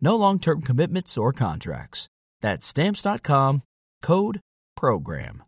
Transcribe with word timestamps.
No 0.00 0.16
long 0.16 0.38
term 0.38 0.62
commitments 0.62 1.16
or 1.18 1.32
contracts. 1.32 2.08
That's 2.40 2.66
Stamps.com, 2.66 3.62
code 4.02 4.40
PROGRAM. 4.76 5.42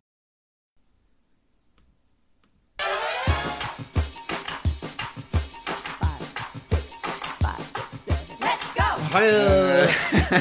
Five, 5.99 6.21
six, 6.65 6.93
five, 7.39 7.61
six, 7.61 7.99
seven. 8.01 8.37
Let's 8.41 8.65
go. 8.73 8.81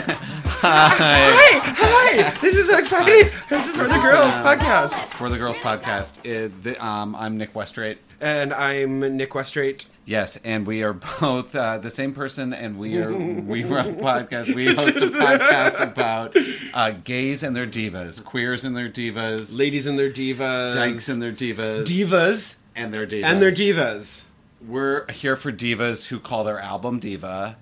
Hi. 0.00 0.26
Hi, 0.62 1.58
hi! 1.64 2.30
This 2.42 2.54
is 2.54 2.66
so 2.66 2.76
exciting. 2.76 3.30
This 3.48 3.66
is 3.66 3.74
for 3.74 3.84
the 3.84 3.98
girls 3.98 4.30
podcast, 4.44 4.90
For 4.90 5.30
the 5.30 5.38
Girls 5.38 5.56
Podcast. 5.56 6.22
It, 6.26 6.62
the, 6.62 6.84
um, 6.84 7.16
I'm 7.16 7.38
Nick 7.38 7.54
Westrate. 7.54 7.96
and 8.20 8.52
I'm 8.52 9.00
Nick 9.16 9.30
Westrate. 9.30 9.86
Yes, 10.04 10.36
and 10.44 10.66
we 10.66 10.82
are 10.82 10.92
both 11.20 11.54
uh, 11.54 11.78
the 11.78 11.90
same 11.90 12.12
person, 12.12 12.52
and 12.52 12.78
we 12.78 12.98
are 12.98 13.10
we 13.10 13.64
run 13.64 13.88
a 13.88 13.92
podcast. 13.94 14.54
We 14.54 14.66
host 14.74 14.88
a 14.96 15.06
podcast 15.08 15.80
about 15.80 16.36
uh, 16.74 16.90
gays 16.90 17.42
and 17.42 17.56
their 17.56 17.66
divas, 17.66 18.22
queers 18.22 18.62
and 18.62 18.76
their 18.76 18.90
divas, 18.90 19.56
Ladies 19.56 19.86
and 19.86 19.98
their 19.98 20.10
divas, 20.10 20.74
dykes 20.74 21.08
and 21.08 21.22
their 21.22 21.32
divas, 21.32 21.84
divas 21.86 22.56
and 22.76 22.92
their 22.92 23.06
divas, 23.06 23.24
and 23.24 23.40
their 23.40 23.52
divas. 23.52 24.24
We're 24.66 25.10
here 25.10 25.36
for 25.36 25.50
divas 25.50 26.08
who 26.08 26.18
call 26.20 26.44
their 26.44 26.60
album 26.60 26.98
diva. 26.98 27.56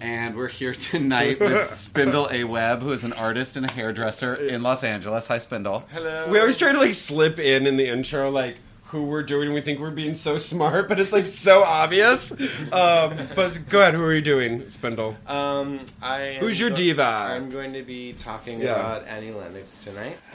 And 0.00 0.36
we're 0.36 0.48
here 0.48 0.74
tonight 0.74 1.40
with 1.40 1.74
Spindle 1.74 2.28
A. 2.30 2.44
Webb, 2.44 2.80
who 2.82 2.92
is 2.92 3.04
an 3.04 3.12
artist 3.12 3.56
and 3.56 3.66
a 3.68 3.72
hairdresser 3.72 4.34
in 4.34 4.62
Los 4.62 4.84
Angeles. 4.84 5.26
Hi, 5.26 5.38
Spindle. 5.38 5.80
Hello. 5.92 6.28
We 6.30 6.38
always 6.38 6.56
try 6.56 6.72
to 6.72 6.78
like 6.78 6.94
slip 6.94 7.38
in 7.38 7.66
in 7.66 7.76
the 7.76 7.86
intro, 7.88 8.30
like 8.30 8.56
who 8.84 9.04
we're 9.04 9.22
doing. 9.22 9.52
We 9.52 9.60
think 9.60 9.78
we're 9.78 9.90
being 9.90 10.16
so 10.16 10.36
smart, 10.38 10.88
but 10.88 10.98
it's 10.98 11.12
like 11.12 11.26
so 11.26 11.62
obvious. 11.64 12.32
Um, 12.32 13.16
but 13.36 13.68
go 13.68 13.80
ahead. 13.80 13.94
Who 13.94 14.02
are 14.02 14.14
you 14.14 14.22
doing, 14.22 14.68
Spindle? 14.68 15.16
Um, 15.26 15.80
I 16.00 16.22
am 16.22 16.40
Who's 16.40 16.58
your 16.58 16.70
go- 16.70 16.76
diva? 16.76 17.02
I'm 17.04 17.50
going 17.50 17.72
to 17.74 17.82
be 17.82 18.12
talking 18.14 18.60
Yeah. 18.60 18.74
about 18.76 19.06
Annie 19.06 19.32
Lennox 19.32 19.82
tonight. 19.84 20.16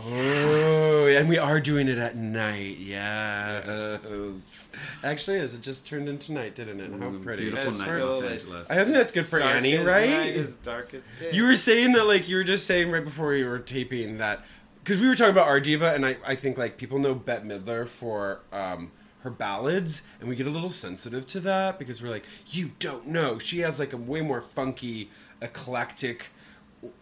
Oh, 0.00 1.08
and 1.08 1.28
we 1.28 1.38
are 1.38 1.58
doing 1.58 1.88
it 1.88 1.98
at 1.98 2.14
night. 2.14 2.76
Yes. 2.78 4.67
Actually, 5.02 5.38
as 5.40 5.54
it 5.54 5.60
just 5.60 5.86
turned 5.86 6.08
into 6.08 6.32
night, 6.32 6.54
didn't 6.54 6.80
it? 6.80 6.90
How 6.90 7.10
Mm, 7.10 7.22
pretty. 7.22 7.44
beautiful 7.44 7.70
It's 7.70 7.78
night 7.78 7.88
in 7.88 8.00
Los 8.06 8.22
Angeles. 8.22 8.70
I 8.70 8.74
think 8.84 8.94
that's 8.94 9.12
good 9.12 9.26
for 9.26 9.40
Annie, 9.40 9.76
right? 9.76 10.10
Night 10.10 10.36
is 10.36 10.56
dark 10.56 10.94
as 10.94 11.10
pitch. 11.18 11.34
You 11.34 11.44
were 11.44 11.56
saying 11.56 11.92
that, 11.92 12.04
like, 12.04 12.28
you 12.28 12.36
were 12.36 12.44
just 12.44 12.66
saying 12.66 12.90
right 12.90 13.04
before 13.04 13.28
we 13.28 13.44
were 13.44 13.58
taping 13.58 14.18
that 14.18 14.44
because 14.82 15.00
we 15.02 15.06
were 15.08 15.14
talking 15.14 15.32
about 15.32 15.48
our 15.48 15.60
diva, 15.60 15.92
and 15.92 16.06
I, 16.06 16.16
I 16.26 16.34
think 16.34 16.56
like 16.56 16.78
people 16.78 16.98
know 16.98 17.14
Bette 17.14 17.46
Midler 17.46 17.86
for 17.86 18.40
um, 18.52 18.90
her 19.20 19.30
ballads, 19.30 20.00
and 20.18 20.28
we 20.28 20.34
get 20.36 20.46
a 20.46 20.50
little 20.50 20.70
sensitive 20.70 21.26
to 21.26 21.40
that 21.40 21.78
because 21.78 22.02
we're 22.02 22.08
like, 22.08 22.24
you 22.46 22.70
don't 22.78 23.06
know. 23.06 23.38
She 23.38 23.58
has 23.58 23.78
like 23.78 23.92
a 23.92 23.98
way 23.98 24.22
more 24.22 24.40
funky, 24.40 25.10
eclectic. 25.42 26.30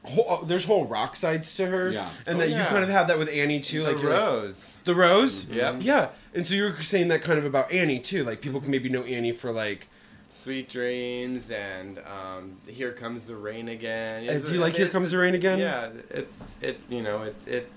Whole, 0.04 0.38
there's 0.46 0.64
whole 0.64 0.86
rock 0.86 1.16
sides 1.16 1.54
to 1.56 1.66
her, 1.66 1.90
Yeah. 1.90 2.08
and 2.26 2.36
Oh, 2.36 2.40
that 2.40 2.48
you 2.48 2.56
kind 2.56 2.82
of 2.82 2.88
have 2.88 3.08
that 3.08 3.18
with 3.18 3.28
Annie 3.28 3.60
too. 3.60 3.82
the 3.82 3.92
like 3.92 4.00
you're 4.02 4.10
like- 4.10 4.20
rose. 4.20 4.72
the 4.84 4.94
rose, 4.94 5.44
Yep. 5.46 5.76
yeah. 5.80 6.08
And 6.34 6.46
so 6.46 6.54
you 6.54 6.64
were 6.64 6.82
saying 6.82 7.08
that 7.08 7.22
kind 7.22 7.38
of 7.38 7.44
about 7.44 7.70
Annie 7.70 7.98
too. 7.98 8.24
Like 8.24 8.40
people 8.40 8.60
can 8.60 8.70
maybe 8.70 8.88
know 8.88 9.02
Annie 9.04 9.32
for 9.32 9.52
like 9.52 9.88
Sweet 10.28 10.68
dreams 10.68 11.50
and 11.50 11.98
um, 12.00 12.56
here 12.66 12.92
comes 12.92 13.24
the 13.24 13.36
rain 13.36 13.68
again. 13.68 14.28
Uh, 14.28 14.38
do 14.38 14.52
you 14.52 14.60
like 14.60 14.76
Here 14.76 14.88
Comes 14.88 15.10
the 15.10 15.18
Rain 15.18 15.34
Again? 15.34 15.58
Yeah, 15.58 15.88
it 16.10 16.28
it 16.60 16.80
you 16.88 17.02
know 17.02 17.22
it 17.22 17.34
it 17.46 17.70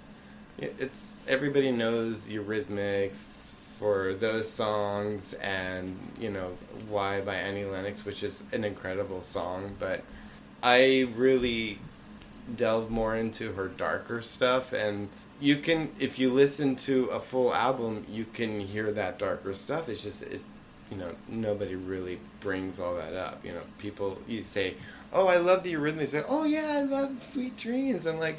it's 0.79 1.23
everybody 1.27 1.71
knows 1.71 2.27
Eurythmics 2.29 3.47
for 3.79 4.13
those 4.13 4.49
songs 4.49 5.33
and 5.35 5.97
you 6.19 6.29
know 6.29 6.51
Why 6.89 7.21
by 7.21 7.35
Annie 7.35 7.65
Lennox, 7.65 8.05
which 8.05 8.23
is 8.23 8.43
an 8.51 8.63
incredible 8.63 9.23
song. 9.23 9.75
But 9.79 10.03
I 10.61 11.07
really 11.15 11.79
delve 12.55 12.89
more 12.89 13.15
into 13.15 13.53
her 13.53 13.67
darker 13.67 14.21
stuff 14.21 14.73
and 14.73 15.09
you 15.39 15.57
can 15.57 15.89
if 15.99 16.19
you 16.19 16.29
listen 16.29 16.75
to 16.75 17.05
a 17.05 17.19
full 17.19 17.53
album 17.53 18.05
you 18.09 18.25
can 18.25 18.59
hear 18.59 18.91
that 18.91 19.17
darker 19.17 19.53
stuff. 19.53 19.89
It's 19.89 20.03
just 20.03 20.23
it 20.23 20.41
you 20.91 20.97
know 20.97 21.15
nobody 21.27 21.75
really 21.75 22.19
brings 22.39 22.79
all 22.79 22.95
that 22.95 23.13
up. 23.13 23.43
You 23.45 23.53
know 23.53 23.61
people 23.77 24.17
you 24.27 24.41
say 24.41 24.75
oh 25.13 25.27
i 25.27 25.37
love 25.37 25.63
the 25.63 25.73
Eurythmics 25.73 26.09
Say, 26.09 26.21
oh 26.27 26.43
yeah 26.45 26.77
i 26.77 26.81
love 26.83 27.23
sweet 27.23 27.57
dreams 27.57 28.05
and 28.05 28.19
like 28.19 28.37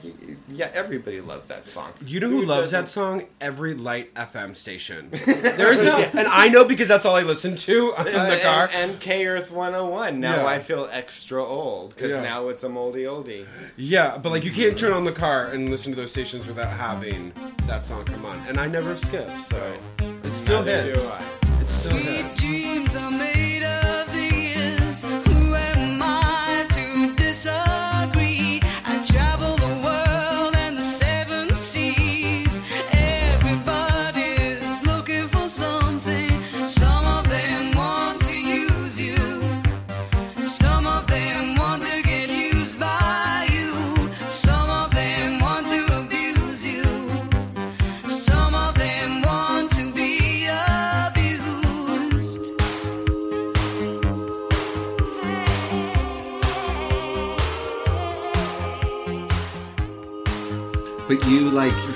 yeah 0.48 0.70
everybody 0.72 1.20
loves 1.20 1.48
that 1.48 1.68
song 1.68 1.92
You 2.04 2.20
know 2.20 2.28
who, 2.28 2.42
loves 2.42 2.70
that 2.70 2.82
doesn't? 2.82 2.92
song? 2.92 3.26
Every 3.40 3.74
light 3.74 4.14
FM 4.14 4.54
station. 4.56 5.10
There's 5.26 5.82
no, 5.82 5.96
and 5.98 6.28
I 6.28 6.48
know 6.48 6.64
because 6.64 6.88
that's 6.88 7.04
all 7.04 7.16
I 7.16 7.22
listen 7.22 7.56
to 7.56 7.94
in 7.98 8.14
Uh, 8.14 8.30
the 8.30 8.38
car. 8.40 8.70
and, 8.72 8.92
and 8.92 9.00
K 9.00 9.26
Earth 9.26 9.50
101. 9.50 10.20
Now 10.20 10.36
Yeah. 10.36 10.46
I 10.46 10.58
feel 10.58 10.88
extra 10.92 11.44
old 11.44 11.94
because 11.94 12.12
Yeah. 12.12 12.22
now 12.22 12.48
it's 12.48 12.62
a 12.64 12.68
moldy 12.68 13.04
oldie. 13.04 13.46
yeah, 13.76 14.16
but 14.18 14.30
like 14.30 14.44
you 14.44 14.50
can't 14.52 14.78
turn 14.78 14.92
on 14.92 15.04
the 15.04 15.12
car 15.12 15.46
and 15.46 15.68
listen 15.70 15.92
to 15.92 15.96
those 15.96 16.10
stations 16.10 16.46
without 16.46 16.68
having 16.70 17.32
that 17.66 17.84
song 17.84 18.04
come 18.04 18.24
on. 18.24 18.38
And 18.48 18.58
I 18.58 18.66
never 18.66 18.96
skip, 18.96 19.28
so 19.40 19.76
it 20.24 20.34
still 20.34 20.62
Neither 20.62 20.82
hits. 20.92 21.02
do 21.02 21.24
I. 21.24 21.60
It 21.62 21.68
still 21.68 21.92
Sweet 21.92 22.04
hits. 22.04 22.40
dreams 22.40 22.96
are 22.96 23.10
made 23.10 23.39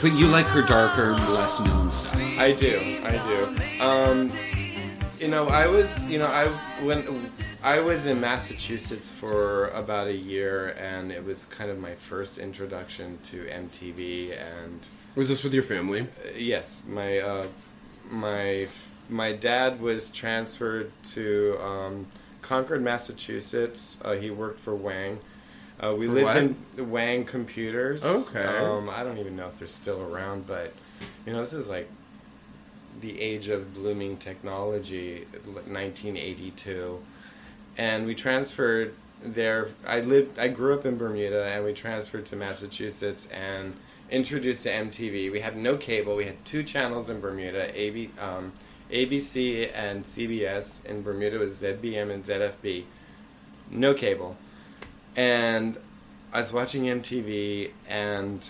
but 0.04 0.12
you 0.12 0.26
like 0.26 0.44
her 0.44 0.60
darker, 0.60 1.12
less 1.32 1.58
known 1.61 1.90
stuff. 1.90 2.20
I 2.38 2.52
do. 2.52 3.00
I 3.05 3.12
do. 3.26 3.82
Um, 3.82 4.31
you 5.19 5.29
know, 5.29 5.46
I 5.46 5.67
was, 5.67 6.05
you 6.05 6.19
know, 6.19 6.26
I 6.26 6.49
when 6.84 7.31
I 7.62 7.81
was 7.81 8.05
in 8.05 8.20
Massachusetts 8.20 9.11
for 9.11 9.69
about 9.69 10.08
a 10.08 10.14
year, 10.14 10.76
and 10.79 11.11
it 11.11 11.25
was 11.25 11.46
kind 11.46 11.70
of 11.70 11.79
my 11.79 11.94
first 11.94 12.37
introduction 12.37 13.19
to 13.23 13.46
MTV. 13.46 14.38
And 14.38 14.87
Was 15.17 15.31
this 15.31 15.43
with 15.43 15.55
your 15.55 15.62
family? 15.62 16.02
uh, 16.02 16.37
yes, 16.37 16.82
my 16.87 17.20
uh, 17.20 17.46
my 18.11 18.69
my 19.08 19.32
dad 19.32 19.81
was 19.81 20.11
transferred 20.11 20.93
to 21.14 21.58
um, 21.62 22.06
Concord, 22.43 22.82
Massachusetts. 22.82 23.99
Uh, 24.05 24.12
he 24.12 24.29
worked 24.31 24.61
for 24.61 24.75
Wang. 24.75 25.19
Uh, 25.84 25.94
we 25.94 26.06
For 26.06 26.12
lived 26.12 26.25
what? 26.26 26.36
in 26.36 26.90
Wang 26.90 27.25
Computers. 27.25 28.04
Okay. 28.04 28.44
Um, 28.44 28.88
I 28.88 29.02
don't 29.02 29.19
even 29.19 29.36
know 29.36 29.48
if 29.48 29.58
they're 29.58 29.69
still 29.69 30.02
around, 30.02 30.46
but 30.46 30.72
you 31.26 31.32
know, 31.32 31.42
this 31.42 31.52
is 31.52 31.69
like 31.69 31.88
the 33.00 33.20
age 33.20 33.48
of 33.48 33.75
blooming 33.75 34.16
technology, 34.16 35.26
1982, 35.44 37.02
and 37.76 38.06
we 38.06 38.14
transferred 38.14 38.94
there. 39.22 39.69
I 39.86 40.00
lived, 40.00 40.38
I 40.38 40.48
grew 40.48 40.75
up 40.75 40.86
in 40.86 40.96
Bermuda, 40.96 41.44
and 41.44 41.64
we 41.64 41.72
transferred 41.72 42.26
to 42.26 42.36
Massachusetts, 42.36 43.26
and 43.26 43.75
introduced 44.10 44.62
to 44.62 44.70
MTV. 44.70 45.32
We 45.32 45.40
had 45.40 45.56
no 45.56 45.76
cable. 45.76 46.16
We 46.16 46.26
had 46.26 46.42
two 46.44 46.62
channels 46.62 47.10
in 47.10 47.20
Bermuda, 47.20 47.78
AB, 47.78 48.10
um, 48.20 48.52
ABC 48.90 49.70
and 49.75 50.04
CBS. 50.04 50.84
In 50.86 51.02
Bermuda 51.02 51.38
was 51.38 51.56
ZBM 51.56 52.10
and 52.10 52.25
ZFB. 52.25 52.84
No 53.70 53.92
cable. 53.92 54.36
And 55.16 55.78
I 56.32 56.40
was 56.40 56.52
watching 56.52 56.84
MTV 56.84 57.70
and 57.88 58.46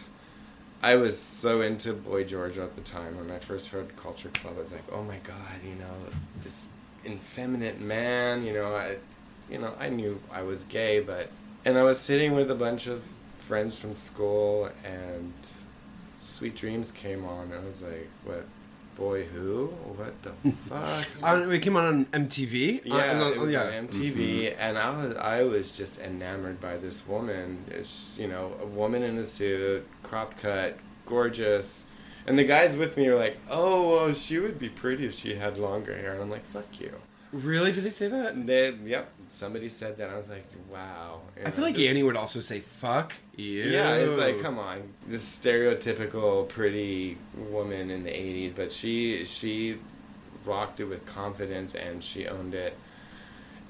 I 0.84 0.96
was 0.96 1.18
so 1.18 1.62
into 1.62 1.94
Boy 1.94 2.24
George 2.24 2.58
at 2.58 2.76
the 2.76 2.82
time. 2.82 3.16
When 3.16 3.30
I 3.30 3.38
first 3.38 3.68
heard 3.68 3.96
Culture 3.96 4.28
Club, 4.28 4.54
I 4.58 4.60
was 4.62 4.70
like, 4.70 4.84
"Oh 4.92 5.02
my 5.02 5.16
God!" 5.24 5.36
You 5.66 5.76
know, 5.76 5.94
this 6.42 6.68
effeminate 7.06 7.80
man. 7.80 8.44
You 8.44 8.52
know, 8.52 8.74
I, 8.74 8.96
you 9.50 9.58
know, 9.58 9.72
I 9.80 9.88
knew 9.88 10.20
I 10.30 10.42
was 10.42 10.64
gay, 10.64 11.00
but 11.00 11.30
and 11.64 11.78
I 11.78 11.82
was 11.84 11.98
sitting 11.98 12.32
with 12.34 12.50
a 12.50 12.54
bunch 12.54 12.86
of 12.86 13.02
friends 13.48 13.78
from 13.78 13.94
school, 13.94 14.70
and 14.84 15.32
Sweet 16.20 16.54
Dreams 16.54 16.90
came 16.90 17.24
on, 17.24 17.50
and 17.50 17.54
I 17.54 17.66
was 17.66 17.80
like, 17.80 18.08
"What? 18.24 18.44
Boy, 18.96 19.24
who? 19.24 19.66
What 19.96 20.14
the 20.22 20.32
fuck?" 20.68 21.06
It 21.52 21.60
came 21.62 21.76
on 21.76 22.04
MTV. 22.06 22.82
Yeah, 22.84 22.94
Uh, 23.22 23.28
it 23.30 23.38
was 23.38 23.52
yeah. 23.52 23.64
on 23.64 23.88
MTV, 23.88 24.54
and 24.58 24.78
I 24.78 24.90
was 24.96 25.14
I 25.16 25.42
was 25.42 25.76
just 25.76 25.98
enamored 25.98 26.60
by 26.60 26.76
this 26.76 27.06
woman. 27.08 27.64
It's, 27.70 28.10
you 28.16 28.28
know, 28.28 28.52
a 28.62 28.66
woman 28.66 29.02
in 29.02 29.18
a 29.18 29.24
suit, 29.24 29.86
crop 30.02 30.38
cut, 30.38 30.78
gorgeous, 31.06 31.86
and 32.26 32.38
the 32.38 32.44
guys 32.44 32.76
with 32.76 32.96
me 32.96 33.08
were 33.08 33.16
like, 33.16 33.38
"Oh, 33.50 33.90
well, 33.90 34.14
she 34.14 34.38
would 34.38 34.58
be 34.58 34.68
pretty 34.68 35.06
if 35.06 35.14
she 35.14 35.34
had 35.34 35.58
longer 35.58 35.96
hair," 35.96 36.12
and 36.14 36.22
I'm 36.22 36.30
like, 36.30 36.46
"Fuck 36.46 36.80
you." 36.80 36.94
Really? 37.34 37.72
Did 37.72 37.82
they 37.82 37.90
say 37.90 38.06
that? 38.06 38.34
And 38.34 38.48
they, 38.48 38.70
yep, 38.84 39.10
somebody 39.28 39.68
said 39.68 39.96
that. 39.98 40.08
I 40.08 40.16
was 40.16 40.28
like, 40.28 40.46
"Wow." 40.70 41.22
I 41.44 41.50
feel 41.50 41.64
like 41.64 41.74
just- 41.74 41.88
Annie 41.88 42.04
would 42.04 42.16
also 42.16 42.38
say 42.38 42.60
"fuck 42.60 43.12
you." 43.34 43.64
yeah, 43.64 43.94
it's 43.96 44.16
like, 44.16 44.40
come 44.40 44.56
on, 44.58 44.92
this 45.08 45.24
stereotypical 45.38 46.48
pretty 46.48 47.18
woman 47.36 47.90
in 47.90 48.04
the 48.04 48.10
'80s, 48.10 48.54
but 48.54 48.70
she 48.70 49.24
she 49.24 49.78
rocked 50.44 50.78
it 50.78 50.84
with 50.84 51.04
confidence 51.06 51.74
and 51.74 52.04
she 52.04 52.28
owned 52.28 52.54
it. 52.54 52.76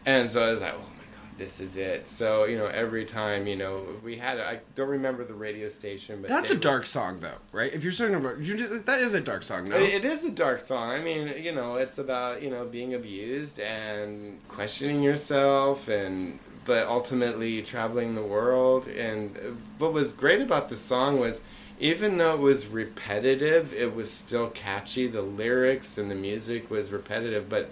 And 0.04 0.28
so 0.28 0.44
I 0.44 0.50
was 0.50 0.60
like, 0.60 0.74
oh 0.76 0.90
this 1.36 1.60
is 1.60 1.76
it. 1.76 2.06
So 2.08 2.44
you 2.44 2.56
know, 2.56 2.66
every 2.66 3.04
time 3.04 3.46
you 3.46 3.56
know 3.56 3.82
we 4.02 4.16
had, 4.16 4.38
I 4.40 4.60
don't 4.74 4.88
remember 4.88 5.24
the 5.24 5.34
radio 5.34 5.68
station, 5.68 6.20
but 6.20 6.28
That's 6.28 6.50
a 6.50 6.54
were- 6.54 6.60
dark 6.60 6.86
song, 6.86 7.20
though, 7.20 7.38
right? 7.52 7.72
If 7.72 7.82
you're 7.84 7.92
talking 7.92 8.14
about, 8.14 8.38
you 8.38 8.56
just, 8.56 8.86
that 8.86 9.00
is 9.00 9.14
a 9.14 9.20
dark 9.20 9.42
song, 9.42 9.64
no? 9.64 9.76
It 9.76 10.04
is 10.04 10.24
a 10.24 10.30
dark 10.30 10.60
song. 10.60 10.90
I 10.90 11.00
mean, 11.00 11.34
you 11.42 11.52
know, 11.52 11.76
it's 11.76 11.98
about 11.98 12.42
you 12.42 12.50
know 12.50 12.64
being 12.64 12.94
abused 12.94 13.58
and 13.60 14.40
questioning 14.48 15.02
yourself, 15.02 15.88
and 15.88 16.38
but 16.64 16.86
ultimately 16.86 17.60
traveling 17.62 18.14
the 18.14 18.22
world. 18.22 18.86
And 18.88 19.36
what 19.78 19.92
was 19.92 20.12
great 20.12 20.40
about 20.40 20.68
the 20.70 20.76
song 20.76 21.20
was, 21.20 21.42
even 21.78 22.16
though 22.16 22.32
it 22.32 22.38
was 22.40 22.66
repetitive, 22.66 23.74
it 23.74 23.94
was 23.94 24.10
still 24.10 24.48
catchy. 24.50 25.06
The 25.06 25.20
lyrics 25.22 25.98
and 25.98 26.10
the 26.10 26.14
music 26.14 26.70
was 26.70 26.90
repetitive, 26.90 27.48
but 27.48 27.70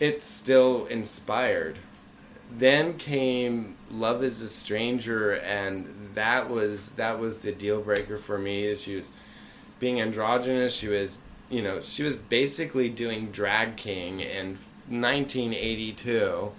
it 0.00 0.22
still 0.22 0.86
inspired. 0.86 1.78
Then 2.52 2.96
came 2.96 3.76
"Love 3.90 4.22
Is 4.22 4.40
a 4.40 4.48
Stranger," 4.48 5.32
and 5.32 6.10
that 6.14 6.48
was 6.48 6.90
that 6.90 7.18
was 7.18 7.38
the 7.38 7.52
deal 7.52 7.80
breaker 7.80 8.18
for 8.18 8.38
me. 8.38 8.74
She 8.76 8.96
was 8.96 9.10
being 9.78 10.00
androgynous. 10.00 10.74
She 10.74 10.88
was, 10.88 11.18
you 11.50 11.62
know, 11.62 11.80
she 11.82 12.02
was 12.02 12.16
basically 12.16 12.88
doing 12.88 13.30
drag 13.30 13.76
king 13.76 14.20
in 14.20 14.58
1982, 14.88 16.52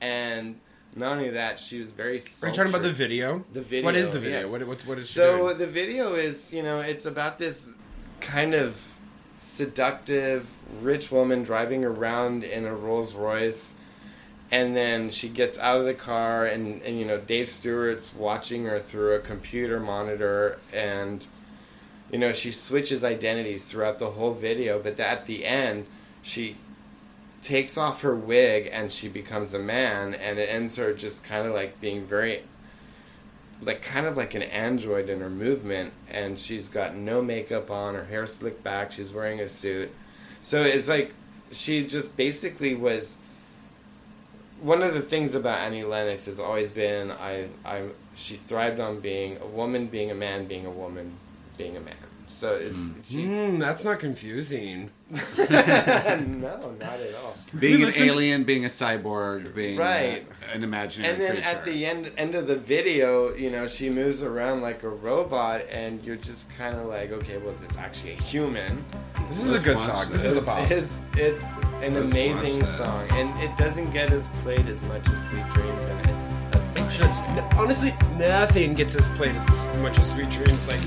and 0.00 0.58
not 0.94 1.12
only 1.12 1.30
that, 1.30 1.58
she 1.58 1.80
was 1.80 1.90
very. 1.92 2.18
Are 2.42 2.48
you 2.48 2.54
talking 2.54 2.70
about 2.70 2.82
the 2.82 2.92
video? 2.92 3.44
The 3.52 3.60
video. 3.62 3.84
What 3.84 3.96
is 3.96 4.12
the 4.12 4.20
video? 4.20 4.40
yes. 4.40 4.50
What, 4.50 4.66
what's, 4.66 4.86
what 4.86 4.98
is 4.98 5.08
So 5.08 5.38
doing? 5.38 5.58
the 5.58 5.66
video 5.66 6.14
is, 6.14 6.52
you 6.52 6.62
know, 6.62 6.80
it's 6.80 7.06
about 7.06 7.38
this 7.38 7.68
kind 8.20 8.54
of 8.54 8.80
seductive 9.36 10.46
rich 10.82 11.10
woman 11.10 11.44
driving 11.44 11.84
around 11.84 12.44
in 12.44 12.64
a 12.64 12.74
Rolls 12.74 13.14
Royce, 13.14 13.74
and 14.50 14.74
then 14.76 15.10
she 15.10 15.28
gets 15.28 15.58
out 15.58 15.78
of 15.78 15.84
the 15.84 15.94
car, 15.94 16.46
and, 16.46 16.82
and 16.82 16.98
you 16.98 17.04
know, 17.04 17.18
Dave 17.18 17.48
Stewart's 17.48 18.14
watching 18.14 18.64
her 18.64 18.80
through 18.80 19.14
a 19.14 19.20
computer 19.20 19.78
monitor, 19.78 20.58
and 20.72 21.26
you 22.10 22.18
know, 22.18 22.32
she 22.32 22.52
switches 22.52 23.04
identities 23.04 23.66
throughout 23.66 23.98
the 23.98 24.10
whole 24.10 24.32
video, 24.32 24.78
but 24.78 24.98
at 24.98 25.26
the 25.26 25.44
end, 25.44 25.86
she 26.22 26.56
takes 27.42 27.76
off 27.76 28.00
her 28.00 28.14
wig 28.14 28.68
and 28.72 28.90
she 28.90 29.08
becomes 29.08 29.52
a 29.52 29.58
man, 29.58 30.14
and 30.14 30.38
it 30.38 30.48
ends 30.48 30.76
her 30.76 30.94
just 30.94 31.22
kind 31.24 31.46
of 31.46 31.52
like 31.52 31.80
being 31.80 32.06
very 32.06 32.42
like 33.60 33.82
kind 33.82 34.06
of 34.06 34.16
like 34.16 34.34
an 34.34 34.42
android 34.42 35.08
in 35.08 35.20
her 35.20 35.30
movement 35.30 35.92
and 36.08 36.38
she's 36.38 36.68
got 36.68 36.94
no 36.94 37.20
makeup 37.20 37.70
on 37.70 37.94
her 37.94 38.04
hair 38.04 38.24
slicked 38.26 38.62
back 38.62 38.92
she's 38.92 39.12
wearing 39.12 39.40
a 39.40 39.48
suit. 39.48 39.90
So 40.40 40.62
it's 40.62 40.88
like 40.88 41.12
she 41.50 41.84
just 41.84 42.16
basically 42.16 42.74
was 42.74 43.18
one 44.60 44.82
of 44.82 44.94
the 44.94 45.00
things 45.00 45.34
about 45.34 45.58
Annie 45.58 45.84
Lennox 45.84 46.26
has 46.26 46.40
always 46.40 46.72
been 46.72 47.10
I 47.10 47.48
I 47.64 47.84
she 48.14 48.36
thrived 48.36 48.80
on 48.80 49.00
being 49.00 49.38
a 49.38 49.46
woman 49.46 49.86
being 49.86 50.10
a 50.10 50.14
man 50.14 50.46
being 50.46 50.66
a 50.66 50.70
woman 50.70 51.16
being 51.56 51.76
a 51.76 51.80
man 51.80 52.07
so 52.28 52.54
it's 52.54 52.82
she 53.02 53.24
Hmm, 53.24 53.58
that's 53.58 53.84
not 53.84 53.98
confusing. 53.98 54.90
no 55.38 56.74
not 56.78 57.00
at 57.00 57.14
all 57.14 57.34
Being 57.58 57.82
an 57.82 57.92
alien, 57.96 58.44
being 58.44 58.64
a 58.66 58.68
cyborg, 58.68 59.54
being 59.54 59.78
Right. 59.78 60.26
uh, 60.30 60.52
an 60.54 60.62
imaginary 60.64 61.12
and 61.14 61.22
then 61.22 61.30
creature. 61.36 61.44
at 61.48 61.64
the 61.64 61.86
end 61.86 62.12
end 62.18 62.34
of 62.34 62.46
the 62.46 62.56
video, 62.56 63.34
you 63.34 63.48
know, 63.50 63.66
she 63.66 63.88
moves 63.90 64.22
around 64.22 64.60
like 64.60 64.82
a 64.82 64.88
robot, 64.88 65.62
and 65.70 66.02
you're 66.04 66.16
just 66.16 66.50
kind 66.58 66.76
of 66.76 66.86
like, 66.86 67.10
okay, 67.12 67.38
well, 67.38 67.54
is 67.54 67.62
this 67.62 67.76
actually 67.78 68.12
a 68.12 68.16
human? 68.22 68.84
This 69.20 69.42
is 69.42 69.54
a 69.54 69.58
good 69.60 69.80
song. 69.80 70.10
this. 70.10 70.22
This 70.22 70.32
is 70.32 70.36
a 70.36 70.42
pop. 70.42 70.70
It's 70.70 71.00
it's 71.16 71.42
an 71.82 71.94
Let's 71.94 72.14
amazing 72.14 72.64
song, 72.66 73.02
and 73.12 73.42
it 73.42 73.56
doesn't 73.56 73.90
get 73.92 74.12
as 74.12 74.28
played 74.42 74.66
as 74.66 74.82
much 74.84 75.08
as 75.08 75.26
Sweet 75.28 75.48
Dreams, 75.54 75.86
and 75.86 76.06
it's 76.10 76.30
a 76.52 76.84
It 76.84 76.92
should- 76.92 77.58
honestly, 77.58 77.94
nothing 78.18 78.74
gets 78.74 78.94
as 78.94 79.08
played 79.10 79.34
as 79.36 79.66
much 79.80 79.98
as 79.98 80.10
Sweet 80.12 80.28
Dreams. 80.30 80.66
Like, 80.68 80.80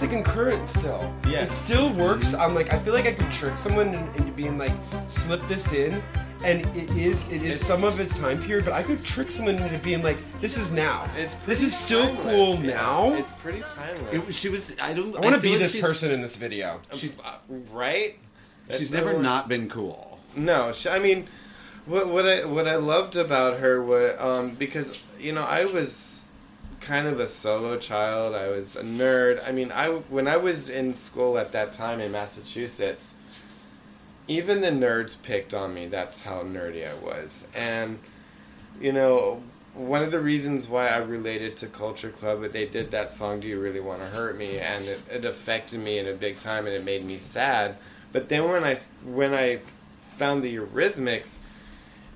classic 0.00 0.16
and 0.16 0.24
current 0.24 0.66
still. 0.66 1.14
Yeah. 1.28 1.42
It 1.42 1.52
still 1.52 1.92
works. 1.92 2.32
I'm 2.32 2.54
like 2.54 2.72
I 2.72 2.78
feel 2.78 2.94
like 2.94 3.04
I 3.06 3.12
could 3.12 3.30
trick 3.30 3.58
someone 3.58 3.88
into 4.16 4.32
being 4.32 4.56
like 4.56 4.72
slip 5.08 5.46
this 5.46 5.72
in. 5.72 6.02
And 6.42 6.64
it 6.74 6.90
is 6.96 7.30
it 7.30 7.42
is 7.42 7.60
some 7.60 7.84
of 7.84 8.00
its 8.00 8.18
time 8.18 8.42
period, 8.42 8.64
but 8.64 8.72
I 8.72 8.82
could 8.82 9.04
trick 9.04 9.30
someone 9.30 9.56
into 9.56 9.78
being 9.80 10.02
like, 10.02 10.16
this 10.40 10.56
is 10.56 10.72
now. 10.72 11.06
It's 11.18 11.34
this 11.44 11.62
is 11.62 11.76
still 11.76 12.06
timeless, 12.06 12.34
cool 12.34 12.54
yeah. 12.64 12.74
now. 12.76 13.12
It's 13.12 13.38
pretty 13.38 13.60
timeless. 13.60 14.30
It, 14.30 14.34
she 14.34 14.48
was. 14.48 14.74
I 14.80 14.94
don't. 14.94 15.14
I 15.14 15.20
want 15.20 15.34
to 15.34 15.40
be 15.42 15.50
like 15.50 15.58
this 15.58 15.78
person 15.78 16.10
in 16.10 16.22
this 16.22 16.36
video. 16.36 16.80
She's 16.94 17.14
Uh, 17.22 17.34
right. 17.70 18.16
she's 18.74 18.90
never 18.90 19.12
one- 19.12 19.22
not 19.22 19.48
been 19.48 19.68
cool. 19.68 20.18
No, 20.34 20.72
she, 20.72 20.88
I 20.88 20.98
mean, 20.98 21.28
what 21.84 22.08
what 22.08 22.26
I 22.26 22.46
what 22.46 22.66
I 22.66 22.76
loved 22.76 23.16
about 23.16 23.60
her 23.60 23.82
was 23.82 24.16
um, 24.18 24.54
because 24.54 25.04
you 25.18 25.32
know 25.32 25.42
I 25.42 25.66
was 25.66 26.19
kind 26.80 27.06
of 27.06 27.20
a 27.20 27.26
solo 27.26 27.76
child. 27.76 28.34
I 28.34 28.48
was 28.48 28.76
a 28.76 28.82
nerd. 28.82 29.46
I 29.46 29.52
mean, 29.52 29.70
I 29.72 29.88
when 29.88 30.26
I 30.26 30.36
was 30.36 30.68
in 30.68 30.94
school 30.94 31.38
at 31.38 31.52
that 31.52 31.72
time 31.72 32.00
in 32.00 32.12
Massachusetts, 32.12 33.14
even 34.28 34.60
the 34.60 34.70
nerds 34.70 35.20
picked 35.22 35.54
on 35.54 35.74
me. 35.74 35.86
That's 35.86 36.20
how 36.20 36.42
nerdy 36.42 36.88
I 36.88 36.94
was, 36.94 37.46
and 37.54 37.98
you 38.80 38.92
know. 38.92 39.42
One 39.72 40.02
of 40.02 40.10
the 40.10 40.18
reasons 40.18 40.66
why 40.66 40.88
I 40.88 40.96
related 40.96 41.56
to 41.58 41.68
Culture 41.68 42.10
Club, 42.10 42.42
they 42.52 42.66
did 42.66 42.90
that 42.90 43.12
song 43.12 43.38
"Do 43.38 43.46
You 43.46 43.60
Really 43.60 43.78
Want 43.78 44.00
to 44.00 44.06
Hurt 44.06 44.36
Me," 44.36 44.58
and 44.58 44.84
it, 44.84 45.00
it 45.08 45.24
affected 45.24 45.78
me 45.78 46.00
in 46.00 46.08
a 46.08 46.12
big 46.12 46.38
time, 46.38 46.66
and 46.66 46.74
it 46.74 46.82
made 46.82 47.04
me 47.04 47.18
sad. 47.18 47.76
But 48.10 48.28
then 48.28 48.50
when 48.50 48.64
I 48.64 48.74
when 49.04 49.32
I 49.32 49.60
found 50.18 50.42
the 50.42 50.56
Eurythmics, 50.56 51.36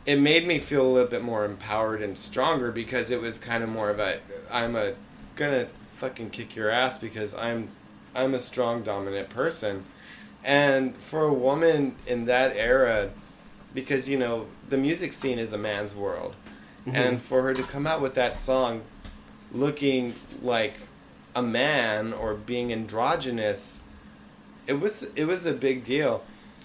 it 0.04 0.16
made 0.16 0.48
me 0.48 0.58
feel 0.58 0.84
a 0.84 0.90
little 0.90 1.08
bit 1.08 1.22
more 1.22 1.44
empowered 1.44 2.02
and 2.02 2.18
stronger 2.18 2.72
because 2.72 3.10
it 3.10 3.20
was 3.20 3.38
kind 3.38 3.62
of 3.62 3.70
more 3.70 3.88
of 3.88 4.00
a 4.00 4.18
I'm 4.54 4.76
a 4.76 4.94
gonna 5.36 5.66
fucking 5.96 6.30
kick 6.30 6.56
your 6.56 6.70
ass 6.70 6.96
because 6.98 7.34
I'm 7.34 7.70
I'm 8.14 8.32
a 8.34 8.38
strong 8.38 8.82
dominant 8.82 9.28
person. 9.28 9.84
And 10.42 10.96
for 10.96 11.24
a 11.24 11.32
woman 11.32 11.96
in 12.06 12.26
that 12.26 12.56
era 12.56 13.10
because 13.74 14.08
you 14.08 14.16
know 14.16 14.46
the 14.68 14.78
music 14.78 15.12
scene 15.12 15.38
is 15.38 15.52
a 15.52 15.58
man's 15.58 15.94
world. 15.94 16.34
Mm-hmm. 16.86 16.96
And 16.96 17.20
for 17.20 17.42
her 17.42 17.54
to 17.54 17.62
come 17.62 17.86
out 17.86 18.00
with 18.00 18.14
that 18.14 18.38
song 18.38 18.82
looking 19.52 20.14
like 20.42 20.74
a 21.34 21.42
man 21.42 22.12
or 22.12 22.34
being 22.34 22.72
androgynous 22.72 23.80
it 24.66 24.74
was 24.74 25.02
it 25.14 25.24
was 25.24 25.46
a 25.46 25.52
big 25.52 25.84
deal 25.84 26.22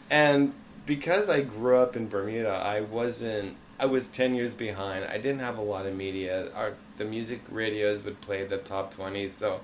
and 0.09 0.53
because 0.85 1.29
i 1.29 1.41
grew 1.41 1.77
up 1.77 1.95
in 1.95 2.07
bermuda 2.07 2.49
i 2.49 2.81
wasn't 2.81 3.55
i 3.79 3.85
was 3.85 4.07
10 4.07 4.33
years 4.35 4.55
behind 4.55 5.05
i 5.05 5.17
didn't 5.17 5.39
have 5.39 5.57
a 5.57 5.61
lot 5.61 5.85
of 5.85 5.95
media 5.95 6.51
Our, 6.53 6.73
the 6.99 7.05
music 7.05 7.41
radios 7.49 8.03
would 8.03 8.21
play 8.21 8.43
the 8.43 8.57
top 8.57 8.93
20s 8.93 9.31
so 9.31 9.59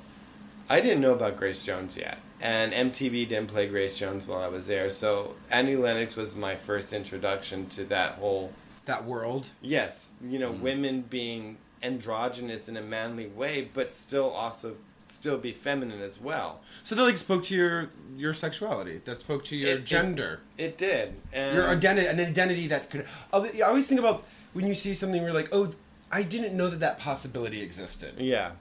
i 0.69 0.81
didn't 0.81 1.01
know 1.01 1.13
about 1.13 1.37
grace 1.37 1.61
jones 1.63 1.95
yet 1.95 2.17
and 2.41 2.73
mtv 2.73 3.27
didn't 3.29 3.47
play 3.47 3.67
grace 3.67 3.95
jones 3.97 4.25
while 4.25 4.41
i 4.41 4.47
was 4.47 4.65
there 4.67 4.89
so 4.89 5.35
annie 5.51 5.75
lennox 5.75 6.15
was 6.15 6.35
my 6.35 6.55
first 6.55 6.91
introduction 6.93 7.67
to 7.67 7.85
that 7.85 8.13
whole 8.13 8.51
That 8.85 9.05
world. 9.05 9.49
yes 9.61 10.13
you 10.27 10.39
know 10.39 10.51
mm-hmm. 10.51 10.63
women 10.63 11.01
being 11.09 11.57
androgynous 11.83 12.67
in 12.69 12.77
a 12.77 12.81
manly 12.81 13.27
way 13.27 13.69
but 13.73 13.93
still 13.93 14.29
also 14.31 14.75
still 15.07 15.37
be 15.37 15.51
feminine 15.51 16.01
as 16.01 16.19
well 16.19 16.61
So 16.83 16.95
that 16.95 17.03
like 17.03 17.17
spoke 17.17 17.43
to 17.43 17.55
your 17.55 17.89
your 18.17 18.33
sexuality. 18.33 19.01
That 19.05 19.19
spoke 19.19 19.43
to 19.45 19.55
your 19.55 19.69
It- 19.71 19.79
it- 19.79 19.85
gender. 19.85 20.39
it 20.57 20.77
did 20.79 21.13
and 21.33 21.55
your 21.55 21.67
identity, 21.69 22.07
an 22.07 22.19
identity 22.19 22.65
that 22.67 22.89
could. 22.89 23.05
I 23.33 23.61
always 23.61 23.87
think 23.87 23.99
about 23.99 24.23
when 24.53 24.65
you 24.65 24.73
see 24.73 24.93
something 24.95 25.21
where 25.21 25.31
you're 25.31 25.39
like, 25.41 25.49
oh, 25.51 25.73
I 26.11 26.23
didn't 26.23 26.55
know 26.55 26.69
that 26.69 26.79
that 26.79 26.99
possibility 26.99 27.61
existed. 27.61 28.15
yeah 28.17 28.51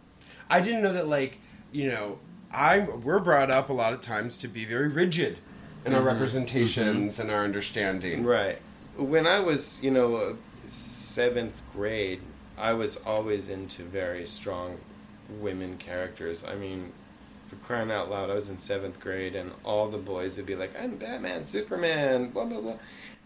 I 0.51 0.61
didn't 0.61 0.83
know 0.83 0.93
that 0.93 1.09
like, 1.09 1.39
you 1.73 1.89
know, 1.89 2.19
I'm 2.53 3.03
we're 3.03 3.19
brought 3.19 3.51
up 3.51 3.71
a 3.71 3.73
lot 3.73 3.93
of 3.93 4.01
times 4.01 4.39
to 4.39 4.49
be 4.49 4.65
very 4.65 4.89
rigid 4.89 5.39
in 5.85 5.95
our 5.95 6.03
representations 6.03 7.19
and 7.19 7.31
our 7.31 7.45
understanding. 7.45 8.25
Right. 8.25 8.59
When 8.97 9.27
I 9.27 9.41
was, 9.41 9.83
you 9.83 9.91
know, 9.91 10.17
uh, 10.17 10.35
seventh 10.69 11.55
grade, 11.75 12.21
I 12.57 12.73
was 12.73 12.97
always 12.99 13.49
into 13.49 13.83
very 13.83 14.27
strong 14.27 14.79
women 15.41 15.77
characters. 15.79 16.45
I 16.47 16.55
mean, 16.55 16.93
for 17.49 17.57
crying 17.57 17.91
out 17.91 18.11
loud, 18.11 18.31
I 18.31 18.35
was 18.35 18.49
in 18.49 18.59
seventh 18.59 19.01
grade, 19.01 19.35
and 19.35 19.53
all 19.65 19.89
the 19.89 19.99
boys 19.99 20.37
would 20.37 20.47
be 20.47 20.55
like, 20.55 20.73
"I'm 20.81 20.97
Batman, 20.97 21.45
Superman, 21.45 22.31
blah 22.31 22.45
blah 22.45 22.61
blah," 22.61 22.77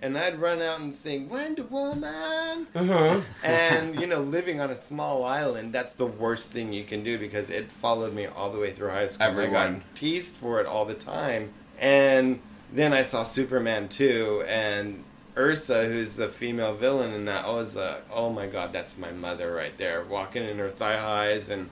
and 0.01 0.17
I'd 0.17 0.41
run 0.41 0.63
out 0.63 0.81
and 0.81 0.95
sing 0.95 1.29
Wonder 1.29 1.65
Woman. 1.65 2.67
Uh 2.75 2.85
huh. 2.85 3.21
and 3.43 4.01
you 4.01 4.07
know, 4.07 4.21
living 4.21 4.61
on 4.61 4.71
a 4.71 4.77
small 4.77 5.25
island, 5.25 5.73
that's 5.73 5.93
the 5.93 6.07
worst 6.07 6.51
thing 6.51 6.73
you 6.73 6.85
can 6.85 7.03
do 7.03 7.19
because 7.19 7.51
it 7.51 7.71
followed 7.71 8.15
me 8.15 8.27
all 8.27 8.51
the 8.51 8.59
way 8.59 8.73
through 8.73 8.91
high 8.91 9.09
school. 9.09 9.27
I 9.27 9.47
got 9.47 9.95
teased 9.95 10.37
for 10.37 10.61
it 10.61 10.67
all 10.67 10.85
the 10.85 10.95
time, 10.95 11.51
and 11.79 12.41
then 12.73 12.93
I 12.93 13.03
saw 13.03 13.23
Superman 13.23 13.89
2 13.89 14.45
and 14.47 15.05
Ursa, 15.37 15.87
who's 15.87 16.17
the 16.17 16.29
female 16.29 16.75
villain 16.75 17.13
in 17.15 17.25
that. 17.27 17.45
I 17.45 17.51
was 17.51 17.77
like, 17.77 18.05
oh 18.13 18.31
my 18.31 18.47
god, 18.47 18.73
that's 18.73 18.99
my 18.99 19.13
mother 19.13 19.55
right 19.55 19.77
there, 19.79 20.05
walking 20.05 20.43
in 20.43 20.59
her 20.59 20.71
thigh 20.71 20.99
highs. 20.99 21.49
And 21.49 21.71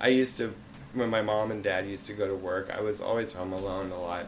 I 0.00 0.08
used 0.08 0.36
to, 0.38 0.54
when 0.94 1.10
my 1.10 1.22
mom 1.22 1.50
and 1.50 1.62
dad 1.62 1.86
used 1.86 2.06
to 2.06 2.14
go 2.14 2.26
to 2.26 2.34
work, 2.34 2.70
I 2.76 2.80
was 2.80 3.00
always 3.00 3.32
home 3.34 3.52
alone 3.52 3.90
a 3.90 4.00
lot. 4.00 4.26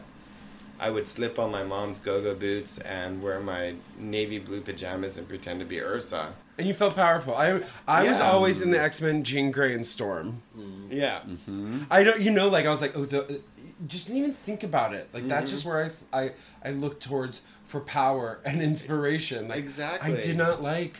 I 0.79 0.89
would 0.89 1.07
slip 1.07 1.39
on 1.39 1.51
my 1.51 1.63
mom's 1.63 1.99
go-go 1.99 2.35
boots 2.35 2.79
and 2.79 3.21
wear 3.21 3.39
my 3.39 3.75
navy 3.97 4.39
blue 4.39 4.61
pajamas 4.61 5.17
and 5.17 5.27
pretend 5.27 5.59
to 5.61 5.65
be 5.65 5.81
Ursa. 5.81 6.33
And 6.57 6.67
you 6.67 6.73
felt 6.73 6.95
powerful. 6.95 7.35
I 7.35 7.61
I 7.87 8.03
was 8.03 8.19
always 8.19 8.61
in 8.61 8.71
the 8.71 8.79
X 8.79 9.01
Men, 9.01 9.23
Jean 9.23 9.51
Grey 9.51 9.73
and 9.73 9.85
Storm. 9.85 10.41
Mm-hmm. 10.57 10.91
Yeah. 10.91 11.19
Mm-hmm. 11.19 11.83
I 11.89 12.03
don't, 12.03 12.21
you 12.21 12.31
know, 12.31 12.47
like 12.47 12.65
I 12.65 12.69
was 12.69 12.81
like, 12.81 12.95
oh, 12.95 13.05
the, 13.05 13.41
just 13.87 14.07
didn't 14.07 14.21
even 14.21 14.33
think 14.33 14.63
about 14.63 14.93
it. 14.93 15.09
Like 15.13 15.27
that's 15.27 15.51
just 15.51 15.65
mm-hmm. 15.65 15.73
where 15.75 15.93
I 16.13 16.23
I 16.23 16.31
I 16.69 16.71
looked 16.71 17.03
towards 17.03 17.41
for 17.65 17.81
power 17.81 18.39
and 18.45 18.61
inspiration. 18.61 19.47
Like 19.47 19.59
Exactly. 19.59 20.13
I 20.13 20.21
did 20.21 20.37
not 20.37 20.61
like 20.61 20.97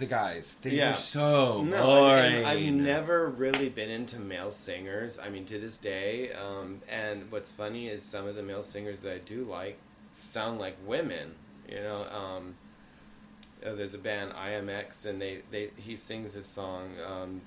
the 0.00 0.06
guys. 0.06 0.56
They 0.62 0.70
Yeah. 0.72 0.90
were 0.90 0.96
so 0.96 1.62
No, 1.62 1.84
boring. 1.84 2.34
and 2.34 2.46
I've 2.46 2.72
never 2.72 3.28
really 3.28 3.68
been 3.68 3.90
into 3.90 4.18
male 4.18 4.50
singers. 4.50 5.18
I 5.18 5.28
mean, 5.28 5.44
to 5.46 5.58
this 5.60 5.76
day. 5.76 6.32
Um, 6.32 6.80
and 6.88 7.30
what's 7.30 7.50
funny 7.52 7.88
is 7.88 8.02
some 8.02 8.26
of 8.26 8.34
the 8.34 8.42
male 8.42 8.62
singers 8.64 9.00
that 9.00 9.12
I 9.12 9.18
do 9.18 9.44
like 9.44 9.78
sound 10.12 10.58
like 10.58 10.76
women. 10.84 11.34
You 11.68 11.76
know, 11.80 12.02
um, 12.10 12.56
uh, 13.64 13.74
there's 13.74 13.94
a 13.94 13.98
band 13.98 14.32
IMX, 14.32 15.06
and 15.06 15.20
they, 15.20 15.42
they 15.52 15.70
he 15.76 15.94
sings 15.96 16.34
this 16.34 16.46
song, 16.46 16.90
um, 17.06 17.40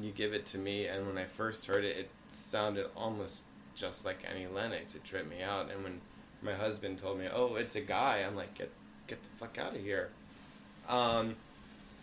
"You 0.00 0.12
Give 0.12 0.32
It 0.32 0.46
to 0.46 0.58
Me." 0.58 0.86
And 0.86 1.06
when 1.06 1.18
I 1.18 1.24
first 1.26 1.66
heard 1.66 1.84
it, 1.84 1.96
it 1.96 2.10
sounded 2.28 2.86
almost 2.96 3.42
just 3.74 4.04
like 4.06 4.18
Annie 4.28 4.46
Lennox. 4.46 4.94
It 4.94 5.04
tripped 5.04 5.28
me 5.28 5.42
out. 5.42 5.70
And 5.70 5.84
when 5.84 6.00
my 6.40 6.54
husband 6.54 6.98
told 6.98 7.18
me, 7.18 7.26
"Oh, 7.30 7.56
it's 7.56 7.76
a 7.76 7.80
guy," 7.82 8.24
I'm 8.26 8.34
like, 8.36 8.54
"Get 8.54 8.70
get 9.08 9.22
the 9.22 9.28
fuck 9.38 9.58
out 9.58 9.74
of 9.74 9.82
here." 9.82 10.10
Um, 10.88 11.36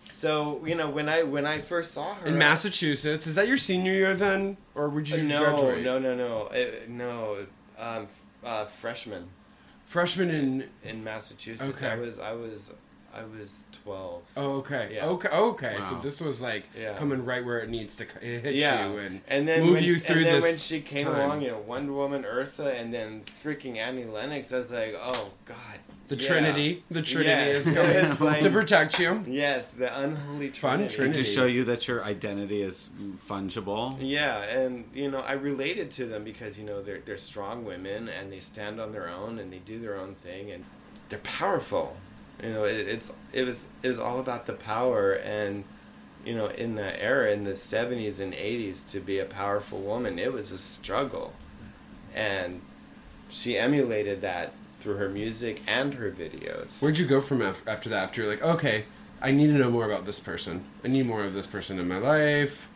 so 0.10 0.62
you 0.66 0.76
know 0.76 0.90
when 0.90 1.10
I 1.10 1.24
when 1.24 1.46
I 1.46 1.60
first 1.60 1.92
saw 1.94 2.14
her 2.16 2.28
in 2.28 2.38
Massachusetts. 2.38 3.28
Is 3.28 3.36
that 3.36 3.48
your 3.48 3.58
senior 3.58 3.94
year 3.94 4.16
then, 4.16 4.58
or 4.76 4.90
would 4.90 5.10
you 5.10 5.24
no, 5.24 5.44
graduate? 5.44 5.84
no, 5.84 6.00
no, 6.00 6.16
no, 6.16 6.42
uh, 6.48 6.66
no. 6.88 7.46
Um, 7.78 8.08
uh, 8.44 8.66
freshman 8.66 9.30
Freshman 9.86 10.30
in. 10.30 10.70
in 10.84 11.04
Massachusetts. 11.04 11.70
Okay. 11.70 11.88
I 11.88 11.96
was, 11.96 12.18
I 12.20 12.34
was, 12.34 12.72
I 13.14 13.24
was 13.24 13.66
twelve. 13.84 14.24
Oh, 14.36 14.54
okay. 14.54 14.92
Yeah. 14.96 15.06
Okay. 15.06 15.30
Okay. 15.30 15.78
So 15.88 16.00
this 16.02 16.20
was 16.20 16.42
like 16.42 16.64
Yeah. 16.78 16.96
coming 16.98 17.24
right 17.24 17.46
where 17.46 17.60
it 17.60 17.70
needs 17.70 17.96
to 17.98 18.06
hit 18.22 18.56
yeah, 18.56 18.90
you 18.90 18.98
and, 19.28 19.48
then 19.48 19.62
move 19.62 19.76
when, 19.76 19.84
you 19.84 20.00
through 20.00 20.18
and 20.18 20.26
then 20.26 20.34
this. 20.36 20.44
when 20.44 20.58
she 20.58 20.82
came 20.82 21.06
time. 21.06 21.16
along, 21.16 21.42
you 21.42 21.52
know, 21.52 21.60
Wonder 21.60 21.94
Woman, 21.94 22.26
Ursa, 22.26 22.74
and 22.74 22.94
then 22.94 23.22
freaking 23.44 23.78
Annie 23.78 24.06
Lennox, 24.06 24.52
I 24.52 24.58
was 24.58 24.72
like, 24.72 24.96
oh 25.00 25.30
god, 25.46 25.80
the 26.16 26.22
yeah. 26.22 26.28
Trinity, 26.28 26.84
the 26.92 27.02
Trinity 27.02 27.30
Yes. 27.30 27.68
is 27.68 27.74
coming 27.74 28.18
like- 28.20 28.42
to 28.42 28.50
protect 28.50 29.00
you. 29.00 29.24
Yes, 29.28 29.72
the 29.74 30.00
unholy 30.00 30.50
Fun 30.50 30.78
Trinity. 30.88 30.96
Trinity. 30.96 31.24
to 31.24 31.30
show 31.30 31.46
you 31.46 31.64
that 31.66 31.88
your 31.88 32.04
identity 32.04 32.62
is 32.62 32.90
fungible. 33.28 33.98
Yeah, 34.00 34.44
and 34.44 34.86
you 34.94 35.10
know, 35.10 35.20
I 35.20 35.34
related 35.34 35.92
to 35.92 36.06
them 36.06 36.24
because 36.24 36.58
you 36.58 36.66
know 36.66 36.82
they're 36.82 37.00
they're 37.06 37.18
strong 37.18 37.66
women 37.66 38.10
and 38.10 38.32
they 38.32 38.40
stand 38.40 38.80
on 38.80 38.92
their 38.92 39.10
own 39.10 39.40
and 39.40 39.52
they 39.52 39.60
do 39.60 39.80
their 39.80 39.96
own 39.98 40.16
thing 40.16 40.52
and 40.52 40.64
they're 41.10 41.20
powerful. 41.20 41.96
You 42.42 42.50
know, 42.52 42.64
it, 42.66 42.76
it's 42.88 43.14
it 43.32 43.46
was 43.48 43.68
it 43.82 43.88
was 43.88 44.00
all 44.00 44.20
about 44.20 44.46
the 44.46 44.54
power 44.54 45.14
and 45.14 45.64
you 46.26 46.36
know 46.36 46.48
in 46.48 46.76
that 46.76 47.02
era 47.02 47.32
in 47.32 47.44
the 47.44 47.56
seventies 47.56 48.20
and 48.20 48.34
eighties 48.34 48.84
to 48.84 49.00
be 49.00 49.20
a 49.20 49.26
powerful 49.26 49.80
woman 49.80 50.18
it 50.20 50.32
was 50.32 50.52
a 50.52 50.58
struggle, 50.58 51.34
and 52.16 52.62
she 53.30 53.58
emulated 53.58 54.22
that 54.22 54.52
through 54.84 54.98
her 54.98 55.08
music 55.08 55.62
and 55.66 55.94
her 55.94 56.12
videos. 56.12 56.82
Where'd 56.82 56.98
you 56.98 57.08
go 57.08 57.22
from 57.22 57.42
af- 57.42 57.66
after 57.66 57.88
that? 57.90 58.04
After 58.04 58.22
you're 58.22 58.30
like, 58.32 58.44
okay, 58.44 58.84
I 59.22 59.32
need 59.32 59.48
to 59.48 59.54
know 59.54 59.72
more 59.72 59.86
about 59.90 60.06
this 60.06 60.20
person. 60.20 60.66
I 60.84 60.90
need 60.90 61.08
more 61.08 61.24
of 61.24 61.34
this 61.34 61.48
person 61.48 61.80
in 61.80 61.88
my 61.88 61.98
life. 61.98 62.68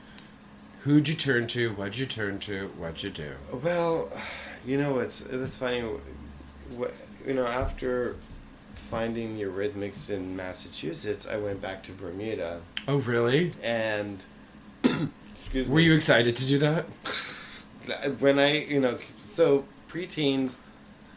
Who'd 0.82 1.10
you 1.10 1.16
turn 1.16 1.48
to? 1.48 1.72
What'd 1.74 1.98
you 1.98 2.06
turn 2.06 2.40
to? 2.40 2.70
What'd 2.78 3.04
you 3.04 3.10
do? 3.10 3.34
Well, 3.52 4.10
you 4.66 4.78
know 4.78 5.00
it's 5.00 5.22
it's 5.22 5.58
funny. 5.58 5.82
What 6.78 6.94
you 7.26 7.34
know 7.34 7.46
after 7.46 8.16
finding 8.76 9.38
Eurythmics 9.38 10.10
in 10.10 10.34
Massachusetts, 10.38 11.28
I 11.30 11.36
went 11.36 11.62
back 11.62 11.84
to 11.84 11.92
Bermuda 11.92 12.62
Oh, 12.88 12.98
really? 13.00 13.52
and 13.62 14.24
excuse 14.84 15.68
me. 15.68 15.74
Were 15.74 15.82
you 15.82 15.94
excited 15.94 16.38
to 16.38 16.46
do 16.46 16.58
that? 16.60 16.86
when 18.20 18.40
I, 18.40 18.60
you 18.64 18.80
know, 18.80 18.98
so 19.18 19.66
preteens, 19.90 20.56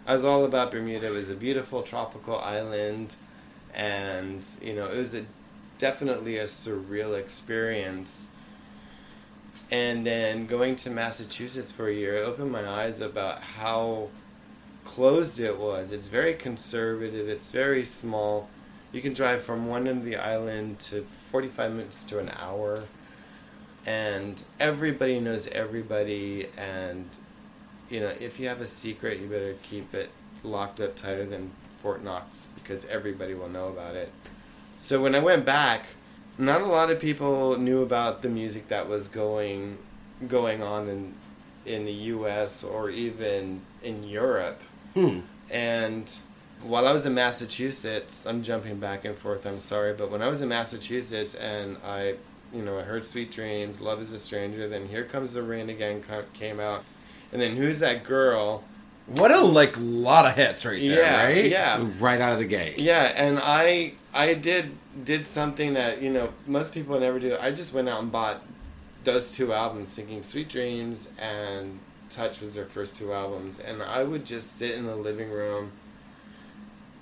I 0.06 0.14
was 0.14 0.24
all 0.24 0.44
about 0.44 0.70
Bermuda. 0.70 1.06
It 1.06 1.10
was 1.10 1.30
a 1.30 1.34
beautiful 1.34 1.82
tropical 1.82 2.38
island, 2.38 3.16
and 3.74 4.44
you 4.60 4.74
know, 4.74 4.86
it 4.86 4.96
was 4.96 5.14
a 5.14 5.24
definitely 5.78 6.38
a 6.38 6.44
surreal 6.44 7.18
experience. 7.18 8.28
And 9.70 10.04
then 10.04 10.46
going 10.46 10.74
to 10.76 10.90
Massachusetts 10.90 11.70
for 11.70 11.88
a 11.88 11.94
year 11.94 12.16
opened 12.16 12.50
my 12.50 12.68
eyes 12.68 13.00
about 13.00 13.40
how 13.40 14.08
closed 14.84 15.38
it 15.38 15.56
was. 15.58 15.92
It's 15.92 16.08
very 16.08 16.34
conservative. 16.34 17.28
It's 17.28 17.52
very 17.52 17.84
small. 17.84 18.48
You 18.92 19.00
can 19.00 19.14
drive 19.14 19.44
from 19.44 19.66
one 19.66 19.86
end 19.86 19.98
of 19.98 20.04
the 20.04 20.16
island 20.16 20.80
to 20.80 21.02
45 21.30 21.72
minutes 21.72 22.02
to 22.04 22.18
an 22.18 22.30
hour 22.30 22.80
and 23.86 24.42
everybody 24.58 25.20
knows 25.20 25.46
everybody 25.48 26.48
and 26.58 27.08
you 27.90 28.00
know 28.00 28.12
if 28.20 28.38
you 28.40 28.48
have 28.48 28.60
a 28.60 28.66
secret 28.66 29.18
you 29.20 29.26
better 29.26 29.54
keep 29.62 29.92
it 29.94 30.10
locked 30.42 30.80
up 30.80 30.94
tighter 30.96 31.26
than 31.26 31.50
fort 31.82 32.02
knox 32.02 32.46
because 32.54 32.84
everybody 32.86 33.34
will 33.34 33.48
know 33.48 33.68
about 33.68 33.94
it 33.94 34.10
so 34.78 35.02
when 35.02 35.14
i 35.14 35.18
went 35.18 35.44
back 35.44 35.86
not 36.38 36.60
a 36.60 36.66
lot 36.66 36.90
of 36.90 36.98
people 37.00 37.58
knew 37.58 37.82
about 37.82 38.22
the 38.22 38.28
music 38.28 38.68
that 38.68 38.88
was 38.88 39.08
going 39.08 39.76
going 40.28 40.62
on 40.62 40.88
in 40.88 41.14
in 41.66 41.84
the 41.84 41.92
us 41.92 42.64
or 42.64 42.90
even 42.90 43.60
in 43.82 44.02
europe 44.02 44.60
Hmm. 44.94 45.20
and 45.50 46.12
while 46.62 46.86
I 46.86 46.92
was 46.92 47.06
in 47.06 47.14
Massachusetts, 47.14 48.26
I'm 48.26 48.42
jumping 48.42 48.76
back 48.78 49.06
and 49.06 49.16
forth. 49.16 49.46
I'm 49.46 49.58
sorry, 49.60 49.94
but 49.94 50.10
when 50.10 50.20
I 50.20 50.28
was 50.28 50.42
in 50.42 50.50
Massachusetts 50.50 51.34
and 51.34 51.78
I, 51.82 52.16
you 52.52 52.60
know, 52.62 52.78
I 52.78 52.82
heard 52.82 53.02
"Sweet 53.04 53.32
Dreams," 53.32 53.80
"Love 53.80 54.00
Is 54.02 54.12
a 54.12 54.18
Stranger," 54.18 54.68
then 54.68 54.86
"Here 54.86 55.04
Comes 55.04 55.32
the 55.32 55.42
Rain 55.42 55.70
Again" 55.70 56.02
came 56.34 56.60
out, 56.60 56.84
and 57.32 57.40
then 57.40 57.56
"Who's 57.56 57.78
That 57.80 58.04
Girl?" 58.04 58.64
What 59.06 59.30
a 59.32 59.40
like 59.40 59.74
lot 59.78 60.24
of 60.26 60.34
hits 60.36 60.64
right 60.64 60.80
there, 60.86 61.02
yeah, 61.02 61.24
right? 61.24 61.44
yeah, 61.50 61.84
Right 61.98 62.20
out 62.20 62.32
of 62.32 62.38
the 62.38 62.44
gate. 62.44 62.80
yeah. 62.80 63.04
And 63.16 63.40
I, 63.42 63.94
I 64.14 64.34
did 64.34 64.70
did 65.04 65.26
something 65.26 65.74
that 65.74 66.00
you 66.00 66.10
know 66.10 66.28
most 66.46 66.72
people 66.72 66.98
never 67.00 67.18
do. 67.18 67.36
I 67.40 67.50
just 67.50 67.72
went 67.74 67.88
out 67.88 68.00
and 68.02 68.12
bought 68.12 68.40
those 69.02 69.32
two 69.32 69.52
albums, 69.52 69.88
singing 69.88 70.22
"Sweet 70.22 70.48
Dreams" 70.48 71.08
and 71.18 71.80
"Touch" 72.08 72.40
was 72.40 72.54
their 72.54 72.66
first 72.66 72.96
two 72.96 73.12
albums, 73.12 73.58
and 73.58 73.82
I 73.82 74.04
would 74.04 74.24
just 74.24 74.56
sit 74.58 74.72
in 74.76 74.86
the 74.86 74.94
living 74.96 75.30
room 75.30 75.72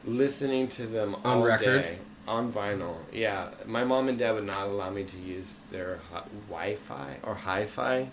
listening 0.05 0.69
to 0.69 0.87
them 0.87 1.15
On 1.25 1.39
all 1.39 1.43
record? 1.43 1.83
day 1.83 1.99
on 2.27 2.53
vinyl. 2.53 2.97
Yeah, 3.13 3.49
my 3.67 3.85
mom 3.85 4.09
and 4.09 4.19
dad 4.19 4.33
would 4.33 4.45
not 4.45 4.67
allow 4.69 4.91
me 4.91 5.05
to 5.05 5.17
use 5.19 5.57
their 5.71 5.99
hi- 6.13 6.25
Wi-Fi 6.49 7.17
or 7.23 7.35
Hi-Fi. 7.35 8.09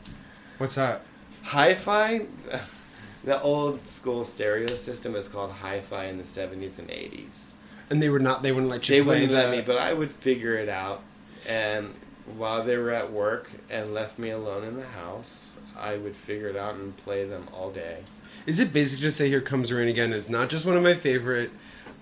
What's 0.58 0.76
that? 0.76 1.02
Hi-Fi, 1.46 2.26
the 3.24 3.42
old 3.42 3.88
school 3.88 4.24
stereo 4.24 4.74
system 4.76 5.14
was 5.14 5.28
called 5.28 5.52
Hi-Fi 5.52 6.06
in 6.06 6.18
the 6.18 6.24
seventies 6.26 6.80
and 6.80 6.90
eighties. 6.90 7.56
And 7.90 8.02
they 8.02 8.10
were 8.10 8.20
not. 8.20 8.42
They 8.42 8.52
wouldn't 8.52 8.72
let 8.72 8.90
you 8.90 8.98
They 8.98 9.04
play 9.04 9.14
wouldn't 9.22 9.32
the. 9.32 9.38
let 9.38 9.52
me, 9.52 9.62
but 9.62 9.78
I 9.78 9.94
would 9.94 10.12
figure 10.12 10.56
it 10.56 10.70
out. 10.70 11.02
And 11.48 11.94
while 12.36 12.64
they 12.64 12.78
were 12.78 12.92
at 12.92 13.12
work 13.12 13.52
and 13.70 13.94
left 13.94 14.18
me 14.18 14.32
alone 14.32 14.64
in 14.64 14.76
the 14.76 14.88
house, 14.88 15.56
I 15.78 15.98
would 15.98 16.16
figure 16.16 16.48
it 16.48 16.56
out 16.56 16.74
and 16.74 16.98
play 16.98 17.26
them 17.26 17.48
all 17.54 17.70
day. 17.70 18.00
Is 18.48 18.60
it 18.60 18.74
basic 18.74 19.00
to 19.02 19.12
say 19.12 19.30
"Here 19.30 19.42
Comes 19.42 19.72
Rain 19.72 19.88
Again" 19.88 20.14
is 20.14 20.30
not 20.32 20.50
just 20.50 20.66
one 20.66 20.76
of 20.76 20.82
my 20.84 20.96
favorite 20.96 21.52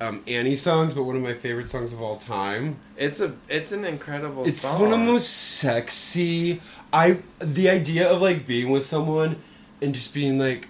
um, 0.01 0.23
Annie 0.27 0.56
songs, 0.56 0.93
but 0.93 1.03
one 1.03 1.15
of 1.15 1.21
my 1.21 1.34
favorite 1.34 1.69
songs 1.69 1.93
of 1.93 2.01
all 2.01 2.17
time? 2.17 2.77
It's 2.97 3.19
a 3.19 3.34
it's 3.49 3.71
an 3.71 3.86
incredible 3.86 4.45
It's 4.47 4.62
song. 4.62 4.79
one 4.82 4.93
of 4.93 4.99
the 4.99 5.06
most 5.06 5.29
sexy. 5.29 6.62
I 6.91 7.19
the 7.39 7.69
idea 7.69 8.10
of 8.10 8.21
like 8.21 8.45
being 8.47 8.69
with 8.71 8.86
someone 8.86 9.41
and 9.82 9.93
just 9.93 10.13
being 10.13 10.38
like, 10.39 10.67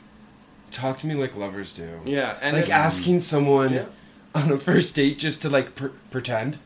talk 0.72 0.98
to 1.00 1.08
me 1.08 1.16
like 1.16 1.36
lovers 1.36 1.74
do. 1.74 2.00
Yeah, 2.06 2.38
and 2.42 2.56
like 2.58 2.70
asking 2.70 3.20
someone 3.22 3.74
Yeah. 3.74 3.86
on 4.36 4.52
a 4.52 4.58
first 4.58 4.96
date 4.96 5.20
just 5.20 5.42
to 5.44 5.50
like 5.50 5.76
pr- 5.76 5.88
pretend. 6.12 6.58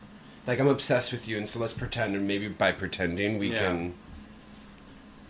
Like 0.46 0.60
I'm 0.60 0.68
obsessed 0.68 1.12
with 1.12 1.28
you, 1.28 1.36
and 1.36 1.48
so 1.48 1.58
let's 1.60 1.74
pretend, 1.74 2.14
and 2.16 2.26
maybe 2.26 2.48
by 2.48 2.72
pretending 2.72 3.38
we 3.38 3.52
Yeah. 3.52 3.58
can. 3.58 3.94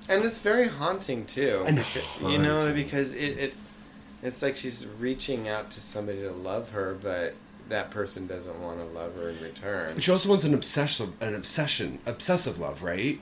and 0.09 0.25
it's 0.25 0.39
very 0.39 0.69
haunting 0.69 1.27
too. 1.27 1.65
And 1.67 1.79
Beca- 1.79 2.31
you 2.33 2.39
know, 2.39 2.73
because 2.73 3.13
it, 3.15 3.39
it 3.39 3.55
it's 4.23 4.43
like 4.43 4.57
she's 4.57 4.87
reaching 4.99 5.49
out 5.49 5.71
to 5.73 5.81
somebody 5.81 6.21
to 6.21 6.33
love 6.33 6.71
her, 6.71 6.97
but 7.01 7.35
that 7.69 7.91
person 7.91 8.27
doesn't 8.27 8.61
want 8.61 8.79
to 8.79 8.85
love 8.99 9.15
her 9.17 9.31
in 9.31 9.41
return. 9.41 9.95
But 9.95 10.03
she 10.03 10.11
also 10.11 10.29
wants 10.29 10.45
an 10.45 10.55
obsessive, 10.55 11.11
an 11.21 11.35
obsession, 11.35 11.99
obsessive 12.07 12.59
love, 12.59 12.83
right? 12.83 13.21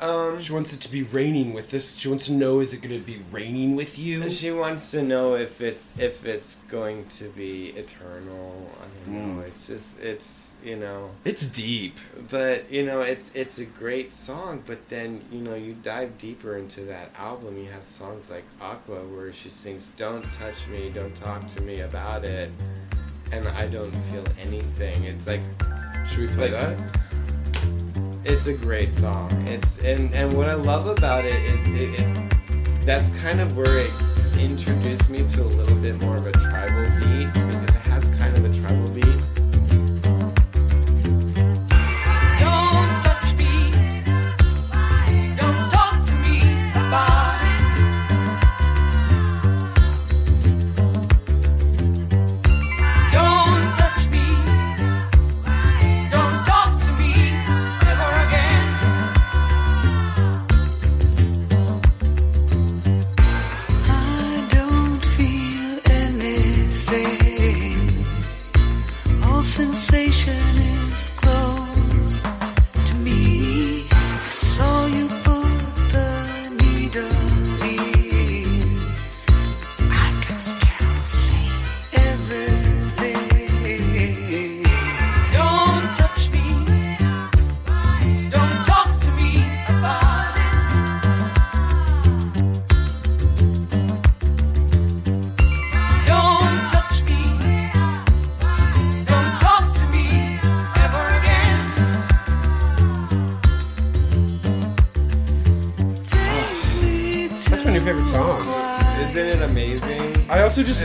Um, 0.00 0.40
She 0.40 0.52
wants 0.52 0.72
it 0.72 0.80
to 0.82 0.90
be 0.92 1.02
raining 1.02 1.52
with 1.52 1.70
this. 1.70 1.96
She 1.96 2.08
wants 2.08 2.26
to 2.26 2.32
know: 2.32 2.60
is 2.60 2.72
it 2.72 2.82
going 2.82 2.98
to 2.98 3.04
be 3.04 3.20
raining 3.32 3.74
with 3.74 3.98
you? 3.98 4.28
she 4.30 4.52
wants 4.52 4.92
to 4.92 5.02
know 5.02 5.34
if 5.34 5.60
it's 5.60 5.92
if 5.98 6.24
it's 6.24 6.56
going 6.68 7.06
to 7.08 7.24
be 7.30 7.70
eternal. 7.70 8.70
I 8.80 9.10
don't 9.10 9.36
know. 9.36 9.42
Mm. 9.42 9.46
It's 9.48 9.66
just 9.66 9.98
it's 9.98 10.47
you 10.68 10.76
know. 10.76 11.10
It's 11.24 11.46
deep. 11.46 11.96
but 12.30 12.70
you 12.70 12.84
know 12.84 13.00
it's 13.00 13.30
it's 13.34 13.58
a 13.58 13.64
great 13.64 14.12
song 14.12 14.62
but 14.66 14.78
then 14.88 15.22
you 15.32 15.38
know 15.40 15.54
you 15.54 15.74
dive 15.82 16.18
deeper 16.18 16.58
into 16.58 16.82
that 16.82 17.10
album 17.16 17.56
you 17.56 17.70
have 17.70 17.82
songs 17.82 18.28
like 18.28 18.44
aqua 18.60 18.96
where 19.06 19.32
she 19.32 19.48
sings 19.48 19.90
don't 19.96 20.24
touch 20.34 20.66
me 20.66 20.90
don't 20.90 21.14
talk 21.14 21.46
to 21.48 21.62
me 21.62 21.80
about 21.80 22.24
it 22.24 22.50
and 23.32 23.46
i 23.48 23.66
don't 23.66 23.92
feel 24.10 24.24
anything 24.40 25.04
it's 25.04 25.26
like 25.26 25.40
Should 26.08 26.28
we 26.28 26.28
play 26.28 26.50
that? 26.50 26.76
it's 28.24 28.46
a 28.48 28.52
great 28.52 28.92
song 28.92 29.30
it's 29.48 29.78
and 29.78 30.12
and 30.14 30.32
what 30.36 30.48
i 30.48 30.54
love 30.54 30.86
about 30.86 31.24
it 31.24 31.40
is 31.54 31.66
it, 31.68 32.00
it 32.00 32.84
that's 32.84 33.08
kind 33.20 33.40
of 33.40 33.56
where 33.56 33.78
it 33.78 33.92
introduced 34.38 35.08
me 35.08 35.26
to 35.28 35.42
a 35.42 35.52
little 35.60 35.76
bit 35.78 35.98
more 36.02 36.16
of 36.16 36.26
a 36.26 36.32
tribal 36.32 36.84
beat 37.00 37.47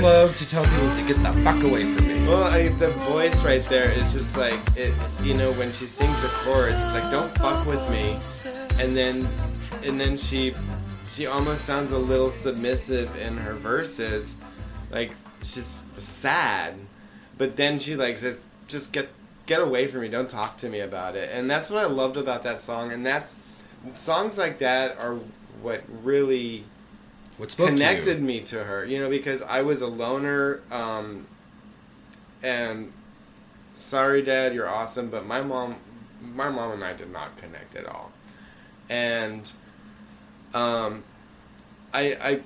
love 0.01 0.36
to 0.38 0.47
tell 0.47 0.63
people 0.63 0.95
to 0.95 1.03
get 1.08 1.17
the 1.23 1.32
fuck 1.43 1.62
away 1.63 1.84
from 1.84 2.08
me. 2.08 2.27
Well, 2.27 2.43
I, 2.43 2.69
the 2.69 2.89
voice 2.89 3.43
right 3.43 3.62
there 3.63 3.91
is 3.91 4.13
just 4.13 4.38
like 4.38 4.60
it. 4.75 4.93
You 5.21 5.34
know, 5.34 5.51
when 5.53 5.71
she 5.71 5.88
sings 5.88 6.21
the 6.21 6.27
chorus, 6.27 6.73
it's 6.73 6.93
like 6.93 7.12
"Don't 7.12 7.32
fuck 7.38 7.65
with 7.65 7.89
me," 7.91 8.15
and 8.82 8.95
then, 8.95 9.27
and 9.84 9.99
then 9.99 10.17
she, 10.17 10.53
she 11.08 11.25
almost 11.25 11.65
sounds 11.65 11.91
a 11.91 11.97
little 11.97 12.29
submissive 12.29 13.15
in 13.17 13.38
her 13.38 13.53
verses, 13.53 14.36
like 14.91 15.12
she's 15.41 15.82
sad, 15.97 16.75
but 17.38 17.56
then 17.56 17.79
she 17.79 17.95
like 17.95 18.17
says, 18.17 18.45
"Just 18.67 18.93
get 18.93 19.10
get 19.45 19.62
away 19.62 19.88
from 19.88 20.01
me. 20.01 20.10
Don't 20.10 20.29
talk 20.29 20.58
to 20.58 20.69
me 20.69 20.79
about 20.79 21.15
it." 21.15 21.29
And 21.34 21.49
that's 21.49 21.69
what 21.69 21.84
I 21.84 21.88
loved 21.88 22.17
about 22.17 22.43
that 22.43 22.62
song. 22.62 22.91
And 22.91 23.06
that's 23.06 23.36
songs 23.95 24.38
like 24.38 24.60
that 24.60 24.97
are 24.99 25.15
what 25.62 25.84
really 26.03 26.63
What 27.38 27.52
spoke 27.52 27.69
connected 27.69 28.15
to 28.17 28.22
me 28.22 28.41
to 28.41 28.63
her, 28.63 28.86
you 28.86 29.00
know, 29.00 29.10
because 29.10 29.41
I 29.41 29.63
was 29.63 29.82
a 29.82 29.88
loner, 29.88 30.62
um, 30.72 31.26
and 32.43 32.91
sorry, 33.76 34.22
Dad, 34.22 34.54
you're 34.54 34.69
awesome, 34.69 35.10
but 35.10 35.26
my 35.26 35.41
mom, 35.41 35.76
my 36.36 36.50
mom 36.50 36.72
and 36.74 36.84
I 36.84 36.93
did 36.93 37.12
not 37.12 37.36
connect 37.38 37.76
at 37.76 37.86
all, 37.86 38.12
and 38.89 39.52
um, 40.54 41.04
I 41.93 42.13
I 42.13 42.39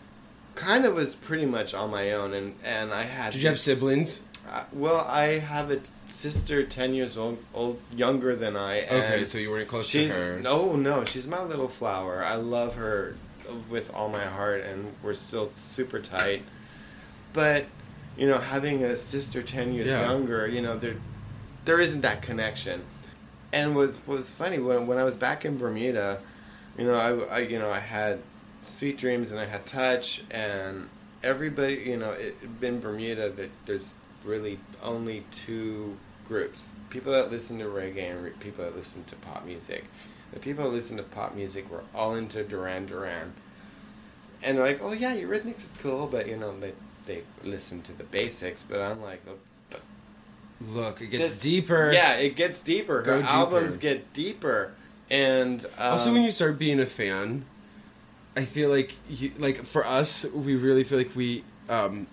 kind 0.56 0.86
of 0.86 0.96
was 0.96 1.16
pretty 1.16 1.46
much 1.46 1.74
on 1.74 1.92
my 1.92 2.14
own, 2.14 2.34
and 2.34 2.56
and 2.64 2.94
I 2.94 3.04
had. 3.04 3.34
Did 3.34 3.42
you 3.42 3.50
have 3.50 3.60
siblings? 3.60 4.22
Uh, 4.50 4.64
well, 4.72 5.02
I 5.02 5.40
have 5.40 5.72
a 5.72 5.82
sister 6.06 6.64
ten 6.64 6.94
years 6.94 7.18
old, 7.18 7.38
old 7.54 7.82
younger 7.94 8.36
than 8.36 8.56
I. 8.56 8.78
And 8.78 9.04
Okay, 9.14 9.26
so 9.26 9.38
you 9.38 9.52
weren't 9.52 9.68
close 9.68 9.92
to 9.92 10.08
her. 10.08 10.40
no, 10.40 10.78
no, 10.78 11.04
she's 11.04 11.28
my 11.28 11.44
little 11.44 11.68
flower. 11.68 12.24
I 12.24 12.36
love 12.36 12.76
her 12.76 13.16
with 13.70 13.94
all 13.94 14.10
my 14.10 14.26
heart, 14.26 14.62
and 14.62 14.94
we're 15.04 15.14
still 15.14 15.52
super 15.56 16.00
tight. 16.00 16.44
But 17.34 17.66
you 18.18 18.28
know, 18.28 18.38
having 18.40 18.84
a 18.84 18.96
sister 18.96 19.44
ten 19.44 19.74
years 19.74 19.90
Yeah. 19.90 20.02
younger, 20.10 20.48
you 20.48 20.62
know, 20.62 20.78
there 20.78 20.96
there 21.66 21.80
isn't 21.80 22.02
that 22.02 22.22
connection. 22.22 22.84
And 23.54 23.76
was 23.76 24.00
was 24.08 24.30
funny 24.30 24.60
when 24.60 24.88
when 24.88 24.98
I 24.98 25.04
was 25.04 25.16
back 25.16 25.46
in 25.46 25.58
Bermuda, 25.58 26.20
you 26.78 26.86
know, 26.86 26.96
I, 26.96 27.36
I 27.36 27.40
you 27.40 27.60
know 27.60 27.70
I 27.70 27.80
had 27.80 28.20
sweet 28.62 28.98
dreams 28.98 29.32
and 29.32 29.40
I 29.40 29.46
had 29.46 29.66
touch 29.66 30.24
and 30.32 30.90
everybody, 31.24 31.76
you 31.86 31.98
know, 31.98 32.12
it, 32.12 32.36
in 32.62 32.80
Bermuda 32.80 33.30
that 33.32 33.50
there's 33.66 33.96
really 34.26 34.60
only 34.84 35.24
two 35.32 35.96
groups: 36.28 36.74
people 36.90 37.12
that 37.14 37.32
listen 37.32 37.60
to 37.60 37.66
reggae 37.66 38.12
and 38.12 38.24
re- 38.24 38.32
people 38.40 38.64
that 38.66 38.76
listen 38.76 39.04
to 39.06 39.16
pop 39.18 39.46
music. 39.46 39.86
The 40.34 40.40
people 40.40 40.66
that 40.66 40.72
listen 40.72 40.98
to 40.98 41.04
pop 41.04 41.36
music 41.36 41.70
were 41.72 41.84
all 41.96 42.16
into 42.16 42.44
Duran 42.44 42.86
Duran, 42.86 43.34
and 44.44 44.58
they're 44.58 44.66
like, 44.66 44.80
"Oh 44.82 44.92
yeah, 44.92 45.14
your 45.14 45.30
Eurythmics 45.30 45.60
is 45.60 45.70
cool," 45.82 46.08
but 46.08 46.28
you 46.28 46.38
know 46.38 46.58
they 46.60 46.74
they 47.06 47.24
listen 47.44 47.82
to 47.84 47.94
the 47.94 48.04
basics. 48.04 48.64
But 48.64 48.82
I'm 48.82 49.02
like, 49.02 49.22
oh, 49.30 49.38
but 49.70 49.82
Look, 50.68 51.02
it 51.02 51.08
gets 51.08 51.32
this- 51.32 51.40
deeper. 51.40 51.92
Yeah, 51.94 52.14
it 52.16 52.36
gets 52.36 52.62
deeper. 52.62 53.02
Go 53.04 53.14
Her 53.14 53.22
deeper. 53.22 53.32
albums 53.34 53.78
get 53.78 54.12
deeper, 54.14 54.74
and 55.10 55.64
um, 55.78 55.92
Also, 55.94 56.12
when 56.12 56.24
you 56.24 56.32
start 56.32 56.60
being 56.60 56.80
a 56.82 56.86
fan, 56.86 57.46
I 58.36 58.44
feel 58.46 58.70
like 58.70 58.96
you, 59.10 59.32
like 59.38 59.64
for 59.66 59.86
us, 59.86 60.26
we 60.26 60.56
really 60.56 60.84
feel 60.84 60.98
like 60.98 61.16
we 61.16 61.44
um, 61.70 62.08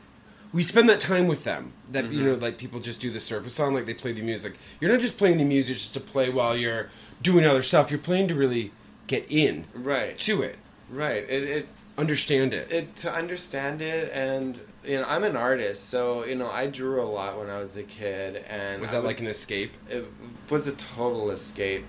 we 0.54 0.62
spend 0.62 0.88
that 0.88 1.00
time 1.00 1.26
with 1.26 1.44
them. 1.44 1.72
That 1.92 2.04
you 2.04 2.10
Mm-hmm. 2.20 2.26
know, 2.28 2.34
like 2.36 2.56
people 2.56 2.80
just 2.80 3.00
do 3.02 3.10
the 3.10 3.20
surface 3.20 3.60
on, 3.60 3.74
like 3.74 3.84
they 3.84 3.92
play 3.94 4.12
the 4.12 4.22
music. 4.22 4.54
You're 4.80 4.90
not 4.92 5.00
just 5.02 5.18
playing 5.18 5.36
the 5.38 5.44
music 5.44 5.76
just 5.76 5.92
to 5.94 6.00
play 6.00 6.30
while 6.30 6.56
you're 6.56 6.88
doing 7.20 7.44
other 7.44 7.62
stuff. 7.62 7.90
You're 7.90 7.98
playing 8.00 8.28
to 8.28 8.34
really 8.34 8.72
get 9.06 9.26
in 9.30 9.66
right, 9.74 10.16
to 10.20 10.40
it, 10.40 10.56
right. 10.88 11.22
It, 11.28 11.42
it 11.44 11.68
understand 11.98 12.54
it. 12.54 12.72
it 12.72 12.96
to 12.96 13.12
understand 13.14 13.80
it 13.82 14.10
and 14.12 14.58
you 14.84 14.96
know 14.98 15.04
i'm 15.06 15.22
an 15.22 15.36
artist 15.36 15.88
so 15.90 16.24
you 16.24 16.34
know 16.34 16.50
i 16.50 16.66
drew 16.66 17.00
a 17.00 17.04
lot 17.06 17.38
when 17.38 17.48
i 17.48 17.56
was 17.60 17.76
a 17.76 17.84
kid 17.84 18.34
and 18.48 18.80
Was 18.82 18.90
that 18.90 18.96
would- 19.02 19.06
like 19.06 19.20
an 19.20 19.28
escape? 19.28 19.70
it 19.88 20.04
was 20.50 20.66
a 20.66 20.72
total 20.72 21.30
escape 21.30 21.84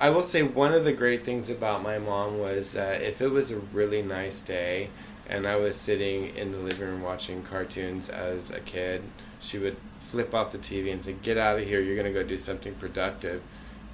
i 0.00 0.10
will 0.10 0.22
say 0.24 0.42
one 0.42 0.74
of 0.74 0.84
the 0.84 0.92
great 0.92 1.24
things 1.24 1.48
about 1.48 1.80
my 1.80 1.96
mom 1.98 2.40
was 2.40 2.72
that 2.72 3.02
if 3.02 3.20
it 3.22 3.28
was 3.30 3.52
a 3.52 3.58
really 3.72 4.02
nice 4.02 4.40
day 4.40 4.90
and 5.30 5.46
i 5.46 5.56
was 5.56 5.76
sitting 5.76 6.36
in 6.36 6.50
the 6.50 6.58
living 6.58 6.88
room 6.88 7.02
watching 7.02 7.42
cartoons 7.42 8.10
as 8.10 8.50
a 8.50 8.60
kid. 8.60 9.02
She 9.40 9.58
would 9.58 9.76
flip 10.10 10.34
off 10.34 10.52
the 10.52 10.58
tv 10.58 10.92
and 10.92 11.02
say 11.02 11.14
get 11.22 11.38
out 11.38 11.58
of 11.58 11.66
here. 11.66 11.80
You're 11.80 12.02
to 12.02 12.12
go 12.12 12.24
do 12.24 12.36
something 12.36 12.74
productive. 12.74 13.42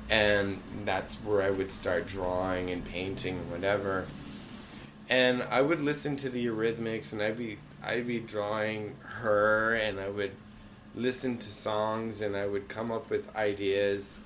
And 0.09 0.61
that's 0.85 1.14
where 1.16 1.42
i 1.42 1.51
would 1.51 1.70
start 1.70 2.07
drawing 2.07 2.70
and 2.70 2.85
painting 2.85 3.38
and 3.38 3.51
whatever. 3.51 4.07
And 5.09 5.42
I 5.44 5.61
would 5.61 5.81
listen 5.81 6.16
to 6.16 6.31
the 6.31 6.44
Eurythmics, 6.46 7.12
and 7.12 7.22
I'd 7.22 7.38
be 7.38 7.59
I'd 7.85 8.07
be 8.07 8.18
drawing 8.18 8.96
her, 9.03 9.75
and 9.75 10.01
I 10.01 10.09
would 10.09 10.33
listen 10.94 11.38
to 11.38 11.51
songs, 11.53 12.22
and 12.22 12.35
I 12.37 12.46
would 12.46 12.68
come 12.68 12.90
up 12.90 13.11
with 13.11 13.35
ideas 13.37 14.20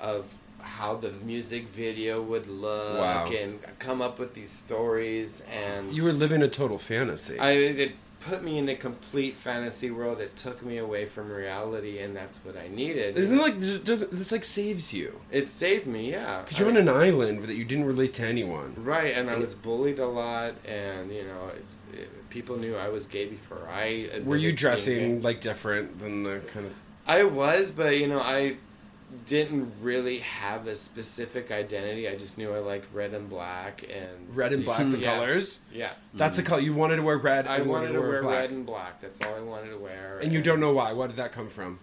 of 0.00 0.32
how 0.60 0.96
the 0.96 1.10
music 1.24 1.68
video 1.68 2.22
would 2.22 2.48
look, 2.48 2.98
Wow. 2.98 3.26
and 3.30 3.60
come 3.78 4.00
up 4.02 4.18
with 4.18 4.34
these 4.34 4.50
stories, 4.52 5.42
and 5.52 5.92
You 5.94 6.04
were 6.04 6.12
living 6.12 6.42
a 6.42 6.48
total 6.48 6.78
fantasy. 6.78 7.38
I 7.38 7.52
it 7.52 7.92
put 8.20 8.42
me 8.42 8.58
in 8.58 8.68
a 8.68 8.74
complete 8.74 9.36
fantasy 9.36 9.90
world. 9.90 10.20
It 10.20 10.34
took 10.34 10.62
me 10.64 10.78
away 10.78 11.06
from 11.06 11.30
reality, 11.30 12.00
and 12.00 12.16
that's 12.16 12.38
what 12.44 12.56
I 12.56 12.66
needed. 12.68 13.16
Isn't 13.16 13.38
it 13.38 13.42
like 13.42 13.60
this 13.60 14.32
like 14.32 14.44
saves 14.44 14.92
you? 14.92 15.20
it 15.30 15.46
saved 15.46 15.86
me? 15.86 16.10
Yeah, 16.10 16.42
Because 16.42 16.58
you're 16.58 16.68
I- 16.68 16.72
on 16.72 16.76
an 16.78 16.88
island 16.88 17.44
that 17.44 17.54
you 17.56 17.64
didn't 17.64 17.84
relate 17.84 18.14
to 18.14 18.24
anyone. 18.24 18.74
Right, 18.76 19.14
and 19.16 19.30
I 19.30 19.36
was 19.36 19.54
bullied 19.54 20.00
a 20.00 20.06
lot, 20.08 20.54
and 20.66 21.12
you 21.12 21.22
know, 21.22 21.50
it, 21.54 21.64
it, 22.00 22.28
people 22.30 22.56
knew 22.58 22.74
I 22.76 22.88
was 22.88 23.06
gay 23.06 23.26
before 23.26 23.68
I. 23.70 24.20
Were 24.24 24.36
you 24.36 24.52
dressing 24.52 25.22
like 25.22 25.40
different 25.40 26.00
than 26.00 26.24
the 26.24 26.40
kind 26.52 26.66
of? 26.66 26.72
I 27.06 27.22
was, 27.24 27.70
but 27.70 27.96
you 27.98 28.08
know, 28.08 28.20
I 28.20 28.56
didn't 29.26 29.72
really 29.80 30.18
have 30.20 30.66
a 30.66 30.76
specific 30.76 31.50
identity. 31.50 32.08
I 32.08 32.16
just 32.16 32.36
knew 32.38 32.52
I 32.52 32.58
liked 32.58 32.86
red 32.94 33.14
and 33.14 33.28
black, 33.28 33.82
and 33.90 34.36
Red 34.36 34.52
and 34.52 34.64
black, 34.64 34.78
the 34.90 34.98
Yeah. 34.98 35.14
colors. 35.16 35.60
Yeah, 35.72 35.92
That's 36.14 36.36
the 36.36 36.42
color 36.42 36.60
you 36.60 36.74
wanted 36.74 36.96
to 36.96 37.02
wear. 37.02 37.16
Red. 37.18 37.46
I 37.46 37.56
and 37.56 37.70
wanted 37.70 37.92
to 37.92 38.00
wear 38.00 38.22
black. 38.22 38.38
red 38.40 38.50
and 38.50 38.66
black. 38.66 39.00
That's 39.00 39.20
all 39.24 39.34
I 39.34 39.40
wanted 39.40 39.70
to 39.70 39.78
wear. 39.78 40.18
And 40.22 40.32
you 40.32 40.42
don't 40.42 40.60
know 40.60 40.72
why. 40.72 40.92
Why 40.92 41.06
did 41.06 41.16
that 41.16 41.32
come 41.32 41.48
from? 41.48 41.78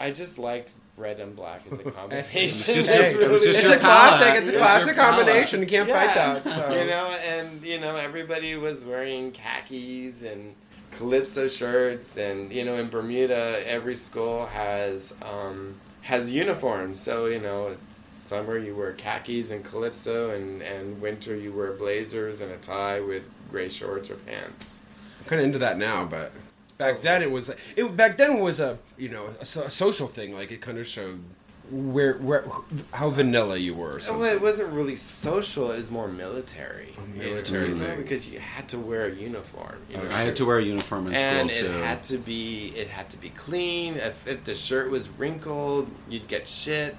I 0.00 0.10
just 0.10 0.38
liked 0.38 0.72
red 0.96 1.20
and 1.20 1.34
black 1.36 1.62
as 1.70 1.78
a 1.78 1.82
was 1.84 1.94
combination. 1.94 2.74
just 2.74 2.88
That's 2.88 3.12
your- 3.12 3.22
it 3.22 3.30
was 3.30 3.42
really- 3.42 3.52
just 3.52 3.58
It's 3.64 3.68
your 3.68 3.76
a 3.76 3.80
classic. 3.80 4.26
palette. 4.26 4.38
It's 4.40 4.48
a 4.48 4.52
It's 4.52 4.60
classic 4.60 4.96
combination. 4.96 5.60
You 5.60 5.66
can't 5.66 5.88
fight 5.88 6.14
that. 6.14 6.44
So. 6.44 6.70
You 6.72 6.86
know, 6.90 7.06
and 7.10 7.64
you 7.64 7.78
know, 7.80 7.94
everybody 7.96 8.56
was 8.56 8.84
wearing 8.84 9.30
khakis 9.32 10.22
and 10.22 10.54
calypso 10.90 11.46
shirts, 11.48 12.16
and 12.16 12.50
you 12.52 12.64
know, 12.64 12.76
in 12.78 12.88
Bermuda, 12.88 13.62
every 13.66 13.94
school 13.94 14.46
has 14.46 15.14
um, 15.22 15.74
has 16.08 16.32
uniforms. 16.32 16.98
So 16.98 17.26
you 17.26 17.38
know, 17.38 17.76
summer 17.90 18.56
you 18.56 18.74
wear 18.74 18.94
khakis 18.94 19.50
and 19.50 19.62
calypso, 19.62 20.30
and 20.30 20.62
and 20.62 21.00
winter 21.02 21.36
you 21.36 21.52
wear 21.52 21.72
blazers 21.72 22.40
and 22.40 22.50
a 22.50 22.56
tie 22.56 23.00
with 23.00 23.24
gray 23.50 23.68
shorts 23.68 24.10
or 24.10 24.16
pants. 24.16 24.80
I'm 25.20 25.26
kind 25.26 25.40
of 25.40 25.46
into 25.46 25.58
that 25.58 25.76
now, 25.76 26.06
but 26.06 26.32
back 26.78 26.96
oh. 26.98 27.02
then 27.02 27.22
it 27.22 27.30
was 27.30 27.50
it. 27.76 27.96
Back 27.96 28.16
then 28.16 28.38
it 28.38 28.40
was 28.40 28.58
a 28.58 28.78
you 28.96 29.10
know 29.10 29.26
a, 29.38 29.42
a 29.42 29.70
social 29.70 30.08
thing. 30.08 30.32
Like 30.32 30.50
it 30.50 30.62
kind 30.62 30.78
of 30.78 30.86
showed 30.86 31.22
where 31.70 32.14
where 32.18 32.44
how 32.92 33.10
vanilla 33.10 33.56
you 33.56 33.74
were. 33.74 34.00
Or 34.08 34.18
Well, 34.18 34.24
it 34.24 34.40
wasn't 34.40 34.72
really 34.72 34.96
social; 34.96 35.70
it 35.72 35.78
was 35.78 35.90
more 35.90 36.08
military. 36.08 36.94
military 37.14 37.68
you 37.68 37.74
know, 37.74 37.86
thing. 37.86 38.02
because 38.02 38.26
you 38.26 38.38
had 38.38 38.68
to 38.70 38.78
wear 38.78 39.06
a 39.06 39.14
uniform. 39.14 39.78
You 39.90 39.98
know? 39.98 40.08
I 40.10 40.22
had 40.22 40.36
to 40.36 40.46
wear 40.46 40.58
a 40.58 40.64
uniform 40.64 41.08
in 41.08 41.14
and 41.14 41.50
school 41.50 41.66
it 41.66 41.68
too. 41.68 41.78
had 41.78 42.04
to 42.04 42.18
be 42.18 42.72
it 42.76 42.88
had 42.88 43.10
to 43.10 43.16
be 43.18 43.30
clean. 43.30 43.96
If, 43.96 44.26
if 44.26 44.44
the 44.44 44.54
shirt 44.54 44.90
was 44.90 45.08
wrinkled, 45.08 45.90
you'd 46.08 46.28
get 46.28 46.48
shit. 46.48 46.96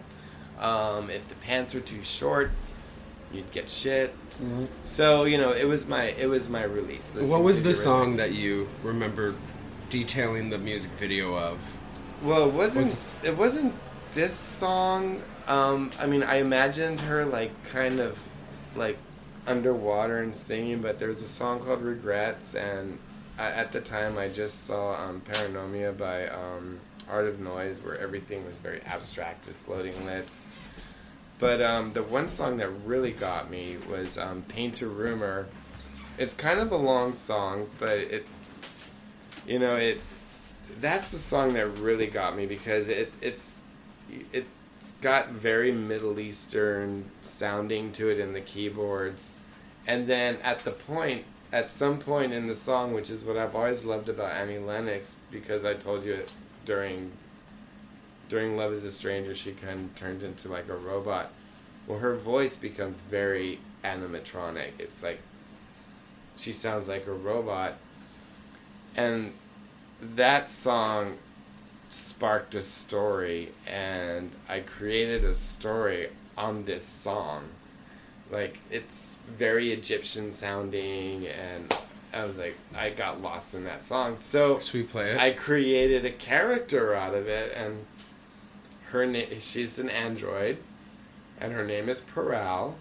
Um, 0.59 1.09
if 1.09 1.27
the 1.27 1.35
pants 1.35 1.73
were 1.73 1.79
too 1.79 2.03
short, 2.03 2.51
you'd 3.33 3.51
get 3.51 3.69
shit. 3.69 4.13
So 4.83 5.25
you 5.25 5.37
know, 5.37 5.51
it 5.51 5.65
was 5.65 5.87
my 5.87 6.05
it 6.05 6.27
was 6.27 6.49
my 6.49 6.63
release. 6.63 7.09
what 7.13 7.41
was 7.41 7.63
the 7.63 7.73
song 7.73 8.17
that 8.17 8.33
you 8.33 8.69
remember 8.83 9.35
detailing 9.89 10.49
the 10.49 10.57
music 10.57 10.91
video 10.91 11.35
of? 11.35 11.59
Well, 12.21 12.49
it 12.49 12.53
wasn't 12.53 12.85
was 12.87 12.97
it 13.23 13.37
wasn't 13.37 13.73
this 14.13 14.33
song. 14.33 15.21
Um, 15.47 15.91
I 15.99 16.05
mean, 16.05 16.23
I 16.23 16.37
imagined 16.37 17.01
her 17.01 17.25
like 17.25 17.51
kind 17.65 17.99
of 17.99 18.19
like 18.75 18.97
underwater 19.47 20.21
and 20.21 20.35
singing, 20.35 20.81
but 20.81 20.99
there 20.99 21.09
was 21.09 21.21
a 21.21 21.27
song 21.27 21.59
called 21.59 21.81
"Regrets," 21.81 22.55
and 22.55 22.97
I, 23.37 23.51
at 23.51 23.71
the 23.71 23.81
time 23.81 24.17
I 24.17 24.29
just 24.29 24.65
saw 24.65 24.95
um, 24.95 25.21
"Paranoimia" 25.21 25.93
by 25.93 26.27
um, 26.27 26.79
Art 27.09 27.27
of 27.27 27.39
Noise, 27.39 27.81
where 27.81 27.97
everything 27.97 28.45
was 28.45 28.57
very 28.59 28.81
abstract 28.81 29.45
with 29.47 29.55
floating 29.55 30.05
lips. 30.05 30.45
But 31.39 31.61
um, 31.61 31.93
the 31.93 32.03
one 32.03 32.27
song 32.29 32.57
that 32.57 32.69
really 32.85 33.11
got 33.11 33.49
me 33.49 33.77
was 33.89 34.17
um, 34.17 34.43
"Paint 34.47 34.81
a 34.81 34.87
Rumor." 34.87 35.47
It's 36.17 36.33
kind 36.33 36.59
of 36.59 36.73
a 36.73 36.77
long 36.77 37.13
song, 37.13 37.69
but 37.79 37.97
it, 37.97 38.25
you 39.47 39.57
know, 39.57 39.75
it 39.75 40.01
that's 40.81 41.11
the 41.11 41.17
song 41.17 41.53
that 41.53 41.67
really 41.79 42.07
got 42.07 42.35
me 42.35 42.45
because 42.45 42.89
it 42.89 43.13
it's 43.21 43.58
it's 44.33 44.91
got 45.01 45.29
very 45.29 45.71
Middle 45.71 46.19
Eastern 46.19 47.09
sounding 47.21 47.91
to 47.93 48.09
it 48.09 48.19
in 48.19 48.33
the 48.33 48.41
keyboards, 48.41 49.31
and 49.87 50.07
then 50.07 50.37
at 50.37 50.63
the 50.63 50.71
point 50.71 51.25
at 51.51 51.71
some 51.71 51.97
point 51.97 52.31
in 52.31 52.47
the 52.47 52.55
song, 52.55 52.93
which 52.93 53.09
is 53.09 53.23
what 53.23 53.35
I've 53.35 53.55
always 53.55 53.83
loved 53.83 54.07
about 54.07 54.33
Annie 54.33 54.59
Lennox, 54.59 55.15
because 55.31 55.65
I 55.65 55.73
told 55.73 56.03
you 56.03 56.13
it 56.13 56.33
during 56.65 57.11
during 58.29 58.55
Love 58.55 58.73
Is 58.73 58.83
a 58.83 58.91
Stranger, 58.91 59.33
she 59.33 59.53
kind 59.53 59.89
of 59.89 59.95
turned 59.95 60.21
into 60.21 60.49
like 60.49 60.69
a 60.69 60.75
robot. 60.75 61.31
Well, 61.87 61.97
her 61.99 62.15
voice 62.15 62.55
becomes 62.55 63.01
very 63.01 63.59
animatronic. 63.83 64.73
It's 64.77 65.01
like 65.01 65.19
she 66.35 66.51
sounds 66.51 66.87
like 66.87 67.07
a 67.07 67.13
robot, 67.13 67.73
and 68.95 69.33
that 70.01 70.47
song 70.47 71.17
sparked 71.89 72.55
a 72.55 72.61
story 72.61 73.51
and 73.67 74.31
I 74.47 74.61
created 74.61 75.23
a 75.23 75.35
story 75.35 76.09
on 76.37 76.63
this 76.65 76.85
song. 76.85 77.43
Like 78.31 78.59
it's 78.71 79.17
very 79.37 79.73
Egyptian 79.73 80.31
sounding 80.31 81.27
and 81.27 81.75
I 82.13 82.23
was 82.23 82.37
like 82.37 82.55
I 82.75 82.91
got 82.91 83.21
lost 83.21 83.53
in 83.55 83.63
that 83.65 83.83
song. 83.83 84.17
So 84.17 84.59
Should 84.59 84.73
we 84.73 84.83
play 84.83 85.11
it? 85.11 85.17
I 85.19 85.31
created 85.31 86.05
a 86.05 86.11
character 86.11 86.93
out 86.93 87.15
of 87.15 87.27
it 87.27 87.53
and 87.55 87.85
her 88.91 89.05
name 89.05 89.39
she's 89.39 89.79
an 89.79 89.89
android 89.89 90.57
and 91.39 91.53
her 91.53 91.65
name 91.65 91.89
is 91.89 92.01
Peral 92.01 92.75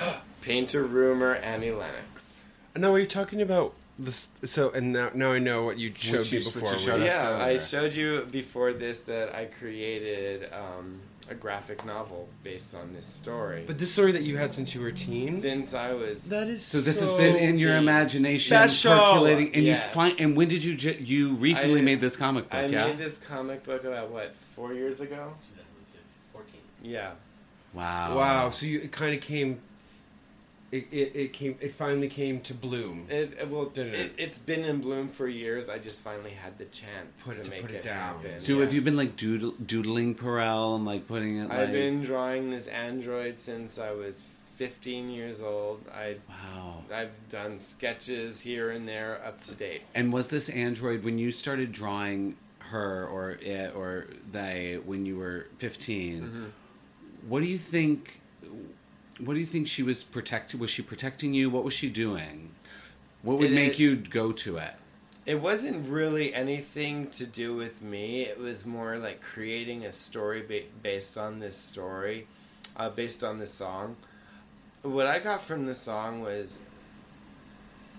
Painter 0.40 0.84
Rumor, 0.84 1.34
Annie 1.34 1.70
Lennox. 1.70 2.42
No, 2.76 2.94
are 2.94 2.98
you 3.00 3.06
talking 3.06 3.42
about 3.42 3.74
this? 3.98 4.28
So, 4.44 4.70
and 4.70 4.92
now, 4.92 5.10
now 5.14 5.32
I 5.32 5.38
know 5.38 5.64
what 5.64 5.78
you 5.78 5.92
showed 5.96 6.26
you- 6.26 6.40
me 6.40 6.44
what 6.46 6.54
before. 6.54 6.72
you 6.74 6.78
showed. 6.78 7.02
Yeah, 7.02 7.36
I 7.42 7.56
showed 7.58 7.94
you 7.94 8.26
before 8.30 8.72
this 8.72 9.02
that 9.02 9.34
I 9.34 9.46
created 9.46 10.50
um, 10.52 11.00
a 11.30 11.34
graphic 11.34 11.84
novel 11.84 12.28
based 12.42 12.74
on 12.74 12.92
this 12.94 13.06
story. 13.06 13.64
But 13.66 13.78
this 13.78 13.92
story 13.92 14.12
that 14.12 14.22
you 14.22 14.36
had 14.38 14.54
since 14.54 14.74
you 14.74 14.80
were 14.80 14.88
a 14.88 14.92
teen. 14.92 15.40
since 15.40 15.74
I 15.74 15.92
was 15.92 16.28
That 16.30 16.48
is 16.48 16.62
So 16.64 16.80
this 16.80 17.00
has 17.00 17.12
been 17.12 17.36
in 17.36 17.58
your 17.58 17.76
imagination, 17.76 18.56
Special. 18.56 18.92
percolating, 18.98 19.54
and 19.54 19.64
Yes. 19.64 19.84
you 19.84 19.92
find. 19.94 20.20
And 20.20 20.36
when 20.36 20.48
did 20.48 20.64
you 20.64 20.74
ju- 20.74 20.96
you 21.00 21.34
recently 21.34 21.80
I- 21.80 21.84
made 21.84 22.00
this 22.00 22.16
comic 22.16 22.44
book? 22.44 22.54
I 22.54 22.66
yeah. 22.66 22.86
made 22.86 22.98
this 22.98 23.18
comic 23.18 23.62
book 23.64 23.84
about 23.84 24.10
what 24.10 24.34
four 24.56 24.72
years 24.74 25.00
ago. 25.00 25.34
2014. 26.32 26.60
Yeah, 26.82 27.10
Wow. 27.74 28.16
Wow. 28.16 28.50
So 28.50 28.64
you 28.66 28.80
it 28.80 28.92
kind 28.92 29.14
of 29.14 29.20
came. 29.20 29.60
It, 30.70 30.86
it, 30.92 31.16
it 31.16 31.32
came. 31.32 31.56
It 31.60 31.74
finally 31.74 32.08
came 32.08 32.40
to 32.42 32.52
bloom. 32.52 33.06
it, 33.08 33.38
it 33.40 33.48
well, 33.48 33.64
Didn't 33.66 33.94
it, 33.94 34.00
it? 34.00 34.12
it's 34.18 34.36
been 34.38 34.64
in 34.64 34.80
bloom 34.82 35.08
for 35.08 35.26
years. 35.26 35.68
I 35.70 35.78
just 35.78 36.02
finally 36.02 36.32
had 36.32 36.58
the 36.58 36.66
chance 36.66 37.08
Put 37.24 37.34
to 37.36 37.40
it- 37.40 37.44
to 37.44 37.50
make 37.50 37.62
put 37.62 37.70
it 37.70 37.76
it, 37.76 37.82
down. 37.84 38.16
happen. 38.22 38.40
So 38.40 38.52
yeah. 38.54 38.60
have 38.60 38.72
you 38.74 38.82
been 38.82 38.96
like 38.96 39.16
doodle, 39.16 39.52
doodling 39.64 40.14
Perel 40.14 40.76
and 40.76 40.84
like 40.84 41.06
putting 41.08 41.36
it? 41.38 41.48
Like, 41.48 41.58
I've 41.58 41.72
been 41.72 42.02
drawing 42.02 42.50
this 42.50 42.66
android 42.66 43.38
since 43.38 43.78
I 43.78 43.92
was 43.92 44.24
15 44.56 45.08
years 45.08 45.40
old. 45.40 45.84
I 45.94 46.16
Wow. 46.28 46.82
I've 46.92 47.12
done 47.30 47.58
sketches 47.58 48.40
here 48.40 48.70
and 48.70 48.86
there 48.86 49.24
up 49.24 49.40
to 49.44 49.54
date. 49.54 49.82
And 49.94 50.12
was 50.12 50.28
this 50.28 50.50
android 50.50 51.02
when 51.02 51.18
you 51.18 51.32
started 51.32 51.72
drawing 51.72 52.36
her 52.58 53.06
or 53.06 53.30
it 53.40 53.74
or 53.74 54.08
they 54.32 54.78
when 54.84 55.06
you 55.06 55.16
were 55.16 55.46
15? 55.58 56.20
Mm-hmm. 56.22 56.44
What 57.26 57.40
do 57.40 57.46
you 57.46 57.56
think? 57.56 58.20
What 59.18 59.34
do 59.34 59.40
you 59.40 59.46
think 59.46 59.66
she 59.66 59.82
was 59.82 60.02
protecting? 60.02 60.60
Was 60.60 60.70
she 60.70 60.82
protecting 60.82 61.34
you? 61.34 61.50
What 61.50 61.64
was 61.64 61.74
she 61.74 61.88
doing? 61.90 62.50
What 63.22 63.38
would 63.38 63.50
It- 63.50 63.54
make 63.54 63.72
it- 63.74 63.78
you 63.80 63.96
go 63.96 64.32
to 64.32 64.58
it? 64.58 64.74
It 65.26 65.40
wasn't 65.40 65.88
really 65.90 66.32
anything 66.32 67.10
to 67.10 67.26
do 67.26 67.54
with 67.54 67.82
me. 67.82 68.22
It 68.22 68.38
was 68.38 68.64
more 68.64 68.96
like 68.96 69.20
creating 69.20 69.84
a 69.84 69.92
story 69.92 70.40
ba- 70.42 70.62
based 70.82 71.18
on 71.18 71.40
this 71.40 71.56
story, 71.56 72.26
uh, 72.76 72.88
based 72.90 73.22
on 73.22 73.38
this 73.38 73.52
song. 73.52 73.96
What 74.82 75.06
I 75.06 75.18
got 75.18 75.42
from 75.42 75.66
the 75.66 75.74
song 75.74 76.20
was 76.20 76.56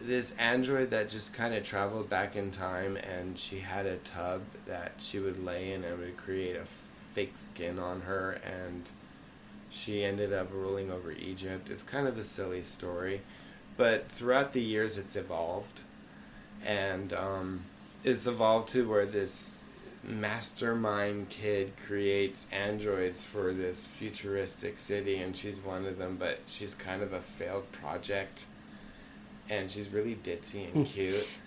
this 0.02 0.32
android 0.40 0.90
that 0.92 1.10
just 1.10 1.34
kind 1.34 1.54
of 1.54 1.64
traveled 1.64 2.10
back 2.10 2.36
in 2.36 2.50
time, 2.52 2.96
and 2.96 3.38
she 3.38 3.60
had 3.60 3.86
a 3.86 3.98
tub 3.98 4.42
that 4.66 4.94
she 5.00 5.20
would 5.20 5.44
lay 5.44 5.74
in 5.74 5.84
and 5.84 6.00
would 6.00 6.18
create 6.18 6.56
a 6.56 6.66
fake 7.14 7.34
skin 7.38 7.78
on 7.78 8.02
her, 8.02 8.40
and 8.44 8.90
she 9.70 10.04
ended 10.04 10.34
up 10.34 10.52
ruling 10.52 10.92
over 10.92 11.12
Egypt. 11.12 11.70
It's 11.70 11.84
kind 11.84 12.08
of 12.08 12.18
a 12.18 12.24
silly 12.24 12.62
story, 12.62 13.22
but 13.78 14.10
throughout 14.12 14.54
the 14.54 14.62
years, 14.62 14.98
it's 14.98 15.16
evolved. 15.16 15.82
And 16.66 17.14
um, 17.14 17.62
it's 18.04 18.28
evolved 18.28 18.70
to 18.70 18.88
where 18.90 19.06
this 19.06 19.60
mastermind 20.04 21.30
kid 21.30 21.72
creates 21.86 22.48
androids 22.52 23.24
for 23.26 23.54
this 23.54 23.86
futuristic 23.86 24.78
city 24.78 25.18
and 25.18 25.36
she's 25.36 25.60
one 25.60 25.86
of 25.86 25.98
them 25.98 26.16
but 26.18 26.40
she's 26.48 26.74
kind 26.74 27.02
of 27.02 27.14
a 27.14 27.20
failed 27.20 27.70
project. 27.72 28.46
And 29.50 29.70
she's 29.72 29.90
really 29.90 30.16
ditzy 30.24 30.74
and 30.74 30.86
cute. 30.86 31.38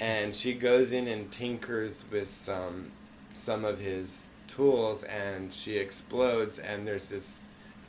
And 0.00 0.34
she 0.34 0.52
goes 0.52 0.92
in 0.92 1.06
and 1.06 1.30
tinkers 1.30 2.04
with 2.10 2.28
some 2.28 2.90
some 3.34 3.64
of 3.64 3.78
his 3.78 4.30
tools 4.46 5.02
and 5.04 5.52
she 5.52 5.76
explodes 5.76 6.58
and 6.58 6.86
there's 6.86 7.08
this 7.08 7.40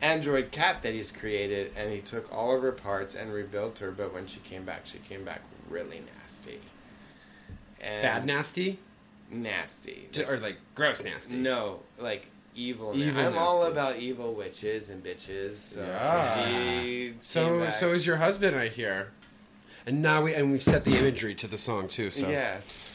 android 0.02 0.52
cat 0.52 0.82
that 0.84 0.94
he's 0.94 1.12
created 1.12 1.72
and 1.76 1.92
he 1.92 2.00
took 2.00 2.32
all 2.34 2.56
of 2.56 2.62
her 2.62 2.72
parts 2.72 3.16
and 3.16 3.32
rebuilt 3.34 3.80
her 3.80 3.92
but 3.92 4.14
when 4.14 4.28
she 4.28 4.40
came 4.42 4.64
back 4.64 4.86
she 4.86 4.98
came 5.00 5.24
back 5.24 5.42
really 5.70 6.02
nasty 6.20 6.60
and 7.82 8.02
Bad 8.02 8.26
nasty, 8.26 8.80
nasty 9.32 10.08
J- 10.12 10.26
or 10.26 10.38
like 10.40 10.58
gross 10.76 11.04
nasty. 11.04 11.36
no 11.38 11.80
like 12.00 12.26
evil, 12.56 12.96
Evil 12.96 13.24
i'm 13.26 13.38
all 13.38 13.66
about 13.66 13.98
evil 13.98 14.34
witches 14.34 14.90
and 14.90 15.04
bitches 15.04 15.56
so 15.58 15.82
Yeah. 15.82 17.12
So 17.22 17.70
so 17.70 17.92
is 17.92 18.06
your 18.08 18.18
husband, 18.18 18.56
I 18.56 18.68
hear. 18.68 19.10
And 19.86 20.02
now 20.02 20.24
we 20.24 20.34
and 20.34 20.52
we've 20.52 20.64
set 20.64 20.84
the 20.84 20.98
imagery 20.98 21.34
to 21.36 21.48
the 21.48 21.58
song 21.58 21.88
too. 21.88 22.10
So 22.12 22.28
yes 22.28 22.90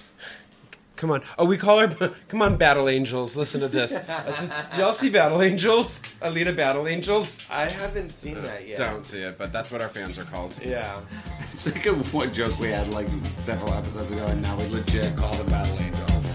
come 0.97 1.11
on. 1.11 1.23
Oh, 1.39 1.45
we 1.45 1.57
call 1.57 1.81
her. 1.87 2.15
Come 2.29 2.43
on, 2.43 2.57
Battle 2.57 2.89
Angels. 2.89 3.37
Listen 3.37 3.61
to 3.61 3.69
this. 3.69 3.99
That's 3.99 4.41
did 4.41 4.79
y'all 4.79 4.93
see 4.93 5.11
Battle 5.11 5.43
Angels? 5.43 6.01
Alita 6.21 6.55
Battle 6.57 6.87
Angels. 6.89 7.39
i 7.51 7.67
haven't 7.67 8.11
seen 8.11 8.39
uh, 8.39 8.43
that 8.43 8.67
yet 8.67 8.79
Don't 8.79 9.05
see 9.05 9.23
it, 9.23 9.39
but 9.39 9.53
that's 9.53 9.71
what 9.73 9.81
our 9.81 9.89
fans 9.89 10.19
are 10.19 10.25
called. 10.25 10.55
yeah 10.63 11.01
It's 11.53 11.67
like 11.67 11.87
a 11.87 11.93
one 11.95 12.33
joke 12.33 12.59
we 12.59 12.69
had 12.69 12.93
like 12.93 13.09
several 13.37 13.73
episodes 13.75 14.11
ago, 14.11 14.27
and 14.27 14.41
now 14.43 14.57
we 14.57 14.67
legit 14.69 15.17
call 15.17 15.33
them 15.35 15.47
Battle 15.47 15.79
Angels. 15.79 16.27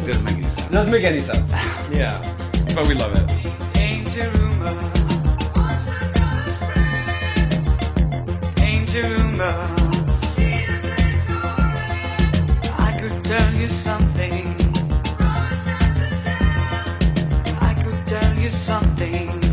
It 0.00 0.06
doesn't 0.06 0.24
make 0.24 0.34
any 0.34 0.50
sense. 0.50 0.70
doesn't 0.72 0.92
make 0.92 1.04
any 1.04 1.20
sense, 1.20 1.50
yeah 1.92 2.46
but 2.76 2.86
we 2.88 2.94
love 2.94 3.12
it. 3.16 3.78
Ain't 3.78 4.14
a 4.18 4.28
rumor. 4.38 4.66
Ain't 8.60 8.94
a 8.94 9.02
rumor. 9.02 9.85
Tell 13.26 13.54
you 13.54 13.66
something. 13.66 14.54
I 17.60 17.74
could 17.82 18.06
tell 18.06 18.34
you 18.34 18.50
something. 18.50 19.45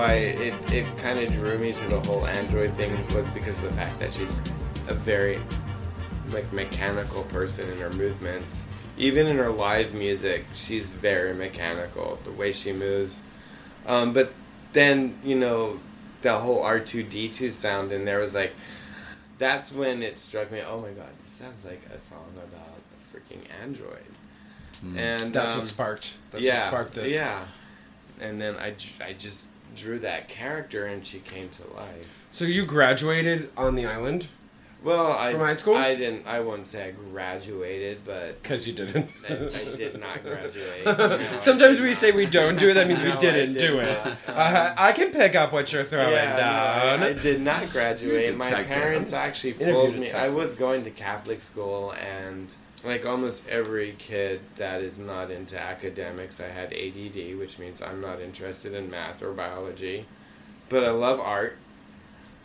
Why 0.00 0.14
it, 0.14 0.72
it 0.72 0.86
kind 0.96 1.18
of 1.18 1.30
drew 1.34 1.58
me 1.58 1.74
to 1.74 1.86
the 1.88 2.00
whole 2.00 2.26
android 2.28 2.72
thing 2.74 2.90
was 3.14 3.28
because 3.30 3.54
of 3.58 3.64
the 3.64 3.72
fact 3.72 3.98
that 3.98 4.10
she's 4.14 4.40
a 4.88 4.94
very 4.94 5.38
like 6.30 6.50
mechanical 6.54 7.22
person 7.24 7.68
in 7.68 7.78
her 7.78 7.90
movements 7.90 8.68
even 8.96 9.26
in 9.26 9.36
her 9.36 9.50
live 9.50 9.92
music 9.92 10.46
she's 10.54 10.88
very 10.88 11.34
mechanical 11.34 12.18
the 12.24 12.32
way 12.32 12.50
she 12.50 12.72
moves 12.72 13.22
um, 13.86 14.14
but 14.14 14.32
then 14.72 15.18
you 15.22 15.34
know 15.34 15.78
the 16.22 16.32
whole 16.38 16.62
r2d2 16.62 17.52
sound 17.52 17.92
in 17.92 18.06
there 18.06 18.20
was 18.20 18.32
like 18.32 18.54
that's 19.36 19.70
when 19.70 20.02
it 20.02 20.18
struck 20.18 20.50
me 20.50 20.62
oh 20.66 20.80
my 20.80 20.92
god 20.92 21.10
this 21.22 21.32
sounds 21.32 21.62
like 21.62 21.82
a 21.94 22.00
song 22.00 22.32
about 22.36 22.78
a 22.78 23.14
freaking 23.14 23.42
android 23.62 24.00
and 24.96 25.34
That's 25.34 25.52
um, 25.52 25.58
what 25.58 25.68
sparked. 25.68 26.16
That's 26.30 26.42
yeah, 26.42 26.54
what 26.54 26.68
sparked 26.68 26.94
this. 26.94 27.12
Yeah. 27.12 27.44
And 28.18 28.40
then 28.40 28.56
I, 28.56 28.74
I 29.04 29.12
just 29.12 29.50
drew 29.74 29.98
that 30.00 30.28
character 30.28 30.86
and 30.86 31.06
she 31.06 31.18
came 31.20 31.48
to 31.50 31.62
life. 31.74 32.08
So 32.30 32.44
you 32.44 32.64
graduated 32.66 33.50
on 33.56 33.74
the 33.74 33.86
island 33.86 34.28
Well, 34.82 35.12
I 35.12 35.32
From 35.32 35.40
high 35.42 35.54
school? 35.54 35.76
I 35.76 35.94
didn't. 35.94 36.26
I 36.26 36.40
won't 36.40 36.66
say 36.66 36.88
I 36.88 36.90
graduated, 36.92 37.98
but 38.06 38.42
because 38.42 38.66
you 38.66 38.72
didn't. 38.72 39.10
I, 39.28 39.34
I 39.34 39.74
did 39.76 40.00
not 40.00 40.22
graduate. 40.22 40.84
No, 40.86 41.38
Sometimes 41.40 41.80
we 41.80 41.88
not. 41.88 41.96
say 41.96 42.12
we 42.12 42.24
don't 42.24 42.58
do 42.58 42.70
it. 42.70 42.74
That 42.74 42.88
means 42.88 43.02
No, 43.04 43.10
we 43.10 43.18
didn't 43.18 43.54
did 43.54 43.58
do 43.58 43.80
it. 43.80 44.04
not. 44.04 44.16
Uh, 44.28 44.74
I 44.78 44.92
can 44.92 45.10
pick 45.12 45.34
up 45.34 45.52
what 45.52 45.70
you're 45.72 45.84
throwing 45.84 46.12
Yeah, 46.12 46.36
down. 46.36 47.00
no, 47.00 47.06
I, 47.06 47.10
I 47.10 47.12
did 47.12 47.42
not 47.42 47.68
graduate. 47.70 48.34
My 48.36 48.50
parents 48.64 49.12
actually 49.12 49.52
pulled 49.54 49.96
me. 49.96 50.10
I 50.12 50.28
was 50.28 50.54
going 50.54 50.84
to 50.84 50.90
Catholic 50.90 51.42
school, 51.42 51.92
and 51.92 52.54
like 52.82 53.04
almost 53.04 53.46
every 53.48 53.94
kid 53.98 54.40
that 54.56 54.80
is 54.80 54.98
not 54.98 55.30
into 55.30 55.60
academics, 55.60 56.40
I 56.40 56.48
had 56.48 56.72
ADD, 56.72 57.38
which 57.38 57.58
means 57.58 57.82
I'm 57.82 58.00
not 58.00 58.20
interested 58.20 58.74
in 58.74 58.90
math 58.90 59.22
or 59.22 59.32
biology, 59.32 60.06
but 60.68 60.84
I 60.84 60.90
love 60.90 61.20
art. 61.20 61.56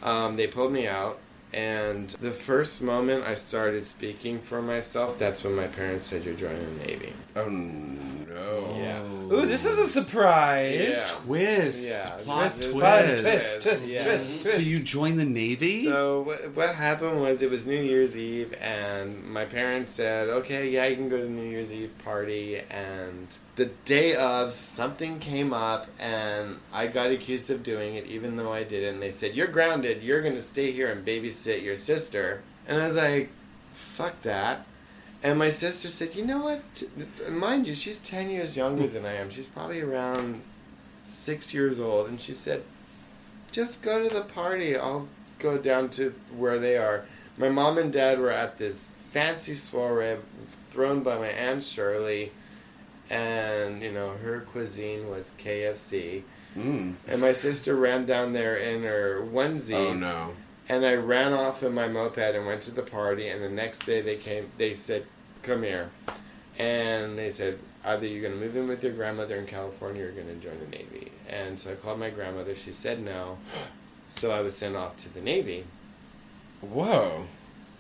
Um, 0.04 0.36
they 0.36 0.48
pulled 0.48 0.74
me 0.74 0.88
out, 0.88 1.20
And 1.56 2.10
the 2.20 2.32
first 2.32 2.82
moment 2.82 3.24
I 3.24 3.34
started 3.34 3.88
speaking 3.88 4.40
for 4.40 4.62
myself, 4.62 5.18
that's 5.18 5.42
when 5.42 5.56
my 5.56 5.68
parents 5.68 6.08
said, 6.08 6.26
You're 6.26 6.34
joining 6.34 6.78
the 6.80 6.86
Navy. 6.86 7.14
Oh 7.38 7.48
no. 7.48 8.76
Yeah. 8.78 9.02
Ooh, 9.34 9.46
this 9.46 9.66
is 9.66 9.78
a 9.78 9.88
surprise. 9.88 10.76
Yeah. 10.90 11.08
Twist. 11.24 11.88
Yeah, 11.88 12.10
Plot 12.24 12.52
twist, 12.52 12.72
twist. 12.72 12.74
Twist. 12.74 13.24
twist, 13.24 13.62
twist, 13.62 13.88
Yeah. 13.88 14.04
twist, 14.04 14.42
So 14.42 14.58
you 14.58 14.80
joined 14.80 15.18
the 15.18 15.26
Navy? 15.26 15.86
So 15.86 16.24
what, 16.24 16.56
what 16.56 16.76
happened 16.76 17.22
was 17.22 17.42
it 17.42 17.50
was 17.50 17.66
New 17.66 17.82
Year's 17.82 18.18
Eve, 18.18 18.54
and 18.60 19.24
my 19.24 19.46
parents 19.46 19.94
said, 19.94 20.28
"Okay, 20.28 20.70
yeah, 20.70 20.86
you 20.88 20.98
can 20.98 21.08
go 21.08 21.18
to 21.18 21.24
the 21.24 21.30
New 21.30 21.50
Year's 21.50 21.74
Eve 21.74 21.92
party." 22.04 22.58
And 22.70 23.28
the 23.56 23.68
day 23.86 24.16
of, 24.16 24.54
something 24.54 25.20
came 25.20 25.54
up, 25.54 25.88
and 26.00 26.58
I 26.74 26.88
got 26.88 27.12
accused 27.12 27.50
of 27.50 27.64
doing 27.64 27.96
it, 27.96 28.06
even 28.08 28.36
though 28.36 28.52
I 28.52 28.64
didn't. 28.64 29.00
They 29.00 29.12
said, 29.12 29.34
"You're 29.36 29.48
grounded. 29.48 30.04
You're 30.04 30.22
going 30.22 30.36
to 30.36 30.42
stay 30.42 30.72
here 30.74 30.92
and 30.92 31.06
babysit 31.06 31.45
your 31.46 31.76
sister." 31.76 32.42
And 32.68 32.82
I 32.82 32.88
was 32.88 32.96
like, 32.96 33.30
"Fuck 33.74 34.22
that." 34.24 34.66
And 35.24 35.40
my 35.40 35.50
sister 35.50 35.90
said, 35.90 36.16
"You 36.16 36.26
know 36.26 36.42
what? 36.42 36.62
Mind 37.30 37.68
you, 37.68 37.76
she's 37.76 38.00
ten 38.00 38.30
years 38.30 38.56
younger 38.56 38.88
than 38.88 39.06
I 39.06 39.14
am. 39.14 39.30
She's 39.30 39.48
probably 39.48 39.82
around 39.82 40.42
six 41.04 41.54
years 41.54 41.80
old." 41.80 42.08
And 42.08 42.20
she 42.20 42.34
said, 42.34 42.64
just 43.56 43.82
go 43.82 44.06
to 44.06 44.14
the 44.14 44.22
party. 44.22 44.76
I'll 44.76 45.08
go 45.40 45.58
down 45.58 45.90
to 45.92 46.14
where 46.36 46.60
they 46.60 46.76
are. 46.76 47.06
My 47.38 47.48
mom 47.48 47.78
and 47.78 47.92
dad 47.92 48.20
were 48.20 48.30
at 48.32 48.58
this 48.58 48.90
fancy 49.12 49.54
soiree 49.54 50.18
thrown 50.72 51.04
by 51.04 51.18
my 51.18 51.30
aunt 51.30 51.64
Shirley, 51.64 52.34
and 53.10 53.82
you 53.82 53.94
know 53.94 54.12
her 54.22 54.42
cuisine 54.42 55.10
was 55.10 55.34
KFC. 55.38 56.24
Mm. 56.58 56.96
And 57.08 57.22
my 57.22 57.32
sister 57.32 57.76
ran 57.78 58.06
down 58.06 58.34
there 58.34 58.58
in 58.58 58.84
her 58.84 59.26
onesie, 59.32 59.74
Oh 59.74 59.94
no. 59.94 60.34
And 60.68 60.86
I 60.86 60.94
ran 60.96 61.34
off 61.34 61.64
in 61.64 61.74
my 61.74 61.88
moped 61.88 62.18
and 62.18 62.46
went 62.46 62.62
to 62.64 62.72
the 62.72 62.82
party. 62.82 63.30
And 63.30 63.44
the 63.44 63.50
next 63.50 63.86
day 63.86 64.02
they 64.02 64.16
came. 64.16 64.50
They 64.58 64.74
said, 64.74 65.06
"Come 65.44 65.64
here," 65.64 65.90
and 66.58 67.18
they 67.18 67.32
said, 67.32 67.60
"Either 67.84 68.08
you're 68.08 68.22
going 68.22 68.34
to 68.34 68.46
move 68.46 68.56
in 68.56 68.68
with 68.68 68.84
your 68.84 68.94
grandmother 68.94 69.36
in 69.36 69.46
California, 69.46 70.04
or 70.04 70.06
you're 70.06 70.24
going 70.24 70.28
to 70.28 70.36
join 70.36 70.60
the 70.60 70.78
Navy." 70.78 71.12
And 71.30 71.60
so 71.60 71.72
I 71.72 71.76
called 71.76 72.00
my 72.00 72.10
grandmother. 72.10 72.56
She 72.56 72.74
said 72.74 73.02
no, 73.02 73.38
so 74.10 74.32
I 74.32 74.42
was 74.42 74.58
sent 74.58 74.76
off 74.76 74.98
to 74.98 75.14
the 75.14 75.22
Navy. 75.22 75.66
Whoa. 76.62 77.28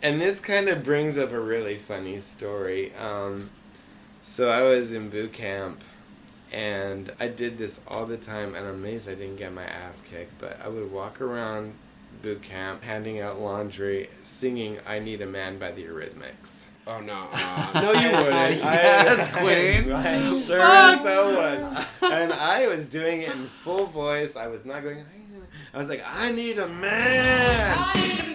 And 0.02 0.22
this 0.22 0.40
kind 0.40 0.70
of 0.70 0.84
brings 0.84 1.18
up 1.18 1.32
a 1.32 1.40
really 1.40 1.78
funny 1.78 2.20
story. 2.20 2.94
Um, 2.96 3.50
so 4.22 4.52
I 4.52 4.62
was 4.62 4.92
in 4.92 5.10
boot 5.10 5.34
camp, 5.34 5.82
and 6.52 7.12
I 7.20 7.28
did 7.30 7.58
this 7.58 7.82
all 7.88 8.06
the 8.06 8.18
time, 8.18 8.54
and 8.54 8.68
I'm 8.68 8.76
amazed 8.76 9.10
I 9.10 9.16
didn't 9.16 9.38
get 9.38 9.54
my 9.54 9.64
ass 9.64 10.02
kicked. 10.02 10.40
But 10.40 10.60
I 10.64 10.68
would 10.68 10.92
walk 10.92 11.22
around 11.22 11.74
boot 12.26 12.42
camp, 12.42 12.82
handing 12.82 13.20
out 13.20 13.40
laundry, 13.40 14.10
singing 14.24 14.80
"I 14.88 14.98
Need 14.98 15.22
a 15.22 15.28
Man" 15.28 15.60
by 15.60 15.72
the 15.72 15.84
Eurythmics. 15.84 16.64
Oh 16.88 17.00
no. 17.00 17.28
Uh, 17.32 17.72
no, 17.76 17.92
you 17.94 18.10
wouldn't. 18.12 18.62
Yes, 18.64 19.32
Queen. 19.36 19.92
I 19.94 20.42
sure 20.42 20.60
as 20.60 21.04
hell 21.04 21.36
was. 21.36 21.86
And 22.02 22.34
I 22.34 22.66
was 22.66 22.88
doing 22.88 23.22
it 23.22 23.36
in 23.36 23.46
full 23.46 23.86
voice. 23.86 24.36
I 24.36 24.48
was 24.48 24.66
not 24.66 24.82
going. 24.82 24.98
"I 24.98 25.02
need 25.20 25.40
a-" 25.40 25.78
I 25.78 25.80
was 25.80 25.88
like, 25.88 26.04
"I 26.04 26.32
need 26.32 26.58
a 26.58 26.68
man." 26.68 28.35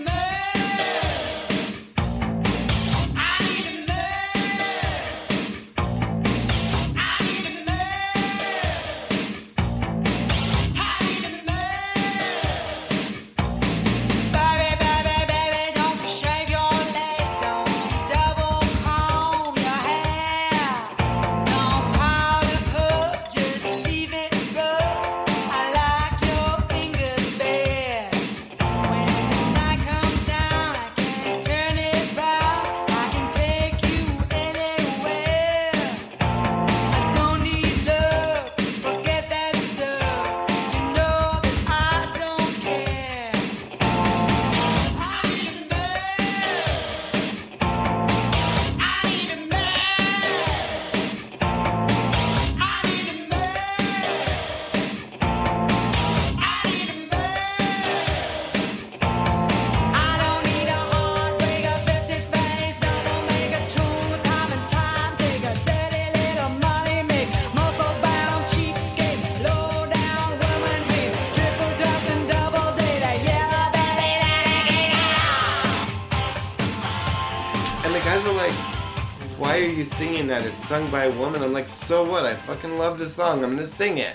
Sung 80.70 80.88
by 80.92 81.04
a 81.06 81.18
woman." 81.18 81.42
I'm 81.42 81.52
like, 81.52 81.66
"So 81.66 82.09
what? 82.09 82.24
I 82.24 82.35
fucking 82.35 82.78
love 82.78 82.96
this 82.96 83.14
song. 83.14 83.42
I'm 83.42 83.56
gonna 83.56 83.66
sing 83.66 83.98
it." 83.98 84.14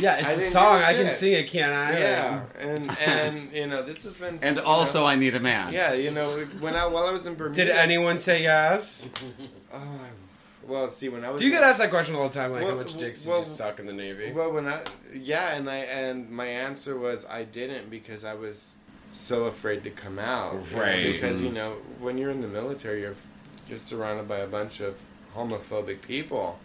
Yeah, 0.00 0.16
it's 0.16 0.36
a 0.36 0.50
song. 0.50 0.78
give 0.80 0.88
a 0.88 0.90
I 0.90 0.94
can 0.94 1.10
sing 1.12 1.32
it, 1.34 1.46
can't 1.46 1.72
I? 1.72 1.98
Yeah, 1.98 2.42
and 2.58 2.98
and 3.00 3.52
you 3.52 3.68
know 3.68 3.82
this 3.82 4.04
was 4.04 4.18
when 4.20 4.40
And 4.42 4.58
also, 4.58 5.00
know, 5.00 5.06
I 5.06 5.14
need 5.14 5.36
a 5.36 5.40
man. 5.40 5.72
yeah, 5.72 5.92
you 5.92 6.10
know 6.10 6.40
when 6.58 6.74
I 6.74 6.86
while 6.86 7.06
I 7.06 7.12
was 7.12 7.28
in 7.28 7.36
Bermuda. 7.36 7.64
Did 7.64 7.70
anyone 7.70 8.18
say 8.18 8.42
yes? 8.42 9.06
Oh, 9.76 9.80
well, 10.68 10.88
see 10.88 11.08
when 11.08 11.24
I 11.24 11.30
was 11.30 11.40
Do 11.40 11.46
you 11.46 11.52
get 11.52 11.64
asked 11.64 11.80
that 11.80 11.90
question 11.90 12.14
all 12.14 12.28
the 12.28 12.34
time? 12.34 12.52
Like, 12.52 12.62
Well, 12.62 12.76
how 12.76 12.82
much 12.84 12.96
dicks 12.96 13.26
well, 13.26 13.42
did 13.42 13.48
you 13.48 13.56
suck 13.56 13.80
in 13.80 13.86
the 13.86 13.92
Navy? 13.92 14.30
Well, 14.30 14.52
when 14.52 14.68
I 14.68 14.84
yeah, 15.12 15.56
and 15.56 15.68
I 15.68 15.78
and 15.78 16.30
my 16.30 16.46
answer 16.46 16.96
was 16.96 17.26
I 17.26 17.42
didn't 17.42 17.90
because 17.90 18.22
I 18.22 18.34
was 18.34 18.78
so 19.10 19.46
afraid 19.46 19.82
to 19.82 19.90
come 19.90 20.20
out. 20.20 20.54
you 20.54 20.76
know, 20.76 20.80
Right. 20.80 21.12
Because 21.12 21.38
mm-hmm. 21.38 21.46
you 21.46 21.52
know 21.52 21.76
when 21.98 22.18
you're 22.18 22.30
in 22.30 22.40
the 22.40 22.46
military, 22.46 23.00
you're 23.00 23.16
you're 23.68 23.78
surrounded 23.78 24.28
by 24.28 24.38
a 24.38 24.46
bunch 24.46 24.78
of 24.78 24.96
homophobic 25.36 26.02
people, 26.02 26.58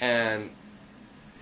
and 0.00 0.50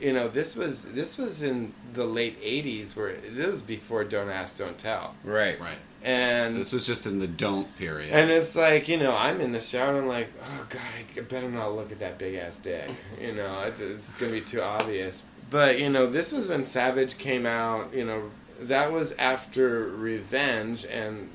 you 0.00 0.12
know 0.12 0.28
this 0.28 0.56
was 0.56 0.84
this 0.92 1.18
was 1.18 1.42
in 1.42 1.72
the 1.94 2.04
late 2.04 2.40
'80s 2.42 2.96
where 2.96 3.08
it 3.08 3.34
was 3.34 3.60
before 3.60 4.04
Don't 4.04 4.28
Ask, 4.30 4.58
Don't 4.58 4.78
Tell, 4.78 5.14
right. 5.24 5.58
Right. 5.60 5.78
and 6.02 6.56
This 6.56 6.72
was 6.72 6.86
just 6.86 7.06
in 7.06 7.18
the 7.18 7.26
don't 7.26 7.74
period. 7.76 8.12
and 8.12 8.30
it's 8.30 8.54
like, 8.54 8.88
you 8.88 8.96
know, 8.96 9.14
I'm 9.16 9.40
in 9.40 9.50
the 9.52 9.60
shower 9.60 9.90
and 9.90 9.98
I'm 9.98 10.06
like, 10.08 10.28
oh 10.42 10.66
god, 10.68 10.80
I 11.16 11.20
better 11.22 11.48
not 11.48 11.74
look 11.74 11.90
at 11.92 11.98
that 12.00 12.18
big 12.18 12.36
ass 12.36 12.58
dick. 12.58 12.88
You 13.20 13.34
know, 13.34 13.62
it's, 13.62 13.80
it's 13.80 14.14
gonna 14.14 14.32
be 14.32 14.40
too 14.40 14.62
obvious. 14.62 15.22
But 15.50 15.78
you 15.80 15.88
know, 15.90 16.06
this 16.06 16.30
was 16.32 16.48
when 16.48 16.62
Savage 16.62 17.18
came 17.18 17.46
out. 17.46 17.92
You 17.92 18.04
know, 18.04 18.30
that 18.60 18.92
was 18.92 19.12
after 19.12 19.88
Revenge 19.88 20.84
and 20.84 21.30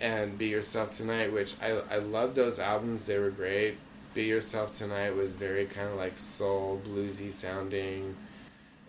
and 0.00 0.38
Be 0.38 0.46
Yourself 0.46 0.90
Tonight, 0.90 1.32
which 1.32 1.54
I 1.62 1.80
I 1.90 1.98
love 1.98 2.34
those 2.34 2.58
albums. 2.58 3.06
They 3.06 3.18
were 3.18 3.30
great. 3.30 3.76
Be 4.14 4.24
Yourself 4.24 4.74
Tonight 4.74 5.14
was 5.14 5.34
very 5.34 5.66
kind 5.66 5.88
of 5.88 5.94
like 5.96 6.18
soul 6.18 6.80
bluesy 6.86 7.32
sounding. 7.32 8.16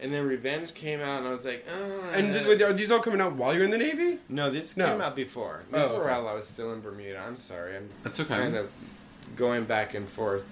And 0.02 0.14
then 0.14 0.26
Revenge 0.26 0.74
came 0.74 1.02
out, 1.02 1.20
and 1.20 1.28
I 1.28 1.32
was 1.32 1.44
like, 1.44 1.66
oh. 1.70 2.12
And 2.16 2.34
this, 2.34 2.46
wait, 2.46 2.62
are 2.62 2.72
these 2.72 2.90
all 2.90 3.02
coming 3.02 3.20
out 3.20 3.34
while 3.36 3.54
you're 3.54 3.66
in 3.66 3.70
the 3.72 3.78
Navy? 3.78 4.18
No, 4.30 4.50
this 4.50 4.78
No. 4.78 4.86
came 4.88 5.02
out 5.02 5.14
before. 5.16 5.64
This 5.72 5.84
Oh, 5.92 5.96
were 5.98 6.04
okay. 6.06 6.12
while 6.14 6.28
I 6.30 6.34
was 6.34 6.48
still 6.48 6.72
in 6.72 6.80
Bermuda. 6.80 7.20
I'm 7.20 7.36
sorry. 7.36 7.76
I'm 7.76 7.90
That's 8.04 8.18
okay. 8.22 8.34
kind 8.34 8.56
of 8.56 8.72
going 9.36 9.66
back 9.66 9.96
and 9.96 10.08
forth. 10.08 10.46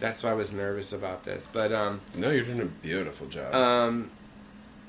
That's 0.00 0.22
why 0.24 0.30
I 0.30 0.34
was 0.34 0.52
nervous 0.52 0.92
about 0.92 1.24
this. 1.24 1.46
But 1.52 1.72
um 1.72 2.00
No, 2.16 2.30
you're 2.30 2.44
doing 2.44 2.60
a 2.62 2.64
beautiful 2.64 3.26
job. 3.28 3.54
um 3.54 4.10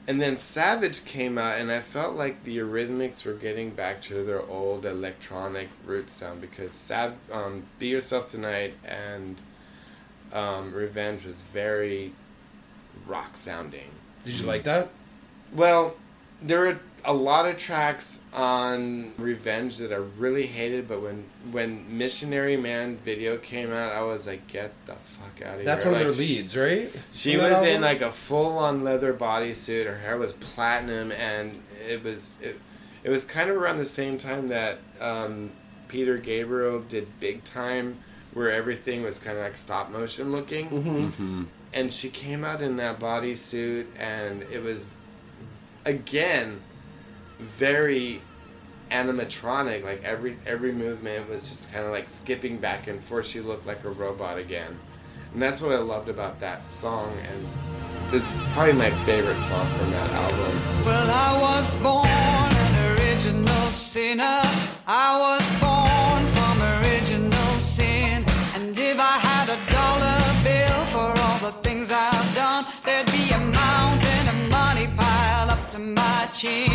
and 0.07 0.21
then 0.21 0.35
Savage 0.35 1.05
came 1.05 1.37
out 1.37 1.59
and 1.59 1.71
I 1.71 1.79
felt 1.79 2.15
like 2.15 2.43
the 2.43 2.57
Eurythmics 2.57 3.25
were 3.25 3.33
getting 3.33 3.71
back 3.71 4.01
to 4.01 4.23
their 4.23 4.41
old 4.41 4.85
electronic 4.85 5.69
roots 5.85 6.13
sound 6.13 6.41
because 6.41 6.73
Sav 6.73 7.13
um 7.31 7.63
Be 7.79 7.87
Yourself 7.87 8.31
Tonight 8.31 8.73
and 8.83 9.37
um 10.33 10.73
Revenge 10.73 11.25
was 11.25 11.41
very 11.53 12.13
rock 13.05 13.37
sounding. 13.37 13.89
Did 14.25 14.39
you 14.39 14.45
like 14.45 14.63
that? 14.63 14.89
Well, 15.53 15.95
there 16.41 16.67
are 16.67 16.79
a 17.03 17.13
lot 17.13 17.45
of 17.47 17.57
tracks 17.57 18.21
on 18.33 19.13
Revenge 19.17 19.77
that 19.77 19.91
I 19.91 19.97
really 20.17 20.45
hated, 20.45 20.87
but 20.87 21.01
when 21.01 21.23
when 21.51 21.97
Missionary 21.97 22.57
Man 22.57 22.97
video 22.97 23.37
came 23.37 23.71
out, 23.71 23.91
I 23.91 24.01
was 24.01 24.27
like, 24.27 24.47
get 24.47 24.71
the 24.85 24.93
fuck 24.93 25.41
out 25.45 25.59
of 25.59 25.65
That's 25.65 25.83
here. 25.83 25.91
That's 25.91 25.95
one 25.95 25.95
of 25.95 26.07
Like, 26.07 26.15
their 26.17 26.25
leads, 26.27 26.57
right? 26.57 26.91
She 27.11 27.35
that 27.35 27.49
was 27.49 27.63
in 27.63 27.81
like 27.81 28.01
a 28.01 28.11
full 28.11 28.57
on 28.57 28.83
leather 28.83 29.13
bodysuit. 29.13 29.85
Her 29.85 29.97
hair 29.97 30.17
was 30.17 30.33
platinum, 30.33 31.11
and 31.11 31.57
it 31.87 32.03
was 32.03 32.39
it, 32.41 32.57
It 33.03 33.09
was 33.09 33.25
kind 33.25 33.49
of 33.49 33.57
around 33.57 33.79
the 33.79 33.85
same 33.85 34.17
time 34.17 34.49
that 34.49 34.79
um, 34.99 35.51
Peter 35.87 36.17
Gabriel 36.17 36.81
did 36.81 37.07
Big 37.19 37.43
Time, 37.43 37.97
where 38.33 38.51
everything 38.51 39.03
was 39.03 39.17
kind 39.17 39.37
of 39.37 39.43
like 39.43 39.57
stop 39.57 39.89
motion 39.89 40.31
looking. 40.31 40.69
Mm-hmm. 40.69 41.43
And 41.73 41.91
she 41.91 42.09
came 42.09 42.43
out 42.43 42.61
in 42.61 42.77
that 42.77 42.99
bodysuit, 42.99 43.85
and 43.97 44.43
it 44.43 44.61
was, 44.61 44.85
again, 45.85 46.59
very 47.41 48.21
animatronic. 48.91 49.83
Like 49.83 50.03
every 50.03 50.37
every 50.45 50.71
movement 50.71 51.29
was 51.29 51.49
just 51.49 51.71
kind 51.71 51.85
of 51.85 51.91
like 51.91 52.09
skipping 52.09 52.57
back 52.57 52.87
and 52.87 53.03
forth. 53.03 53.25
She 53.25 53.41
looked 53.41 53.65
like 53.65 53.83
a 53.83 53.89
robot 53.89 54.37
again, 54.37 54.77
and 55.33 55.41
that's 55.41 55.61
what 55.61 55.71
I 55.71 55.77
loved 55.77 56.09
about 56.09 56.39
that 56.39 56.69
song. 56.69 57.17
And 57.19 57.47
it's 58.13 58.33
probably 58.49 58.73
my 58.73 58.91
favorite 59.05 59.39
song 59.41 59.67
from 59.77 59.91
that 59.91 60.09
album. 60.11 60.85
Well, 60.85 61.09
I 61.09 61.41
was 61.41 61.75
born 61.77 62.05
an 62.07 62.99
original 62.99 63.67
sinner. 63.71 64.41
I 64.85 65.17
was 65.25 65.45
born 65.63 66.23
from 66.35 66.55
original 66.83 67.53
sin. 67.59 68.25
And 68.55 68.77
if 68.77 68.99
I 68.99 69.17
had 69.17 69.47
a 69.49 69.59
dollar 69.71 70.19
bill 70.43 70.85
for 70.93 71.21
all 71.23 71.39
the 71.39 71.57
things 71.63 71.91
I've 71.91 72.35
done, 72.35 72.65
there'd 72.83 73.09
be 73.11 73.31
a 73.31 73.50
to 75.71 75.79
my 75.79 76.27
chin. 76.33 76.69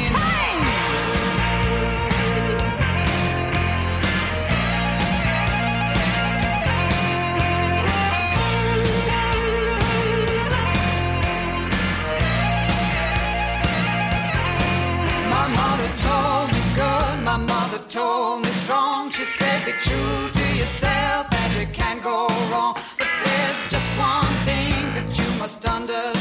My 15.28 15.46
mother 15.60 15.90
told 16.06 16.52
me 16.54 16.62
good, 16.74 17.24
my 17.24 17.36
mother 17.36 17.78
told 17.90 18.44
me 18.44 18.48
strong. 18.48 19.10
She 19.10 19.24
said, 19.24 19.66
Be 19.66 19.72
true 19.72 20.30
to 20.32 20.56
yourself 20.56 21.26
and 21.32 21.52
you 21.60 21.66
can't 21.74 22.02
go 22.02 22.28
wrong. 22.50 22.74
But 22.96 23.08
there's 23.24 23.58
just 23.68 23.98
one 23.98 24.32
thing 24.46 24.72
that 24.94 25.18
you 25.18 25.38
must 25.38 25.66
understand. 25.66 26.15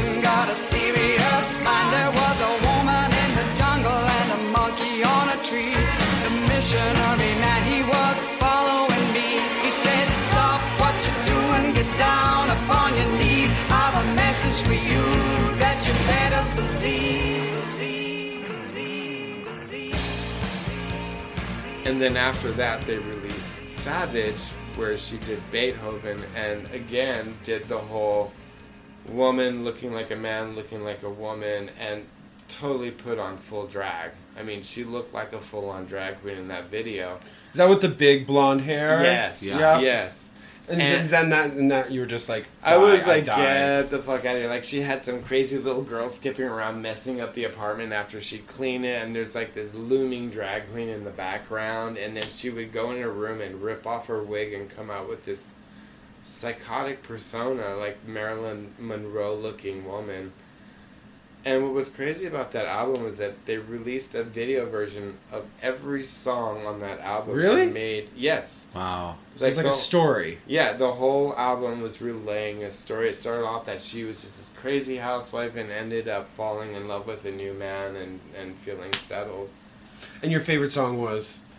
With 0.00 0.22
got 0.22 0.48
a 0.48 0.54
serious 0.56 1.60
mind. 1.60 1.92
There 1.92 2.10
was 2.10 2.40
a 2.40 2.52
woman 2.64 3.08
in 3.12 3.30
the 3.36 3.46
jungle 3.60 3.92
and 3.92 4.28
a 4.32 4.40
monkey 4.50 5.04
on 5.04 5.28
a 5.28 5.38
tree. 5.44 5.76
The 6.24 6.32
missionary 6.48 7.34
man, 7.44 7.62
he 7.68 7.82
was 7.84 8.16
following 8.40 9.06
me. 9.12 9.40
He 9.62 9.70
said, 9.70 10.08
Stop 10.30 10.60
what 10.80 10.94
you're 11.04 11.24
doing, 11.34 11.74
get 11.74 11.98
down 11.98 12.48
upon 12.56 12.96
your 12.96 13.10
knees. 13.18 13.52
I've 13.68 13.96
a 14.02 14.14
message 14.14 14.66
for 14.66 14.72
you 14.72 15.04
that 15.60 15.76
you 15.86 15.92
better 16.08 16.42
believe. 16.56 17.52
believe, 17.76 19.44
believe, 19.44 19.44
believe. 19.44 20.00
And 21.86 22.00
then 22.00 22.16
after 22.16 22.50
that, 22.52 22.80
they 22.82 22.98
released 22.98 23.66
Savage, 23.66 24.42
where 24.76 24.96
she 24.96 25.18
did 25.18 25.38
Beethoven, 25.50 26.18
and 26.34 26.66
again 26.72 27.36
did 27.44 27.64
the 27.64 27.78
whole 27.78 28.32
woman 29.08 29.64
looking 29.64 29.92
like 29.92 30.10
a 30.10 30.16
man, 30.16 30.54
looking 30.54 30.82
like 30.84 31.02
a 31.02 31.10
woman, 31.10 31.70
and 31.78 32.04
totally 32.48 32.90
put 32.90 33.18
on 33.18 33.36
full 33.38 33.66
drag. 33.66 34.10
I 34.38 34.42
mean, 34.42 34.62
she 34.62 34.84
looked 34.84 35.12
like 35.14 35.32
a 35.32 35.40
full 35.40 35.68
on 35.70 35.86
drag 35.86 36.20
queen 36.22 36.38
in 36.38 36.48
that 36.48 36.66
video. 36.70 37.18
Is 37.52 37.58
that 37.58 37.68
with 37.68 37.80
the 37.80 37.88
big 37.88 38.26
blonde 38.26 38.62
hair? 38.62 39.02
Yes, 39.02 39.42
Yeah. 39.42 39.78
yes. 39.80 40.30
And, 40.68 40.80
And- 40.80 41.08
then 41.08 41.30
that, 41.30 41.50
and 41.50 41.70
that 41.72 41.90
you 41.90 42.00
were 42.00 42.06
just 42.06 42.28
like, 42.28 42.46
I 42.62 42.76
was 42.76 43.04
like, 43.06 43.24
die. 43.24 43.36
get 43.82 43.90
the 43.90 43.98
fuck 43.98 44.24
out 44.24 44.36
of 44.36 44.42
here. 44.42 44.48
Like, 44.48 44.62
she 44.64 44.80
had 44.80 45.02
some 45.02 45.20
crazy 45.24 45.58
little 45.58 45.82
girl 45.82 46.08
skipping 46.08 46.44
around 46.46 46.80
messing 46.80 47.20
up 47.20 47.34
the 47.34 47.44
apartment 47.44 47.92
after 47.92 48.20
she'd 48.20 48.46
clean 48.46 48.84
it, 48.84 49.02
and 49.02 49.14
there's 49.14 49.34
like 49.34 49.54
this 49.54 49.74
looming 49.74 50.30
drag 50.30 50.70
queen 50.72 50.88
in 50.88 51.02
the 51.04 51.10
background, 51.10 51.98
and 51.98 52.16
then 52.16 52.22
she 52.36 52.48
would 52.48 52.72
go 52.72 52.92
in 52.92 53.02
her 53.02 53.10
room 53.10 53.40
and 53.40 53.60
rip 53.60 53.86
off 53.88 54.06
her 54.06 54.22
wig 54.22 54.52
and 54.54 54.70
come 54.70 54.88
out 54.88 55.08
with 55.08 55.24
this 55.26 55.50
psychotic 56.22 57.02
persona, 57.02 57.76
like 57.76 58.06
Marilyn 58.06 58.72
Monroe 58.78 59.34
looking 59.34 59.86
woman. 59.86 60.32
And 61.44 61.64
what 61.64 61.72
was 61.72 61.88
crazy 61.88 62.26
about 62.26 62.52
that 62.52 62.66
album 62.66 63.02
was 63.02 63.18
that 63.18 63.46
they 63.46 63.56
released 63.56 64.14
a 64.14 64.22
video 64.22 64.64
version 64.70 65.18
of 65.32 65.44
every 65.60 66.04
song 66.04 66.64
on 66.66 66.78
that 66.80 67.00
album. 67.00 67.34
Really? 67.34 67.68
Made 67.68 68.10
yes. 68.14 68.68
Wow. 68.72 69.16
So 69.34 69.46
it's 69.46 69.56
like 69.56 69.66
a 69.66 69.72
story. 69.72 70.38
yeah, 70.46 70.74
the 70.74 70.92
whole 70.92 71.34
album 71.36 71.80
was 71.80 72.00
relaying 72.00 72.62
a 72.62 72.70
story. 72.70 73.08
It 73.08 73.16
started 73.16 73.44
off 73.44 73.66
that 73.66 73.82
she 73.82 74.04
was 74.04 74.22
just 74.22 74.38
this 74.38 74.54
crazy 74.60 74.96
housewife 74.96 75.56
and 75.56 75.68
ended 75.68 76.06
up 76.06 76.28
falling 76.30 76.74
in 76.74 76.86
love 76.86 77.08
with 77.08 77.24
a 77.24 77.32
new 77.32 77.54
man 77.54 77.96
and, 77.96 78.20
and 78.38 78.56
feeling 78.58 78.92
settled. 79.04 79.50
And 80.22 80.30
your 80.30 80.40
favorite 80.40 80.70
song 80.70 81.00
was 81.00 81.40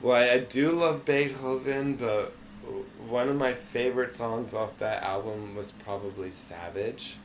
Well, 0.00 0.16
I, 0.16 0.30
I 0.30 0.38
do 0.40 0.72
love 0.72 1.04
Beethoven, 1.04 1.94
but 1.94 2.32
one 3.08 3.28
of 3.28 3.36
my 3.36 3.54
favorite 3.54 4.14
songs 4.14 4.54
off 4.54 4.78
that 4.78 5.02
album 5.02 5.54
was 5.54 5.70
probably 5.70 6.30
Savage. 6.32 7.16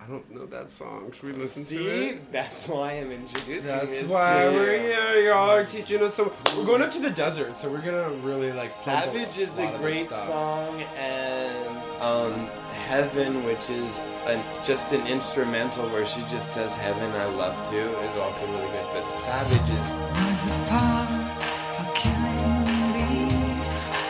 I 0.00 0.06
don't 0.06 0.30
know 0.32 0.46
that 0.46 0.70
song. 0.70 1.10
Should 1.12 1.24
we 1.24 1.32
listen 1.32 1.64
See, 1.64 1.78
to 1.78 1.90
it? 1.90 2.10
See, 2.12 2.18
that's 2.30 2.68
why 2.68 2.92
I'm 2.92 3.10
introducing 3.10 3.66
That's 3.66 4.00
this 4.00 4.08
why 4.10 4.44
to 4.44 4.52
you. 4.52 4.56
we're 4.56 4.78
here. 4.78 5.24
You 5.24 5.32
all 5.32 5.50
are 5.50 5.64
teaching 5.64 6.02
us. 6.02 6.14
So 6.14 6.32
we're 6.56 6.64
going 6.64 6.82
up 6.82 6.92
to 6.92 7.00
the 7.00 7.10
desert, 7.10 7.56
so 7.56 7.68
we're 7.68 7.80
gonna 7.80 8.10
really 8.22 8.52
like. 8.52 8.70
pump 8.70 8.70
Savage 8.70 9.38
is 9.38 9.58
a 9.58 9.64
lot 9.64 9.80
great 9.80 10.08
song, 10.08 10.82
and 10.96 11.78
um, 12.00 12.46
Heaven, 12.86 13.44
which 13.44 13.68
is 13.68 13.98
an, 14.26 14.42
just 14.64 14.92
an 14.92 15.06
instrumental 15.06 15.88
where 15.90 16.06
she 16.06 16.20
just 16.22 16.54
says 16.54 16.74
Heaven, 16.74 17.10
I 17.12 17.26
love 17.26 17.56
to, 17.70 17.76
is 17.76 18.16
also 18.18 18.46
really 18.46 18.68
good. 18.68 18.86
But 18.94 19.06
Savage 19.08 19.70
is 19.78 19.98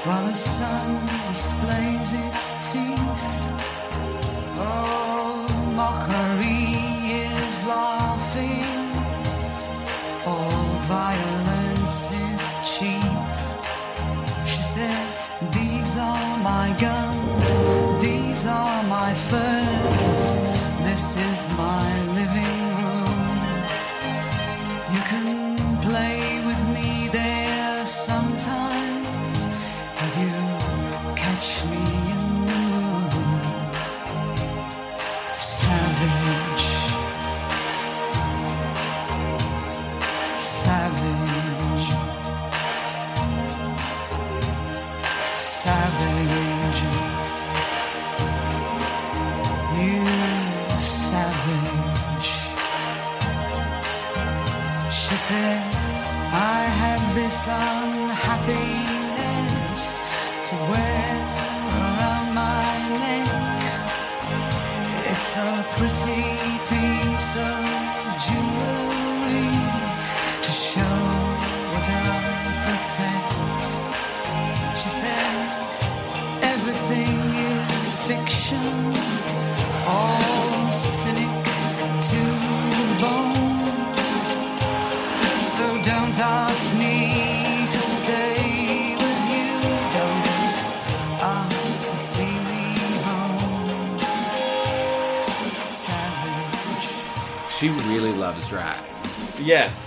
while 0.09 0.25
the 0.25 0.33
sun 0.33 1.07
displays 1.29 2.09
its 2.27 2.45
teeth. 2.67 3.31
Oh, 4.57 5.47
mockery 5.81 6.65
is 7.29 7.55
laughing. 7.75 8.87
All 10.27 10.65
violence 10.95 11.28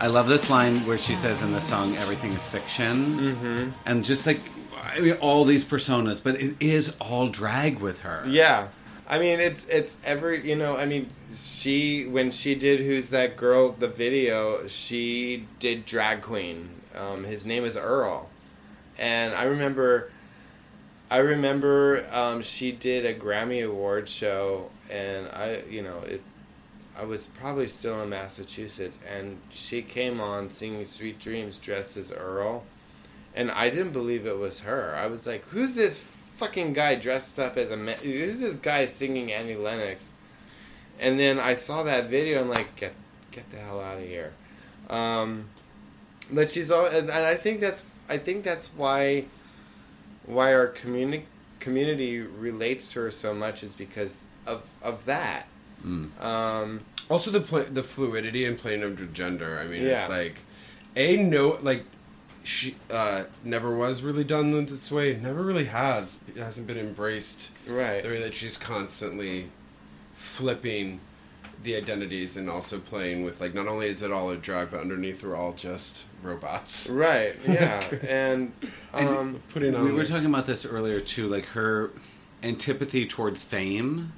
I 0.01 0.07
love 0.07 0.27
this 0.27 0.49
line 0.49 0.77
where 0.79 0.97
she 0.97 1.15
says 1.15 1.43
in 1.43 1.51
the 1.51 1.61
song, 1.61 1.95
"Everything 1.97 2.33
is 2.33 2.45
fiction," 2.47 2.95
mm-hmm. 2.95 3.69
and 3.85 4.03
just 4.03 4.25
like 4.25 4.39
I 4.81 4.99
mean, 4.99 5.13
all 5.21 5.45
these 5.45 5.63
personas, 5.63 6.23
but 6.23 6.41
it 6.41 6.55
is 6.59 6.95
all 6.99 7.29
drag 7.29 7.79
with 7.79 7.99
her. 7.99 8.23
Yeah. 8.27 8.69
I 9.07 9.19
mean, 9.19 9.39
it's 9.39 9.65
it's 9.65 9.95
every 10.03 10.47
you 10.47 10.55
know. 10.55 10.75
I 10.75 10.85
mean, 10.85 11.09
she 11.35 12.07
when 12.07 12.31
she 12.31 12.55
did 12.55 12.79
"Who's 12.79 13.09
That 13.09 13.37
Girl" 13.37 13.73
the 13.73 13.89
video, 13.89 14.67
she 14.67 15.47
did 15.59 15.85
drag 15.85 16.21
queen. 16.21 16.69
Um, 16.95 17.23
his 17.23 17.45
name 17.45 17.63
is 17.63 17.77
Earl, 17.77 18.29
and 18.97 19.35
I 19.35 19.43
remember, 19.43 20.11
I 21.09 21.17
remember 21.17 22.07
um, 22.11 22.41
she 22.41 22.71
did 22.71 23.05
a 23.05 23.13
Grammy 23.13 23.67
Award 23.67 24.07
show, 24.07 24.71
and 24.89 25.27
I 25.27 25.63
you 25.69 25.83
know 25.83 25.99
it. 25.99 26.23
I 27.01 27.03
was 27.03 27.25
probably 27.25 27.67
still 27.67 27.99
in 28.03 28.09
Massachusetts, 28.09 28.99
and 29.11 29.39
she 29.49 29.81
came 29.81 30.21
on 30.21 30.51
singing 30.51 30.85
"Sweet 30.85 31.17
Dreams" 31.17 31.57
dressed 31.57 31.97
as 31.97 32.11
Earl, 32.11 32.63
and 33.33 33.49
I 33.49 33.71
didn't 33.71 33.91
believe 33.91 34.27
it 34.27 34.37
was 34.37 34.59
her. 34.59 34.95
I 34.95 35.07
was 35.07 35.25
like, 35.25 35.43
"Who's 35.45 35.73
this 35.73 35.97
fucking 35.97 36.73
guy 36.73 36.93
dressed 36.93 37.39
up 37.39 37.57
as 37.57 37.71
a 37.71 37.77
man? 37.77 37.97
Who's 37.97 38.41
this 38.41 38.55
guy 38.55 38.85
singing 38.85 39.33
Annie 39.33 39.55
Lennox?" 39.55 40.13
And 40.99 41.19
then 41.19 41.39
I 41.39 41.55
saw 41.55 41.81
that 41.81 42.11
video. 42.11 42.41
and 42.41 42.51
like, 42.51 42.75
"Get 42.75 42.93
get 43.31 43.49
the 43.49 43.57
hell 43.57 43.81
out 43.81 43.97
of 43.97 44.07
here!" 44.07 44.33
Um, 44.87 45.45
but 46.31 46.51
she's 46.51 46.69
all, 46.69 46.85
and 46.85 47.09
I 47.09 47.35
think 47.35 47.61
that's 47.61 47.83
I 48.09 48.19
think 48.19 48.43
that's 48.43 48.75
why 48.75 49.25
why 50.27 50.53
our 50.53 50.67
community 50.67 51.25
community 51.59 52.19
relates 52.19 52.91
to 52.91 52.99
her 53.01 53.11
so 53.11 53.33
much 53.33 53.63
is 53.63 53.73
because 53.73 54.25
of 54.45 54.61
of 54.83 55.03
that. 55.05 55.47
Um, 56.19 56.81
Also, 57.11 57.29
the 57.31 57.41
pl- 57.41 57.65
the 57.71 57.83
fluidity 57.83 58.45
and 58.45 58.57
playing 58.57 58.83
of 58.83 59.13
gender. 59.13 59.59
I 59.59 59.65
mean, 59.65 59.83
Yeah. 59.83 59.99
it's 60.01 60.09
like 60.09 60.35
a 60.95 61.17
no 61.17 61.57
like 61.61 61.83
she 62.43 62.75
uh, 62.89 63.25
never 63.43 63.75
was 63.75 64.01
really 64.01 64.23
done 64.23 64.53
in 64.53 64.65
this 64.65 64.91
way. 64.91 65.15
Never 65.15 65.43
really 65.43 65.65
has. 65.65 66.21
It 66.27 66.37
hasn't 66.39 66.65
been 66.67 66.77
embraced. 66.77 67.51
Right. 67.67 68.01
The 68.01 68.09
way 68.09 68.19
that 68.21 68.33
she's 68.33 68.57
constantly 68.57 69.49
flipping 70.15 70.99
the 71.63 71.75
identities 71.75 72.37
and 72.37 72.49
also 72.49 72.79
playing 72.79 73.23
with 73.23 73.39
like 73.39 73.53
not 73.53 73.67
only 73.67 73.87
is 73.87 74.01
it 74.01 74.11
all 74.11 74.31
a 74.31 74.37
drag, 74.37 74.71
but 74.71 74.79
underneath 74.79 75.21
we're 75.23 75.35
all 75.35 75.53
just 75.53 76.05
robots. 76.23 76.89
right. 76.89 77.35
Yeah. 77.47 77.83
and 78.07 78.51
And 78.93 79.07
um, 79.09 79.43
Putting 79.53 79.75
on 79.75 79.85
we 79.85 79.91
were 79.91 79.99
this- 79.99 80.09
talking 80.09 80.25
about 80.27 80.47
this 80.47 80.65
earlier 80.65 80.99
too, 80.99 81.27
like 81.27 81.45
her 81.47 81.91
antipathy 82.41 83.05
towards 83.05 83.43
fame, 83.43 84.13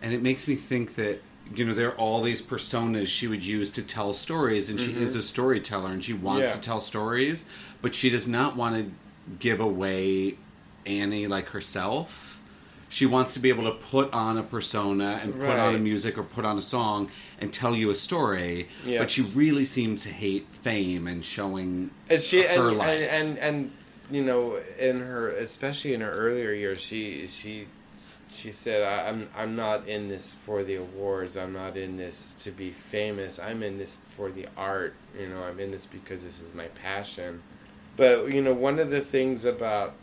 and 0.00 0.12
it 0.12 0.22
makes 0.22 0.46
me 0.46 0.54
think 0.54 0.94
that 0.94 1.20
you 1.54 1.64
know 1.64 1.74
there 1.74 1.88
are 1.88 1.96
all 1.96 2.22
these 2.22 2.42
personas 2.42 3.08
she 3.08 3.26
would 3.26 3.44
use 3.44 3.70
to 3.72 3.82
tell 3.82 4.12
stories, 4.14 4.68
and 4.68 4.80
she 4.80 4.92
is 4.92 5.10
mm-hmm. 5.10 5.20
a 5.20 5.22
storyteller, 5.22 5.90
and 5.90 6.04
she 6.04 6.12
wants 6.12 6.48
Yeah. 6.48 6.54
to 6.54 6.60
tell 6.60 6.80
stories, 6.80 7.44
but 7.82 7.94
she 7.94 8.10
does 8.10 8.26
not 8.26 8.56
want 8.56 8.76
to 8.76 8.90
give 9.38 9.60
away 9.60 10.38
Annie 10.84 11.26
like 11.26 11.48
herself. 11.48 12.40
She 12.88 13.04
wants 13.04 13.34
to 13.34 13.40
be 13.40 13.48
able 13.48 13.64
to 13.64 13.72
put 13.72 14.12
on 14.12 14.38
a 14.38 14.44
persona 14.44 15.18
and 15.20 15.34
put 15.34 15.58
on 15.58 15.74
a 15.74 15.78
music 15.78 16.16
or 16.16 16.22
put 16.22 16.44
on 16.44 16.56
a 16.56 16.62
song 16.62 17.10
and 17.40 17.52
tell 17.52 17.74
you 17.74 17.90
a 17.90 17.96
story, 17.96 18.68
Yeah. 18.84 19.00
but 19.00 19.10
she 19.10 19.22
really 19.22 19.64
seems 19.64 20.04
to 20.04 20.10
hate 20.10 20.46
fame 20.62 21.08
and 21.08 21.24
showing 21.24 21.90
and 22.08 22.22
she 22.22 22.42
her 22.42 22.68
and, 22.68 22.78
life. 22.78 23.08
and 23.10 23.38
and 23.38 23.38
and 23.38 23.72
you 24.10 24.22
know 24.22 24.60
in 24.78 24.98
her 24.98 25.30
especially 25.30 25.94
in 25.94 26.00
her 26.00 26.10
earlier 26.12 26.52
years 26.52 26.80
she 26.80 27.26
she 27.26 27.66
she 28.36 28.50
said 28.50 28.82
I, 28.82 29.08
i'm 29.08 29.28
i'm 29.36 29.56
not 29.56 29.88
in 29.88 30.08
this 30.08 30.34
for 30.44 30.62
the 30.62 30.76
awards. 30.76 31.36
I'm 31.36 31.52
not 31.52 31.76
in 31.76 31.96
this 31.96 32.34
to 32.40 32.50
be 32.50 32.70
famous. 32.70 33.38
I'm 33.38 33.62
in 33.62 33.78
this 33.78 33.98
for 34.16 34.30
the 34.30 34.46
art. 34.56 34.94
You 35.18 35.28
know 35.28 35.42
i'm 35.42 35.58
in 35.58 35.70
this 35.70 35.86
because 35.86 36.22
this 36.22 36.40
is 36.40 36.54
my 36.54 36.66
passion. 36.68 37.42
But 37.96 38.26
you 38.26 38.42
know 38.42 38.52
one 38.52 38.78
of 38.78 38.90
the 38.90 39.00
things 39.00 39.44
about 39.44 39.94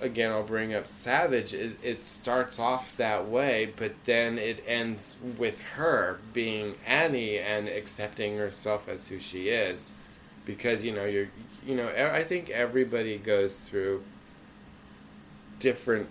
again 0.00 0.30
i'll 0.30 0.44
bring 0.44 0.74
up 0.74 0.86
savage 0.86 1.52
is 1.52 1.74
it 1.82 2.04
starts 2.04 2.60
off 2.60 2.96
that 2.98 3.26
way 3.28 3.72
but 3.76 3.92
then 4.04 4.38
it 4.38 4.62
ends 4.64 5.16
with 5.36 5.58
her 5.60 6.20
being 6.32 6.76
annie 6.86 7.36
and 7.38 7.66
accepting 7.66 8.36
herself 8.38 8.88
as 8.88 9.08
who 9.08 9.20
she 9.20 9.48
is. 9.48 9.92
Because 10.46 10.82
you 10.82 10.92
know 10.92 11.04
you're 11.04 11.28
you 11.66 11.76
know 11.76 11.88
I 11.88 12.24
think 12.24 12.48
everybody 12.48 13.18
goes 13.18 13.60
through 13.60 14.02
different 15.58 16.08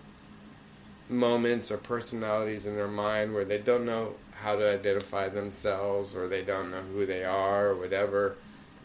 moments 1.09 1.71
or 1.71 1.77
personalities 1.77 2.65
in 2.65 2.75
their 2.75 2.87
mind 2.87 3.33
where 3.33 3.45
they 3.45 3.57
don't 3.57 3.85
know 3.85 4.13
how 4.41 4.55
to 4.55 4.73
identify 4.73 5.29
themselves 5.29 6.15
or 6.15 6.27
they 6.27 6.43
don't 6.43 6.71
know 6.71 6.81
who 6.81 7.05
they 7.05 7.23
are 7.23 7.69
or 7.69 7.75
whatever. 7.75 8.35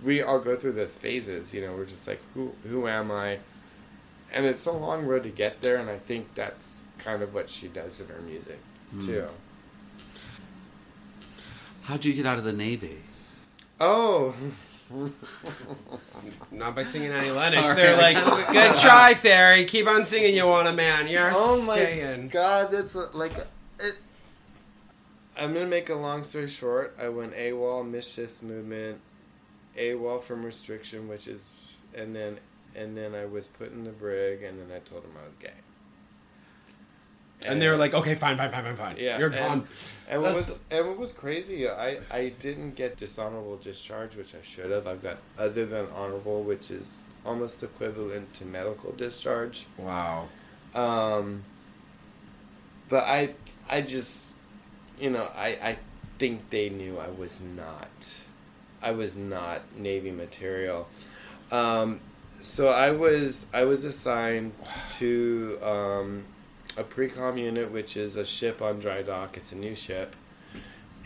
We 0.03 0.23
all 0.23 0.41
go 0.41 0.57
through 0.57 0.73
those 0.73 0.97
phases, 0.97 1.53
you 1.53 1.61
know, 1.61 1.75
we're 1.75 1.85
just 1.85 2.07
like 2.07 2.21
who 2.35 2.53
who 2.69 2.89
am 2.89 3.11
I? 3.11 3.39
And 4.33 4.47
it's 4.47 4.67
a 4.67 4.73
long 4.73 5.05
road 5.05 5.25
to 5.25 5.29
get 5.29 5.61
there 5.61 5.77
and 5.77 5.91
I 5.91 5.99
think 5.99 6.35
that's 6.35 6.85
kind 6.99 7.23
of 7.23 7.35
what 7.35 7.51
she 7.51 7.69
does 7.69 8.01
in 8.01 8.09
her 8.09 8.21
music 8.21 8.59
hmm. 8.93 9.01
too. 9.01 9.29
How'd 11.83 12.05
you 12.05 12.15
get 12.15 12.27
out 12.27 12.39
of 12.39 12.45
the 12.45 12.53
Navy? 12.53 12.99
Oh, 13.81 14.35
Not 16.51 16.75
by 16.75 16.83
singing 16.83 17.11
Annie 17.11 17.31
Lennox. 17.31 17.63
Sorry. 17.69 17.77
They're 17.77 17.97
like, 17.97 18.17
good 18.53 18.77
try, 18.81 19.15
Fairy. 19.15 19.65
Keep 19.65 19.87
on 19.89 20.05
singing, 20.05 20.35
you 20.35 20.47
want 20.47 20.69
a 20.69 20.73
man. 20.73 21.09
You're 21.09 21.31
Oh 21.35 21.61
my 21.63 21.75
staying. 21.77 22.29
god, 22.29 22.71
that's 22.71 22.95
a, 22.95 23.09
like 23.15 23.33
it. 23.81 23.97
I'm 25.37 25.53
gonna 25.55 25.67
make 25.67 25.89
a 25.89 25.95
long 25.95 26.25
story 26.25 26.49
short. 26.49 26.95
I 27.01 27.09
went 27.09 27.35
AWOL, 27.35 27.89
mischief 27.89 28.43
movement, 28.43 29.01
AWOL 29.79 30.23
from 30.23 30.45
restriction, 30.45 31.09
which 31.09 31.27
is, 31.27 31.47
and 31.95 32.15
then 32.15 32.39
and 32.77 32.97
then 32.97 33.15
I 33.15 33.25
was 33.25 33.47
put 33.47 33.73
in 33.73 33.85
the 33.85 33.91
brig, 33.91 34.43
and 34.43 34.59
then 34.61 34.75
I 34.75 34.81
told 34.81 35.05
him 35.05 35.13
I 35.23 35.27
was 35.27 35.37
gay. 35.37 35.51
And 37.45 37.61
they 37.61 37.69
were 37.69 37.77
like, 37.77 37.95
okay, 37.95 38.15
fine, 38.15 38.37
fine, 38.37 38.51
fine, 38.51 38.65
fine, 38.65 38.77
fine. 38.77 38.97
Yeah, 38.99 39.19
You're 39.19 39.31
gone. 39.31 39.67
And 40.09 40.23
what 40.23 40.35
was 40.35 40.61
and 40.71 40.89
what 40.89 40.99
was 40.99 41.13
crazy, 41.13 41.69
I 41.69 41.99
I 42.11 42.33
didn't 42.39 42.75
get 42.75 42.97
dishonorable 42.97 43.57
discharge, 43.57 44.15
which 44.15 44.35
I 44.35 44.43
should 44.43 44.71
have. 44.71 44.87
I've 44.87 45.03
got 45.03 45.19
other 45.39 45.65
than 45.65 45.87
honorable, 45.95 46.43
which 46.43 46.71
is 46.71 47.03
almost 47.25 47.63
equivalent 47.63 48.33
to 48.35 48.45
medical 48.45 48.93
discharge. 48.93 49.67
Wow. 49.79 50.29
Um, 50.75 51.45
but 52.89 53.05
I, 53.05 53.35
I 53.69 53.83
just, 53.83 54.37
you 54.99 55.11
know, 55.11 55.29
I, 55.35 55.49
I 55.49 55.79
think 56.19 56.51
they 56.51 56.69
knew 56.69 56.99
I 56.99 57.09
was 57.09 57.41
not, 57.41 57.89
I 58.83 58.93
was 58.93 59.17
not 59.17 59.63
Navy 59.79 60.11
material. 60.11 60.89
Um, 61.51 62.01
so 62.41 62.69
I 62.69 62.91
was, 62.91 63.47
I 63.53 63.65
was 63.65 63.85
assigned 63.85 64.53
to 64.99 65.59
um, 65.63 66.25
a 66.77 66.85
pre-com 66.85 67.39
unit, 67.39 67.71
which 67.71 67.97
is 67.97 68.17
a 68.17 68.25
ship 68.25 68.63
on 68.63 68.81
dry 68.81 69.03
dock. 69.03 69.37
It's 69.37 69.53
a 69.53 69.57
new 69.57 69.75
ship. 69.75 70.17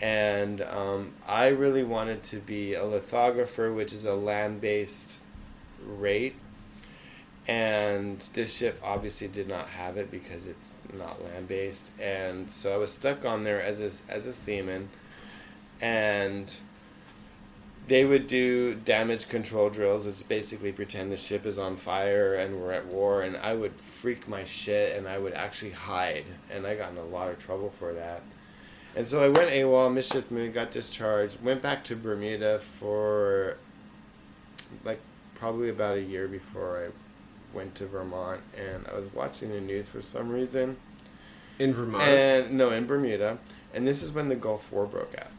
And 0.01 0.61
um, 0.61 1.13
I 1.27 1.47
really 1.47 1.83
wanted 1.83 2.23
to 2.25 2.37
be 2.37 2.75
a 2.75 2.85
lithographer, 2.85 3.73
which 3.73 3.93
is 3.93 4.05
a 4.05 4.13
land-based 4.13 5.19
rate 5.85 6.35
and 7.47 8.27
this 8.33 8.55
ship 8.55 8.79
obviously 8.83 9.27
did 9.27 9.47
not 9.47 9.67
have 9.67 9.97
it 9.97 10.11
because 10.11 10.47
it's 10.47 10.75
not 10.97 11.23
land 11.23 11.47
based 11.47 11.89
and 11.99 12.51
so 12.51 12.73
I 12.73 12.77
was 12.77 12.91
stuck 12.91 13.25
on 13.25 13.43
there 13.43 13.61
as 13.61 13.79
a, 13.79 13.91
as 14.11 14.25
a 14.25 14.33
seaman 14.33 14.89
and 15.79 16.55
they 17.87 18.05
would 18.05 18.27
do 18.27 18.75
damage 18.75 19.29
control 19.29 19.69
drills 19.69 20.05
which 20.05 20.27
basically 20.27 20.71
pretend 20.71 21.11
the 21.11 21.17
ship 21.17 21.45
is 21.45 21.57
on 21.57 21.75
fire 21.75 22.35
and 22.35 22.61
we're 22.61 22.73
at 22.73 22.85
war 22.87 23.23
and 23.23 23.37
I 23.37 23.53
would 23.53 23.73
freak 23.79 24.27
my 24.27 24.43
shit 24.43 24.97
and 24.97 25.07
I 25.07 25.17
would 25.17 25.33
actually 25.33 25.71
hide 25.71 26.25
and 26.51 26.67
I 26.67 26.75
got 26.75 26.91
in 26.91 26.97
a 26.97 27.05
lot 27.05 27.29
of 27.29 27.39
trouble 27.39 27.69
for 27.69 27.93
that 27.93 28.21
and 28.97 29.07
so 29.07 29.23
I 29.23 29.27
went 29.27 29.51
AWOL, 29.51 29.93
mischief 29.93 30.31
moon, 30.31 30.51
got 30.51 30.71
discharged, 30.71 31.39
went 31.43 31.61
back 31.61 31.83
to 31.83 31.95
Bermuda 31.95 32.57
for 32.57 33.57
like 34.83 34.99
probably 35.35 35.69
about 35.69 35.97
a 35.97 36.01
year 36.01 36.27
before 36.27 36.83
I 36.83 37.55
went 37.55 37.75
to 37.75 37.85
Vermont 37.85 38.41
and 38.57 38.87
I 38.91 38.95
was 38.95 39.05
watching 39.13 39.51
the 39.51 39.61
news 39.61 39.87
for 39.87 40.01
some 40.01 40.29
reason. 40.29 40.77
In 41.59 41.75
Vermont. 41.75 42.03
And 42.03 42.57
no, 42.57 42.71
in 42.71 42.87
Bermuda. 42.87 43.37
And 43.75 43.85
this 43.85 44.01
is 44.01 44.11
when 44.11 44.29
the 44.29 44.35
Gulf 44.35 44.71
War 44.71 44.87
broke 44.87 45.15
out. 45.19 45.31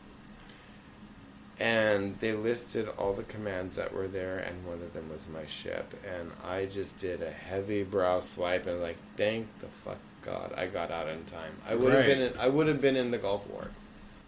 And 1.61 2.19
they 2.21 2.33
listed 2.33 2.89
all 2.99 3.13
the 3.13 3.25
commands 3.25 3.75
that 3.77 3.93
were 3.93 4.07
there, 4.07 4.39
and 4.39 4.65
one 4.65 4.81
of 4.81 4.93
them 4.93 5.09
was 5.11 5.29
my 5.29 5.45
ship. 5.47 5.93
And 6.09 6.31
I 6.45 6.67
just 6.67 6.99
did 6.99 7.23
a 7.23 7.31
heavy 7.31 7.83
brow 7.83 8.21
swipe 8.21 8.67
and 8.67 8.81
like, 8.81 8.97
thank 9.17 9.47
the 9.61 9.67
fuck 9.67 9.99
God 10.23 10.53
I 10.57 10.67
got 10.67 10.91
out 10.91 11.09
in 11.09 11.25
time. 11.25 11.53
I 11.67 11.75
would 11.75 11.93
have 11.93 12.07
been 12.07 12.21
in, 12.21 12.33
I 12.39 12.49
would 12.49 12.69
have 12.69 12.81
been 12.81 12.97
in 12.97 13.11
the 13.11 13.19
Gulf 13.19 13.47
War. 13.49 13.69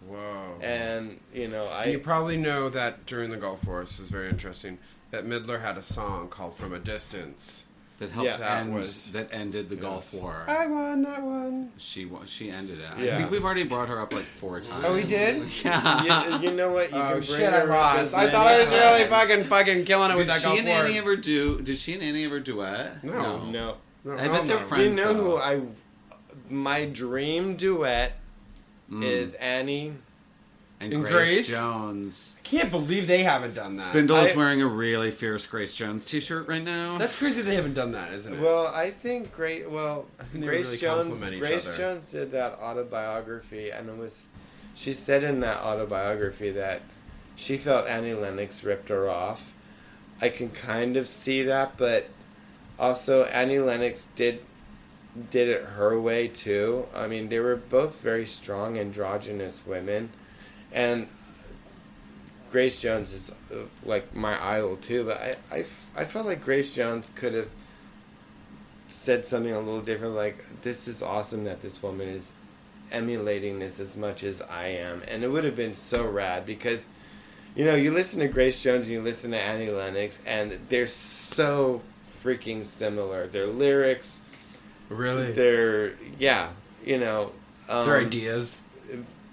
Whoa. 0.07 0.57
And 0.61 1.19
you 1.33 1.47
know, 1.47 1.65
I 1.67 1.85
you 1.85 1.99
probably 1.99 2.37
know 2.37 2.69
that 2.69 3.05
during 3.05 3.29
the 3.29 3.37
Gulf 3.37 3.65
War, 3.65 3.83
this 3.83 3.99
is 3.99 4.09
very 4.09 4.29
interesting. 4.29 4.77
Bette 5.11 5.27
Midler 5.27 5.61
had 5.61 5.77
a 5.77 5.83
song 5.83 6.27
called 6.27 6.55
"From 6.55 6.73
a 6.73 6.79
Distance." 6.79 7.65
That 8.01 8.09
helped 8.09 8.25
Yeah. 8.31 8.37
That 8.37 8.61
end 8.61 8.73
was- 8.75 9.11
that 9.11 9.29
ended 9.31 9.69
the 9.69 9.75
Gulf 9.75 10.13
War. 10.13 10.43
I 10.47 10.65
won 10.65 11.03
that 11.03 11.21
one. 11.21 11.71
She 11.77 12.05
wa- 12.05 12.25
she 12.25 12.49
ended 12.49 12.79
it. 12.79 12.85
I 12.97 13.17
think 13.17 13.29
we've 13.31 13.45
already 13.45 13.63
brought 13.63 13.87
her 13.89 13.99
up 14.01 14.11
like 14.11 14.25
four 14.25 14.59
times. 14.59 14.83
Oh, 14.87 14.93
we 14.95 15.03
did? 15.03 15.43
Yeah. 15.63 16.37
you, 16.39 16.49
you 16.49 16.51
know 16.55 16.71
what? 16.71 16.91
You 16.91 16.97
Oh 16.97 17.01
can 17.01 17.11
bring 17.19 17.23
shit! 17.23 17.53
I 17.53 17.59
her 17.59 17.71
up 17.71 17.95
as 17.99 18.13
lost. 18.13 18.15
I 18.15 18.31
thought 18.31 18.47
I 18.47 18.57
was 18.57 18.69
really 18.69 19.07
fucking 19.07 19.43
fucking 19.45 19.85
killing 19.85 20.11
it 20.11 20.17
with 20.17 20.27
that. 20.27 20.41
Did 20.41 20.49
that 20.49 20.53
she 20.55 20.59
and 20.59 20.67
Annie 20.69 20.97
ever 20.97 21.15
do? 21.15 21.61
Did 21.61 21.77
she 21.77 21.93
and 21.93 22.01
Annie 22.03 22.25
ever 22.25 22.39
duet? 22.39 23.03
No. 23.03 23.45
No. 23.45 23.77
No, 24.03 24.17
I 24.17 24.21
hell 24.23 24.31
bet 24.33 24.47
they're 24.47 24.59
no. 24.59 24.65
friends. 24.65 24.83
You 24.97 25.03
know 25.05 25.13
who. 25.13 25.37
I? 25.37 25.61
My 26.49 26.85
dream 26.85 27.55
duet 27.55 28.13
Mm. 28.91 29.03
is 29.05 29.35
Annie. 29.35 29.93
And 30.81 30.93
And 30.93 31.03
Grace, 31.03 31.13
Grace? 31.13 31.47
Jones. 31.47 32.37
I 32.39 32.41
can't 32.41 32.71
believe 32.71 33.07
they 33.07 33.23
haven't 33.23 33.53
done 33.53 33.75
that. 33.75 33.89
Spindle 33.89 34.17
is 34.17 34.35
wearing 34.35 34.61
a 34.61 34.67
really 34.67 35.11
fierce 35.11 35.45
Grace 35.45 35.75
Jones 35.75 36.03
T-shirt 36.05 36.47
right 36.47 36.63
now. 36.63 36.97
That's 36.97 37.15
crazy 37.15 37.41
they 37.41 37.55
haven't 37.55 37.75
done 37.75 37.91
that, 37.93 38.11
isn't 38.13 38.33
it? 38.33 38.41
Well, 38.41 38.67
I 38.67 38.91
think 38.91 39.33
great. 39.33 39.69
Well, 39.69 40.07
think 40.31 40.45
Grace 40.45 40.65
really 40.67 40.77
Jones. 40.77 41.23
Grace 41.23 41.67
other. 41.67 41.77
Jones 41.77 42.11
did 42.11 42.31
that 42.31 42.53
autobiography, 42.59 43.69
and 43.71 43.89
it 43.89 43.97
was. 43.97 44.29
She 44.73 44.93
said 44.93 45.23
in 45.23 45.41
that 45.41 45.57
autobiography 45.57 46.51
that 46.51 46.81
she 47.35 47.57
felt 47.57 47.87
Annie 47.87 48.13
Lennox 48.13 48.63
ripped 48.63 48.89
her 48.89 49.09
off. 49.09 49.53
I 50.21 50.29
can 50.29 50.49
kind 50.49 50.97
of 50.97 51.07
see 51.07 51.43
that, 51.43 51.77
but 51.77 52.07
also 52.79 53.23
Annie 53.25 53.59
Lennox 53.59 54.05
did 54.15 54.41
did 55.29 55.49
it 55.49 55.63
her 55.63 55.99
way 55.99 56.27
too. 56.27 56.85
I 56.95 57.07
mean, 57.07 57.29
they 57.29 57.39
were 57.39 57.55
both 57.55 57.99
very 57.99 58.25
strong 58.25 58.77
androgynous 58.77 59.65
women, 59.65 60.09
and 60.73 61.07
Grace 62.51 62.79
Jones 62.79 63.13
is 63.13 63.31
uh, 63.51 63.55
like 63.85 64.13
my 64.15 64.55
idol 64.55 64.77
too. 64.77 65.05
But 65.05 65.37
I 65.51 65.65
I 65.95 66.05
felt 66.05 66.25
like 66.25 66.43
Grace 66.43 66.75
Jones 66.75 67.11
could 67.15 67.33
have 67.33 67.49
said 68.87 69.25
something 69.25 69.53
a 69.53 69.59
little 69.59 69.81
different. 69.81 70.15
Like, 70.15 70.45
this 70.63 70.87
is 70.87 71.01
awesome 71.01 71.45
that 71.45 71.61
this 71.61 71.81
woman 71.81 72.09
is 72.09 72.33
emulating 72.91 73.59
this 73.59 73.79
as 73.79 73.95
much 73.95 74.23
as 74.23 74.41
I 74.41 74.67
am, 74.67 75.01
and 75.07 75.23
it 75.23 75.31
would 75.31 75.43
have 75.43 75.55
been 75.55 75.75
so 75.75 76.05
rad 76.07 76.45
because. 76.45 76.85
You 77.53 77.65
know, 77.65 77.75
you 77.75 77.91
listen 77.91 78.21
to 78.21 78.29
Grace 78.29 78.63
Jones 78.63 78.85
and 78.85 78.93
you 78.93 79.01
listen 79.01 79.31
to 79.31 79.37
Annie 79.37 79.69
Lennox, 79.69 80.21
and 80.25 80.57
they're 80.69 80.87
so 80.87 81.81
freaking 82.23 82.65
similar. 82.65 83.27
Their 83.27 83.45
lyrics, 83.45 84.21
really, 84.89 85.31
their 85.31 85.95
yeah, 86.17 86.51
you 86.85 86.97
know, 86.97 87.31
um, 87.67 87.85
their 87.85 87.97
ideas. 87.97 88.61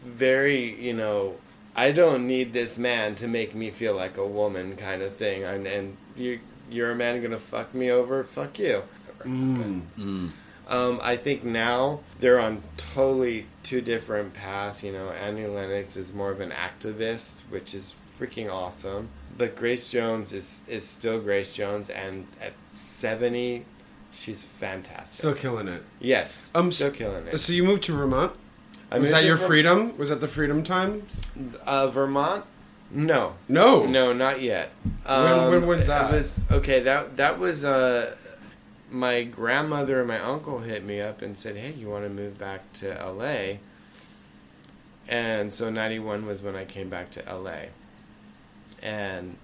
Very 0.04 0.80
you 0.80 0.92
know 0.92 1.34
i 1.76 1.90
don't 1.90 2.26
need 2.26 2.52
this 2.52 2.78
man 2.78 3.14
to 3.14 3.26
make 3.28 3.54
me 3.54 3.70
feel 3.70 3.94
like 3.94 4.16
a 4.16 4.26
woman 4.26 4.76
kind 4.76 5.02
of 5.02 5.16
thing. 5.16 5.44
And, 5.44 5.66
and 5.66 5.96
you 6.16 6.40
you're 6.70 6.90
a 6.90 6.94
man 6.94 7.22
gonna 7.22 7.38
fuck 7.38 7.74
me 7.74 7.90
over? 7.90 8.24
Fuck 8.24 8.58
you. 8.58 8.82
Mm. 9.24 10.30
um, 10.68 11.00
i 11.02 11.16
think 11.16 11.42
now 11.42 11.98
they're 12.20 12.38
on 12.38 12.62
totally 12.76 13.46
two 13.64 13.80
different 13.80 14.32
paths 14.34 14.82
you 14.82 14.92
know. 14.92 15.10
Annie 15.10 15.46
lennox 15.46 15.96
is 15.96 16.12
more 16.12 16.30
of 16.30 16.40
an 16.40 16.50
activist 16.52 17.40
which 17.50 17.74
is 17.74 17.94
freaking 18.20 18.52
awesome. 18.52 19.08
But 19.36 19.56
grace 19.56 19.90
jones 19.90 20.32
is 20.32 20.62
is 20.68 20.84
still 20.86 21.20
grace 21.20 21.52
jones 21.52 21.90
and 21.90 22.26
at 22.40 22.52
70 22.72 23.64
she's 24.12 24.44
fantastic. 24.44 25.18
Still 25.18 25.34
killing 25.34 25.68
it. 25.68 25.82
yes 26.00 26.50
Um, 26.54 26.70
still 26.72 26.90
killing 26.90 27.26
it. 27.26 27.38
So 27.38 27.52
you 27.52 27.62
moved 27.64 27.82
to 27.84 27.92
Vermont? 27.92 28.32
I 28.90 28.98
was 28.98 29.10
that 29.10 29.24
your 29.24 29.36
freedom? 29.36 29.96
Was 29.98 30.08
that 30.08 30.20
the 30.20 30.28
Freedom 30.28 30.62
Times? 30.62 31.22
uh, 31.66 31.88
vermont 31.88 32.44
no 32.90 33.34
No. 33.48 33.84
No, 33.84 34.12
not 34.14 34.40
yet. 34.40 34.70
When- 35.04 35.50
when 35.50 35.66
was 35.66 35.84
it 35.84 35.88
that? 35.88 36.10
was 36.12 36.44
okay. 36.50 36.80
That 36.80 37.16
that 37.18 37.38
was 37.38 37.64
uh, 37.64 38.16
my 38.90 39.24
grandmother 39.24 39.98
and 39.98 40.08
my 40.08 40.18
uncle 40.20 40.60
hit 40.60 40.82
me 40.84 41.00
up 41.02 41.20
and 41.20 41.36
said, 41.36 41.56
"Hey, 41.56 41.72
you 41.72 41.90
want 41.90 42.04
to 42.04 42.10
move 42.10 42.38
back 42.38 42.72
to 42.74 42.98
L.A.?" 42.98 43.60
And 45.06 45.52
so 45.52 45.68
'91 45.70 46.24
was 46.26 46.42
when 46.42 46.56
I 46.56 46.64
came 46.64 46.88
back 46.88 47.10
to 47.12 47.28
L.A. 47.28 47.68
And 48.82 49.36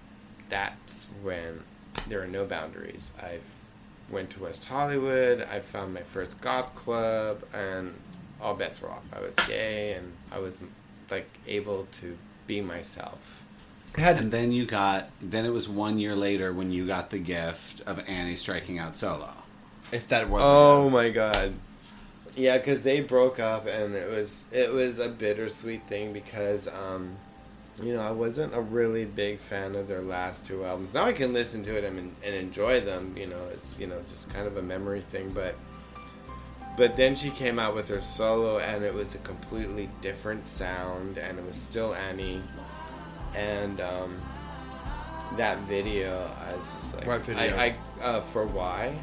that's 0.49 1.07
when 1.21 1.61
there 2.07 2.21
are 2.23 2.27
no 2.27 2.45
boundaries. 2.45 3.11
I 3.21 3.39
went 4.09 4.29
to 4.31 4.43
West 4.43 4.65
Hollywood. 4.65 5.41
I 5.51 5.59
found 5.59 5.93
my 5.93 6.01
first 6.03 6.41
goth 6.41 6.73
club, 6.75 7.43
and 7.53 7.93
all 8.41 8.53
bets 8.55 8.81
were 8.81 8.89
off. 8.89 9.03
I 9.13 9.19
was 9.19 9.35
gay, 9.47 9.93
and 9.93 10.11
I 10.31 10.39
was 10.39 10.59
like 11.09 11.27
able 11.47 11.87
to 11.93 12.17
be 12.47 12.61
myself. 12.61 13.43
Had 13.95 14.17
And 14.17 14.31
then 14.31 14.51
you 14.51 14.65
got. 14.65 15.09
Then 15.21 15.45
it 15.45 15.53
was 15.53 15.69
one 15.69 15.97
year 15.97 16.15
later 16.15 16.51
when 16.51 16.71
you 16.71 16.85
got 16.85 17.11
the 17.11 17.19
gift 17.19 17.81
of 17.85 17.99
Annie 18.07 18.35
striking 18.35 18.77
out 18.77 18.97
solo. 18.97 19.31
if 19.91 20.07
that 20.09 20.29
wasn't. 20.29 20.51
Oh 20.51 20.89
my 20.89 21.09
god. 21.09 21.53
Yeah, 22.35 22.57
because 22.57 22.83
they 22.83 22.99
broke 22.99 23.39
up, 23.39 23.65
and 23.65 23.95
it 23.95 24.09
was 24.09 24.47
it 24.51 24.71
was 24.71 24.99
a 24.99 25.07
bittersweet 25.07 25.87
thing 25.87 26.11
because 26.11 26.67
um, 26.67 27.15
you 27.81 27.93
know 27.93 28.01
I 28.01 28.11
wasn't 28.11 28.53
a 28.53 28.59
really 28.59 29.05
big 29.05 29.39
fan 29.39 29.75
of 29.75 29.87
their 29.87 30.01
last 30.01 30.45
two 30.45 30.65
albums. 30.65 30.93
Now 30.93 31.05
I 31.05 31.13
can 31.13 31.31
listen 31.31 31.63
to 31.63 31.77
it 31.77 31.85
and, 31.85 32.13
and 32.23 32.35
enjoy 32.35 32.81
them. 32.81 33.15
You 33.17 33.27
know, 33.27 33.45
it's 33.53 33.79
you 33.79 33.87
know 33.87 34.01
just 34.09 34.29
kind 34.33 34.47
of 34.47 34.57
a 34.57 34.61
memory 34.61 35.01
thing, 35.11 35.29
but 35.29 35.55
but 36.77 36.95
then 36.95 37.15
she 37.15 37.29
came 37.29 37.59
out 37.59 37.73
with 37.75 37.87
her 37.89 38.01
solo, 38.01 38.59
and 38.59 38.83
it 38.83 38.93
was 38.93 39.15
a 39.15 39.19
completely 39.19 39.89
different 40.01 40.45
sound, 40.45 41.17
and 41.17 41.37
it 41.39 41.45
was 41.45 41.55
still 41.55 41.93
Annie, 41.95 42.41
and 43.35 43.79
um, 43.81 44.17
that 45.37 45.57
video 45.61 46.29
I 46.49 46.55
was 46.55 46.71
just 46.71 46.95
like 46.95 47.07
What 47.07 47.21
video? 47.21 47.55
I, 47.57 47.75
I 48.01 48.03
uh, 48.03 48.21
for 48.21 48.45
why. 48.45 48.95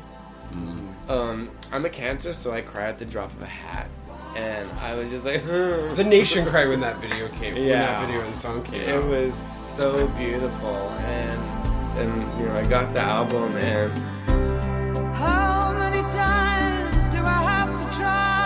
Um, 1.08 1.50
I'm 1.72 1.84
a 1.86 1.90
cancer, 1.90 2.32
so 2.34 2.52
I 2.52 2.60
cry 2.60 2.84
at 2.88 2.98
the 2.98 3.06
drop 3.06 3.32
of 3.32 3.40
a 3.42 3.46
hat, 3.46 3.88
and 4.36 4.70
I 4.80 4.94
was 4.94 5.08
just 5.10 5.24
like, 5.24 5.42
The 5.46 6.04
nation 6.04 6.44
cried 6.44 6.68
when 6.68 6.80
that 6.80 6.98
video 7.00 7.28
came. 7.28 7.54
When 7.54 7.64
Yeah. 7.64 8.00
that 8.00 8.06
video 8.06 8.20
and 8.20 8.36
song 8.36 8.62
came 8.62 8.82
it 8.82 8.88
out. 8.96 9.04
was 9.06 9.34
so 9.34 10.06
beautiful, 10.08 10.76
and 10.90 11.98
and 11.98 12.38
you 12.40 12.46
know 12.46 12.54
I 12.56 12.64
got 12.66 12.92
the 12.92 13.00
album, 13.00 13.56
and 13.56 13.92
How 15.16 15.72
many 15.72 16.02
times 16.10 16.61
try 17.92 18.41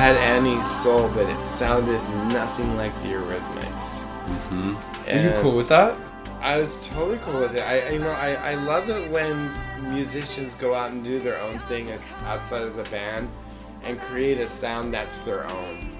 had 0.00 0.16
Annie's 0.16 0.66
soul, 0.66 1.10
but 1.10 1.28
it 1.28 1.44
sounded 1.44 2.00
nothing 2.32 2.74
like 2.78 2.94
the 3.02 3.08
Eurythmics. 3.08 4.02
Are 4.02 4.40
mm-hmm. 4.48 5.26
you 5.26 5.42
cool 5.42 5.54
with 5.54 5.68
that? 5.68 5.94
I 6.40 6.56
was 6.56 6.78
totally 6.86 7.18
cool 7.18 7.40
with 7.40 7.54
it. 7.54 7.60
I, 7.60 7.80
I- 7.80 7.90
you 7.90 7.98
know, 7.98 8.08
I, 8.08 8.52
I 8.52 8.54
love 8.54 8.88
it 8.88 9.10
when 9.10 9.52
musicians 9.92 10.54
go 10.54 10.72
out 10.72 10.92
and 10.92 11.04
do 11.04 11.20
their 11.20 11.38
own 11.38 11.58
thing 11.68 11.90
as 11.90 12.08
outside 12.24 12.62
of 12.62 12.76
the 12.76 12.84
band, 12.84 13.28
and 13.82 14.00
create 14.00 14.38
a 14.38 14.46
sound 14.46 14.94
that's 14.94 15.18
their 15.18 15.46
own. 15.46 15.94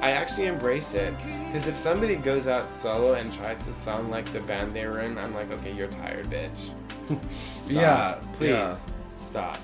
I 0.00 0.12
actually 0.12 0.46
embrace 0.46 0.94
it 0.94 1.12
because 1.46 1.66
if 1.66 1.74
somebody 1.74 2.14
goes 2.14 2.46
out 2.46 2.70
solo 2.70 3.14
and 3.14 3.32
tries 3.32 3.66
to 3.66 3.72
sound 3.72 4.12
like 4.12 4.32
the 4.32 4.40
band 4.40 4.74
they 4.74 4.86
were 4.86 5.00
in, 5.00 5.18
I'm 5.18 5.34
like, 5.34 5.50
okay, 5.50 5.72
you're 5.72 5.88
tired, 5.88 6.26
bitch. 6.26 6.70
Stop. 7.32 7.72
Yeah, 7.72 8.20
please 8.34 8.50
yeah. 8.50 8.76
stop. 9.18 9.58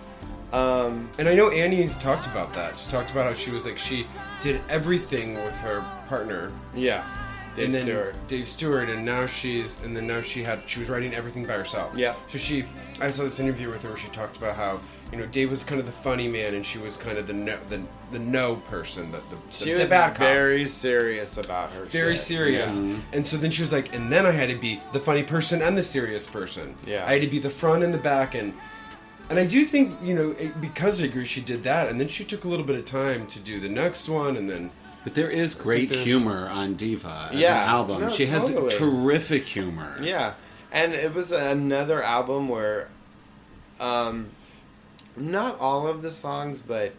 Um, 0.53 1.09
And 1.19 1.29
I 1.29 1.35
know 1.35 1.51
Annie's 1.51 1.97
talked 1.99 2.27
about 2.27 2.53
that. 2.55 2.79
She 2.79 2.91
talked 2.91 3.11
about 3.11 3.27
how 3.27 3.33
she 3.33 3.51
was 3.51 3.65
like 3.65 3.79
she 3.79 4.07
did 4.41 4.61
everything 4.69 5.35
with 5.35 5.55
her 5.57 5.85
partner, 6.09 6.51
yeah, 6.75 7.05
Dave 7.55 7.65
and 7.67 7.75
then 7.75 7.83
Stewart. 7.85 8.15
Dave 8.29 8.49
Stewart, 8.49 8.89
and 8.89 9.05
now 9.05 9.27
she's 9.27 9.83
and 9.85 9.97
then 9.97 10.07
now 10.07 10.21
she 10.21 10.43
had 10.45 10.61
she 10.67 10.79
was 10.81 10.89
writing 10.89 11.15
everything 11.15 11.45
by 11.45 11.55
herself. 11.55 11.93
Yeah. 11.97 12.15
So 12.29 12.39
she, 12.39 12.65
I 13.01 13.11
saw 13.11 13.25
this 13.25 13.41
interview 13.41 13.71
with 13.71 13.83
her 13.83 13.89
where 13.91 13.99
she 13.99 14.09
talked 14.09 14.37
about 14.37 14.57
how 14.57 14.79
you 15.11 15.19
know 15.19 15.27
Dave 15.27 15.51
was 15.51 15.63
kind 15.65 15.81
of 15.81 15.87
the 15.87 15.93
funny 15.93 16.29
man 16.29 16.55
and 16.55 16.65
she 16.65 16.79
was 16.79 16.97
kind 16.97 17.17
of 17.19 17.27
the 17.27 17.33
no 17.33 17.59
the, 17.69 17.81
the 18.13 18.19
no 18.19 18.57
person, 18.71 19.11
the 19.11 19.19
the, 19.31 19.37
She 19.51 19.65
the, 19.67 19.73
was 19.73 19.83
the 19.85 19.89
bad 19.89 20.09
cop. 20.11 20.19
very 20.19 20.67
serious 20.67 21.39
about 21.39 21.71
her. 21.73 21.85
very 21.87 22.15
shit. 22.15 22.25
serious. 22.25 22.79
Yeah. 22.79 22.97
And 23.13 23.27
so 23.27 23.37
then 23.37 23.51
she 23.51 23.63
was 23.63 23.73
like, 23.73 23.95
and 23.95 24.13
then 24.13 24.27
I 24.27 24.31
had 24.33 24.51
to 24.51 24.57
be 24.57 24.81
the 24.93 25.01
funny 25.01 25.23
person 25.25 25.61
and 25.63 25.77
the 25.77 25.83
serious 25.83 26.27
person. 26.27 26.77
Yeah. 26.87 27.05
I 27.07 27.15
had 27.15 27.23
to 27.23 27.29
be 27.29 27.39
the 27.41 27.51
front 27.51 27.83
and 27.83 27.93
the 27.93 27.99
back, 27.99 28.35
and 28.35 28.53
and 29.31 29.39
I 29.39 29.47
do 29.47 29.65
think 29.65 29.97
you 30.03 30.15
know 30.15 30.31
it, 30.39 30.61
because 30.61 31.01
I 31.01 31.05
agree 31.07 31.25
she 31.25 31.41
did 31.41 31.63
that, 31.65 31.89
and 31.89 32.01
then 32.01 32.09
she 32.09 32.25
took 32.25 32.45
a 32.45 32.49
little 32.49 32.65
bit 32.67 32.77
of 32.77 32.85
time 32.85 33.27
to 33.29 33.39
do 33.41 33.61
the 33.61 33.69
next 33.69 34.09
one, 34.09 34.37
and 34.37 34.49
then 34.49 34.71
But 35.05 35.15
there 35.15 35.31
is 35.31 35.55
great 35.55 35.91
humor 35.91 36.49
on 36.49 36.75
Diva 36.75 37.31
as 37.33 37.39
Yeah. 37.41 37.63
an 37.63 37.69
album. 37.69 38.01
No, 38.03 38.09
she 38.09 38.27
has 38.27 38.49
terrific 38.77 39.47
humor. 39.47 39.97
Yeah, 40.03 40.35
and 40.73 40.93
it 40.95 41.15
was 41.15 41.31
another 41.33 42.03
album 42.03 42.49
where, 42.49 42.89
um, 43.79 44.31
not 45.17 45.59
all 45.61 45.87
of 45.87 46.03
the 46.03 46.11
songs, 46.11 46.61
but 46.61 46.93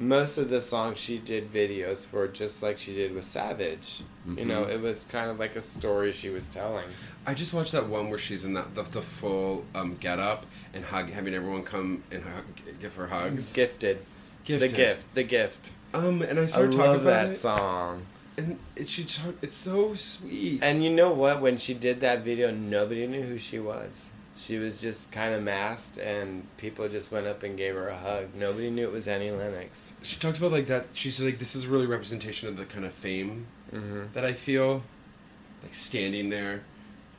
most 0.00 0.38
of 0.38 0.48
the 0.50 0.60
songs 0.60 0.98
she 0.98 1.18
did 1.18 1.52
videos 1.52 2.04
for, 2.06 2.26
just 2.26 2.62
like 2.62 2.78
she 2.78 2.94
did 2.94 3.14
with 3.14 3.24
Savage. 3.24 4.00
You 4.36 4.44
know, 4.44 4.62
Mm-hmm. 4.62 4.72
it 4.72 4.80
was 4.80 5.04
kind 5.04 5.30
of 5.30 5.38
like 5.38 5.56
a 5.56 5.60
story 5.60 6.12
she 6.12 6.28
was 6.30 6.46
telling. 6.48 6.86
I 7.26 7.34
just 7.34 7.52
watched 7.54 7.72
that 7.72 7.88
one 7.88 8.10
where 8.10 8.18
she's 8.18 8.44
in 8.44 8.54
that 8.54 8.74
the, 8.74 8.82
the 8.82 9.02
full 9.02 9.64
um, 9.74 9.96
get 10.00 10.18
up 10.18 10.46
and 10.74 10.84
hug, 10.84 11.10
having 11.10 11.34
everyone 11.34 11.62
come 11.62 12.02
and 12.10 12.22
hug, 12.22 12.44
give 12.80 12.94
her 12.96 13.06
hugs. 13.06 13.52
Gifted. 13.52 14.04
Gifted. 14.44 14.70
The 14.70 14.76
gift. 14.76 15.14
The 15.14 15.22
gift. 15.22 15.72
Um, 15.94 16.22
and 16.22 16.38
I 16.38 16.42
I 16.42 16.46
started 16.46 16.72
talking 16.72 16.86
love 16.92 17.00
about 17.02 17.24
that 17.24 17.30
it, 17.30 17.34
song. 17.36 18.02
and 18.36 18.58
it, 18.76 18.88
she 18.88 19.06
it's 19.42 19.56
so 19.56 19.94
sweet. 19.94 20.60
And 20.62 20.84
you 20.84 20.90
know 20.90 21.12
what? 21.12 21.40
When 21.40 21.56
she 21.58 21.74
did 21.74 22.00
that 22.02 22.22
video, 22.22 22.50
nobody 22.50 23.06
knew 23.06 23.22
who 23.22 23.38
she 23.38 23.58
was. 23.58 24.09
She 24.40 24.56
was 24.56 24.80
just 24.80 25.12
kind 25.12 25.34
of 25.34 25.42
masked, 25.42 25.98
and 25.98 26.44
people 26.56 26.88
just 26.88 27.12
went 27.12 27.26
up 27.26 27.42
and 27.42 27.58
gave 27.58 27.74
her 27.74 27.88
a 27.88 27.96
hug. 27.96 28.34
Nobody 28.34 28.70
knew 28.70 28.84
it 28.88 28.92
was 28.92 29.06
Annie 29.06 29.30
Lennox. 29.30 29.92
she 30.02 30.18
talks 30.18 30.38
about 30.38 30.50
like 30.50 30.66
that. 30.66 30.86
She's 30.94 31.20
like, 31.20 31.38
this 31.38 31.54
is 31.54 31.66
really 31.66 31.84
representation 31.86 32.48
of 32.48 32.56
the 32.56 32.64
kind 32.64 32.84
of 32.86 32.92
fame 32.94 33.46
hmm 33.70 34.04
that 34.14 34.24
I 34.24 34.32
feel, 34.32 34.82
like 35.62 35.74
standing 35.74 36.30
there, 36.30 36.62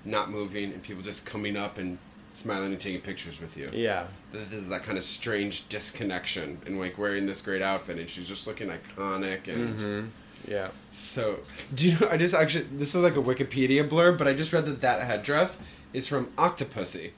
not 0.04 0.32
moving, 0.32 0.74
and 0.74 0.82
people 0.82 1.04
just 1.04 1.24
coming 1.26 1.56
up 1.56 1.78
and 1.78 2.00
smiling 2.32 2.72
and 2.72 2.82
taking 2.82 3.02
pictures 3.02 3.40
with 3.40 3.56
you. 3.56 3.70
Yeah. 3.72 4.08
This 4.34 4.52
is 4.64 4.70
that 4.70 4.84
kind 4.84 4.98
of 4.98 5.04
strange 5.04 5.68
disconnection, 5.70 6.60
and 6.66 6.80
like 6.80 6.98
wearing 6.98 7.28
this 7.28 7.42
great 7.42 7.62
outfit, 7.62 8.00
and 8.00 8.10
she's 8.10 8.28
just 8.28 8.48
looking 8.48 8.70
iconic 8.70 9.48
and. 9.48 9.80
hmm 9.80 10.06
Yeah. 10.52 10.70
So, 10.92 11.42
do 11.76 11.88
you 11.92 12.00
know? 12.00 12.10
I 12.10 12.18
just 12.18 12.34
actually 12.34 12.66
this 12.74 12.96
is 12.96 13.04
like 13.04 13.16
a 13.16 13.22
Wikipedia 13.22 13.88
blurb, 13.88 14.18
but 14.18 14.28
I 14.28 14.34
just 14.34 14.52
read 14.52 14.66
that 14.66 14.82
that 14.82 15.02
headdress 15.06 15.60
is 15.94 16.08
from 16.08 16.28
Octopussy. 16.38 17.12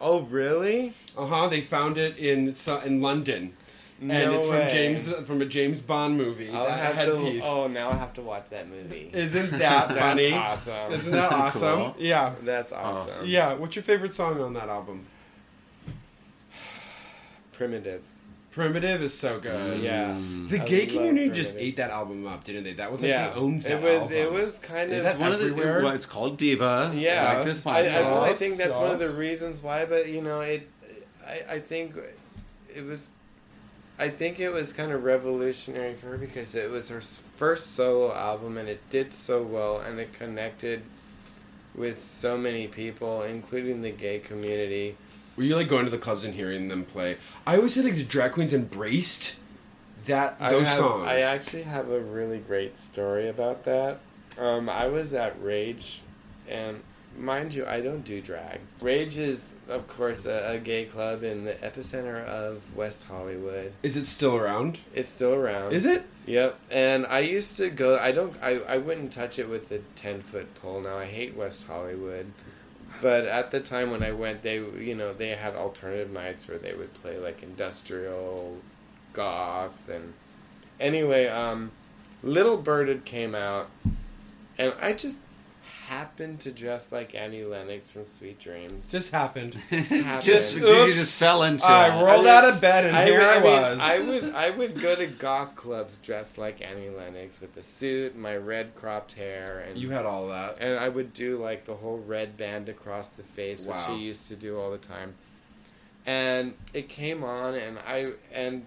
Oh, 0.00 0.20
really? 0.22 0.92
Uh 1.16 1.26
huh. 1.26 1.48
They 1.48 1.60
found 1.60 1.98
it 1.98 2.16
in 2.18 2.54
in 2.84 3.00
London, 3.00 3.54
and 4.00 4.12
it's 4.34 4.48
way. 4.48 4.60
from 4.60 4.68
James 4.70 5.12
from 5.26 5.40
a 5.42 5.46
James 5.46 5.80
Bond 5.82 6.18
movie. 6.18 6.50
I'll 6.50 6.66
that 6.66 6.94
have 6.94 6.94
headpiece. 6.96 7.42
to. 7.42 7.48
Oh, 7.48 7.66
now 7.68 7.90
I 7.90 7.94
have 7.94 8.12
to 8.14 8.22
watch 8.22 8.50
that 8.50 8.68
movie. 8.68 9.10
Isn't 9.12 9.50
that 9.52 9.58
That's 9.88 9.98
funny? 9.98 10.32
awesome. 10.32 10.92
Isn't 10.92 11.12
that 11.12 11.32
awesome? 11.32 11.76
Cool. 11.78 11.94
Yeah. 11.98 12.34
That's 12.42 12.72
awesome. 12.72 13.24
Yeah. 13.26 13.54
What's 13.54 13.76
your 13.76 13.82
favorite 13.82 14.14
song 14.14 14.40
on 14.40 14.52
that 14.54 14.68
album? 14.68 15.06
Primitive. 17.52 18.02
Primitive 18.54 19.02
is 19.02 19.12
so 19.12 19.40
good. 19.40 19.80
Mm. 19.80 19.82
Yeah. 19.82 20.16
The 20.48 20.62
I 20.62 20.64
gay 20.64 20.80
love 20.82 20.88
community 20.90 21.30
just 21.30 21.56
ate 21.56 21.78
that 21.78 21.90
album 21.90 22.24
up, 22.24 22.44
didn't 22.44 22.62
they? 22.62 22.74
That 22.74 22.92
was 22.92 23.02
like 23.02 23.08
yeah. 23.08 23.30
they 23.30 23.34
owned 23.34 23.64
that 23.64 23.72
it 23.72 23.82
was. 23.82 24.12
album. 24.12 24.16
It 24.16 24.32
was 24.32 24.58
kind 24.60 24.92
Is 24.92 24.98
of. 24.98 25.04
that 25.04 25.18
One 25.18 25.32
of 25.32 25.40
the, 25.40 25.46
Everywhere? 25.46 25.82
well, 25.82 25.92
it's 25.92 26.06
called 26.06 26.36
Diva. 26.36 26.92
Yeah, 26.94 27.38
like 27.38 27.46
this 27.46 27.66
I, 27.66 27.80
I, 27.80 27.82
podcast. 27.82 28.22
I 28.22 28.32
think 28.34 28.56
that's 28.56 28.78
one 28.78 28.92
of 28.92 29.00
the 29.00 29.10
reasons 29.10 29.60
why. 29.60 29.86
But 29.86 30.08
you 30.08 30.22
know, 30.22 30.40
it. 30.40 30.70
I, 31.26 31.54
I 31.54 31.58
think 31.58 31.96
it 32.72 32.84
was. 32.84 33.10
I 33.98 34.08
think 34.08 34.38
it 34.38 34.50
was 34.50 34.72
kind 34.72 34.92
of 34.92 35.02
revolutionary 35.02 35.94
for 35.94 36.10
her 36.10 36.16
because 36.16 36.54
it 36.54 36.70
was 36.70 36.90
her 36.90 37.00
first 37.00 37.72
solo 37.74 38.14
album 38.14 38.56
and 38.56 38.68
it 38.68 38.88
did 38.90 39.12
so 39.12 39.42
well 39.42 39.80
and 39.80 39.98
it 39.98 40.12
connected 40.12 40.82
with 41.74 42.00
so 42.00 42.38
many 42.38 42.68
people, 42.68 43.22
including 43.22 43.82
the 43.82 43.90
gay 43.90 44.20
community. 44.20 44.96
Were 45.36 45.42
you 45.42 45.56
like 45.56 45.68
going 45.68 45.84
to 45.84 45.90
the 45.90 45.98
clubs 45.98 46.24
and 46.24 46.34
hearing 46.34 46.68
them 46.68 46.84
play? 46.84 47.16
I 47.46 47.56
always 47.56 47.74
said 47.74 47.84
like 47.84 47.96
the 47.96 48.04
drag 48.04 48.32
queens 48.32 48.54
embraced 48.54 49.36
that 50.06 50.36
I 50.38 50.50
those 50.50 50.68
have- 50.68 50.76
songs. 50.76 51.06
I 51.08 51.20
actually 51.20 51.62
have 51.62 51.90
a 51.90 52.00
really 52.00 52.38
great 52.38 52.76
story 52.78 53.28
about 53.28 53.64
that. 53.64 53.98
Um, 54.38 54.68
I 54.68 54.86
was 54.86 55.14
at 55.14 55.40
Rage, 55.42 56.00
and 56.48 56.82
mind 57.16 57.54
you, 57.54 57.64
I 57.66 57.80
don't 57.80 58.04
do 58.04 58.20
drag. 58.20 58.58
Rage 58.80 59.16
is, 59.16 59.52
of 59.68 59.86
course, 59.86 60.26
a, 60.26 60.54
a 60.54 60.58
gay 60.58 60.86
club 60.86 61.22
in 61.22 61.44
the 61.44 61.52
epicenter 61.54 62.24
of 62.26 62.60
West 62.76 63.04
Hollywood. 63.04 63.72
Is 63.84 63.96
it 63.96 64.06
still 64.06 64.34
around? 64.34 64.78
It's 64.92 65.08
still 65.08 65.34
around. 65.34 65.72
Is 65.72 65.86
it? 65.86 66.04
Yep. 66.26 66.58
And 66.70 67.06
I 67.06 67.20
used 67.20 67.56
to 67.58 67.70
go. 67.70 67.96
I 67.98 68.10
don't. 68.10 68.34
I, 68.42 68.58
I 68.60 68.78
wouldn't 68.78 69.12
touch 69.12 69.38
it 69.38 69.48
with 69.48 69.70
a 69.70 69.78
ten 69.94 70.20
foot 70.20 70.52
pole. 70.56 70.80
Now 70.80 70.96
I 70.98 71.04
hate 71.06 71.36
West 71.36 71.66
Hollywood. 71.68 72.26
But 73.04 73.26
at 73.26 73.50
the 73.50 73.60
time 73.60 73.90
when 73.90 74.02
I 74.02 74.12
went, 74.12 74.42
they 74.42 74.54
you 74.54 74.94
know 74.94 75.12
they 75.12 75.36
had 75.36 75.54
alternative 75.54 76.10
nights 76.10 76.48
where 76.48 76.56
they 76.56 76.72
would 76.72 76.94
play 76.94 77.18
like 77.18 77.42
industrial, 77.42 78.56
goth, 79.12 79.90
and 79.90 80.14
anyway, 80.80 81.26
um, 81.26 81.70
Little 82.22 82.56
Birded 82.56 83.04
came 83.04 83.34
out, 83.34 83.68
and 84.56 84.72
I 84.80 84.94
just 84.94 85.18
happened 85.84 86.40
to 86.40 86.50
dress 86.50 86.90
like 86.90 87.14
Annie 87.14 87.44
Lennox 87.44 87.90
from 87.90 88.06
Sweet 88.06 88.38
Dreams. 88.40 88.90
Just 88.90 89.10
happened. 89.12 89.54
happened. 89.68 90.22
just, 90.22 90.56
Oops. 90.56 90.66
you 90.86 90.92
just 90.92 91.18
fell 91.18 91.42
into 91.42 91.66
I 91.66 91.88
it. 92.00 92.02
rolled 92.04 92.26
I 92.26 92.36
out 92.38 92.52
of 92.54 92.60
bed 92.60 92.86
and 92.86 92.96
here 92.96 93.18
would- 93.18 93.28
I, 93.28 93.34
mean, 93.40 93.44
was. 93.44 93.80
I 93.80 93.98
would 93.98 94.34
I 94.34 94.50
would 94.50 94.80
go 94.80 94.94
to 94.94 95.06
goth 95.06 95.54
clubs 95.56 95.98
dressed 95.98 96.38
like 96.38 96.62
Annie 96.62 96.88
Lennox 96.90 97.40
with 97.40 97.56
a 97.56 97.62
suit, 97.62 98.16
my 98.16 98.36
red 98.36 98.74
cropped 98.74 99.12
hair, 99.12 99.64
and 99.68 99.78
you 99.78 99.90
had 99.90 100.06
all 100.06 100.28
that. 100.28 100.56
and 100.60 100.78
I 100.78 100.88
would 100.88 101.12
do 101.12 101.36
like 101.42 101.64
the 101.64 101.74
whole 101.74 101.98
red 101.98 102.36
band 102.36 102.68
across 102.68 103.10
the 103.10 103.22
face, 103.22 103.66
which 103.66 103.76
she 103.86 103.94
used 103.96 104.28
to 104.28 104.36
do 104.36 104.58
all 104.58 104.70
the 104.70 104.78
time. 104.78 105.14
And 106.06 106.54
it 106.72 106.88
came 106.88 107.22
on, 107.24 107.54
and 107.54 107.78
I 107.78 108.12
and 108.32 108.64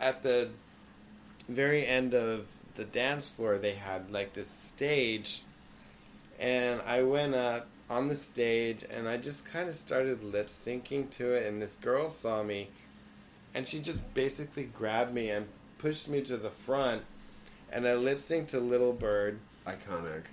at 0.00 0.22
the 0.22 0.50
very 1.48 1.86
end 1.86 2.14
of 2.14 2.46
the 2.76 2.84
dance 2.84 3.28
floor, 3.28 3.58
they 3.58 3.74
had 3.74 4.10
like 4.12 4.32
this 4.34 4.48
stage, 4.48 5.42
and 6.38 6.80
I 6.86 7.02
went 7.02 7.34
up 7.34 7.66
on 7.90 8.08
the 8.08 8.14
stage, 8.14 8.84
and 8.90 9.08
I 9.08 9.16
just 9.16 9.46
kind 9.46 9.68
of 9.68 9.74
started 9.74 10.22
lip 10.22 10.48
syncing 10.48 11.10
to 11.10 11.32
it, 11.32 11.46
and 11.46 11.60
this 11.60 11.76
girl 11.76 12.08
saw 12.08 12.42
me, 12.42 12.68
and 13.54 13.66
she 13.66 13.80
just 13.80 14.14
basically 14.14 14.64
grabbed 14.64 15.14
me 15.14 15.30
and 15.30 15.46
pushed 15.78 16.08
me 16.08 16.20
to 16.22 16.36
the 16.36 16.50
front, 16.50 17.02
and 17.72 17.86
I 17.86 17.94
lip 17.94 18.18
synced 18.18 18.48
to 18.48 18.60
Little 18.60 18.92
Bird. 18.92 19.38
Iconic. 19.66 20.24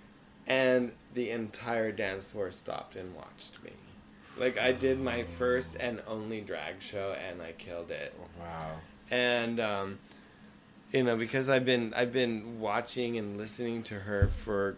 And 0.48 0.92
the 1.14 1.32
entire 1.32 1.92
dance 1.92 2.26
floor 2.26 2.52
stopped 2.52 2.96
and 2.96 3.16
watched 3.16 3.64
me. 3.64 3.72
Like 4.38 4.58
I 4.60 4.74
did 4.74 5.00
my 5.00 5.24
first 5.24 5.76
and 5.80 6.02
only 6.08 6.42
drag 6.42 6.82
show, 6.82 7.16
and 7.30 7.42
I 7.42 7.54
killed 7.54 7.90
it. 7.90 8.14
Wow. 8.40 8.76
And 9.10 9.60
um, 9.60 10.00
you 10.92 11.04
know, 11.04 11.16
because 11.16 11.50
I've 11.50 11.66
been 11.66 11.94
I've 11.94 12.12
been 12.12 12.60
watching 12.60 13.18
and 13.18 13.38
listening 13.38 13.84
to 13.84 13.96
her 13.96 14.30
for 14.44 14.76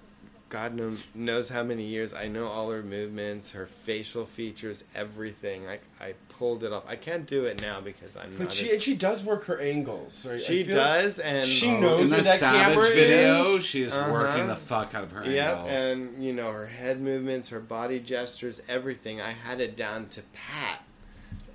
God 0.49 0.79
knows 1.13 1.49
how 1.49 1.61
many 1.63 1.83
years. 1.85 2.13
I 2.13 2.27
know 2.27 2.47
all 2.47 2.69
her 2.71 2.81
movements, 2.81 3.51
her 3.51 3.65
facial 3.65 4.25
features, 4.25 4.85
everything. 4.95 5.65
Like 5.65 5.81
I 5.99 6.13
pulled 6.29 6.63
it 6.63 6.71
off. 6.71 6.83
I 6.87 6.95
can't 6.95 7.25
do 7.27 7.43
it 7.45 7.61
now 7.61 7.81
because 7.81 8.15
I'm 8.15 8.31
not. 8.31 8.39
But 8.39 8.53
she 8.53 8.67
as- 8.67 8.73
and 8.75 8.83
she 8.83 8.95
does 8.95 9.23
work 9.23 9.43
her 9.45 9.59
angles. 9.59 10.25
Right? 10.25 10.39
She 10.39 10.63
feel- 10.63 10.75
does, 10.75 11.19
and 11.19 11.45
She 11.45 11.67
Oh, 11.67 11.79
knows 11.79 12.01
in 12.03 12.11
where 12.11 12.21
that 12.21 12.39
that 12.39 12.55
camera 12.63 12.83
Savage 12.83 12.95
video, 12.95 13.55
is. 13.55 13.65
she 13.65 13.83
is 13.83 13.91
Uh-huh. 13.93 14.11
working 14.13 14.47
the 14.47 14.55
fuck 14.55 14.95
out 14.95 15.03
of 15.03 15.11
her 15.11 15.25
Yep, 15.29 15.57
angles. 15.57 15.69
and 15.71 16.23
you 16.23 16.31
know 16.33 16.51
her 16.51 16.67
head 16.67 17.01
movements, 17.01 17.49
her 17.49 17.59
body 17.59 17.99
gestures, 17.99 18.61
everything. 18.69 19.19
I 19.19 19.31
had 19.31 19.59
it 19.59 19.75
down 19.75 20.07
to 20.09 20.21
pat. 20.33 20.81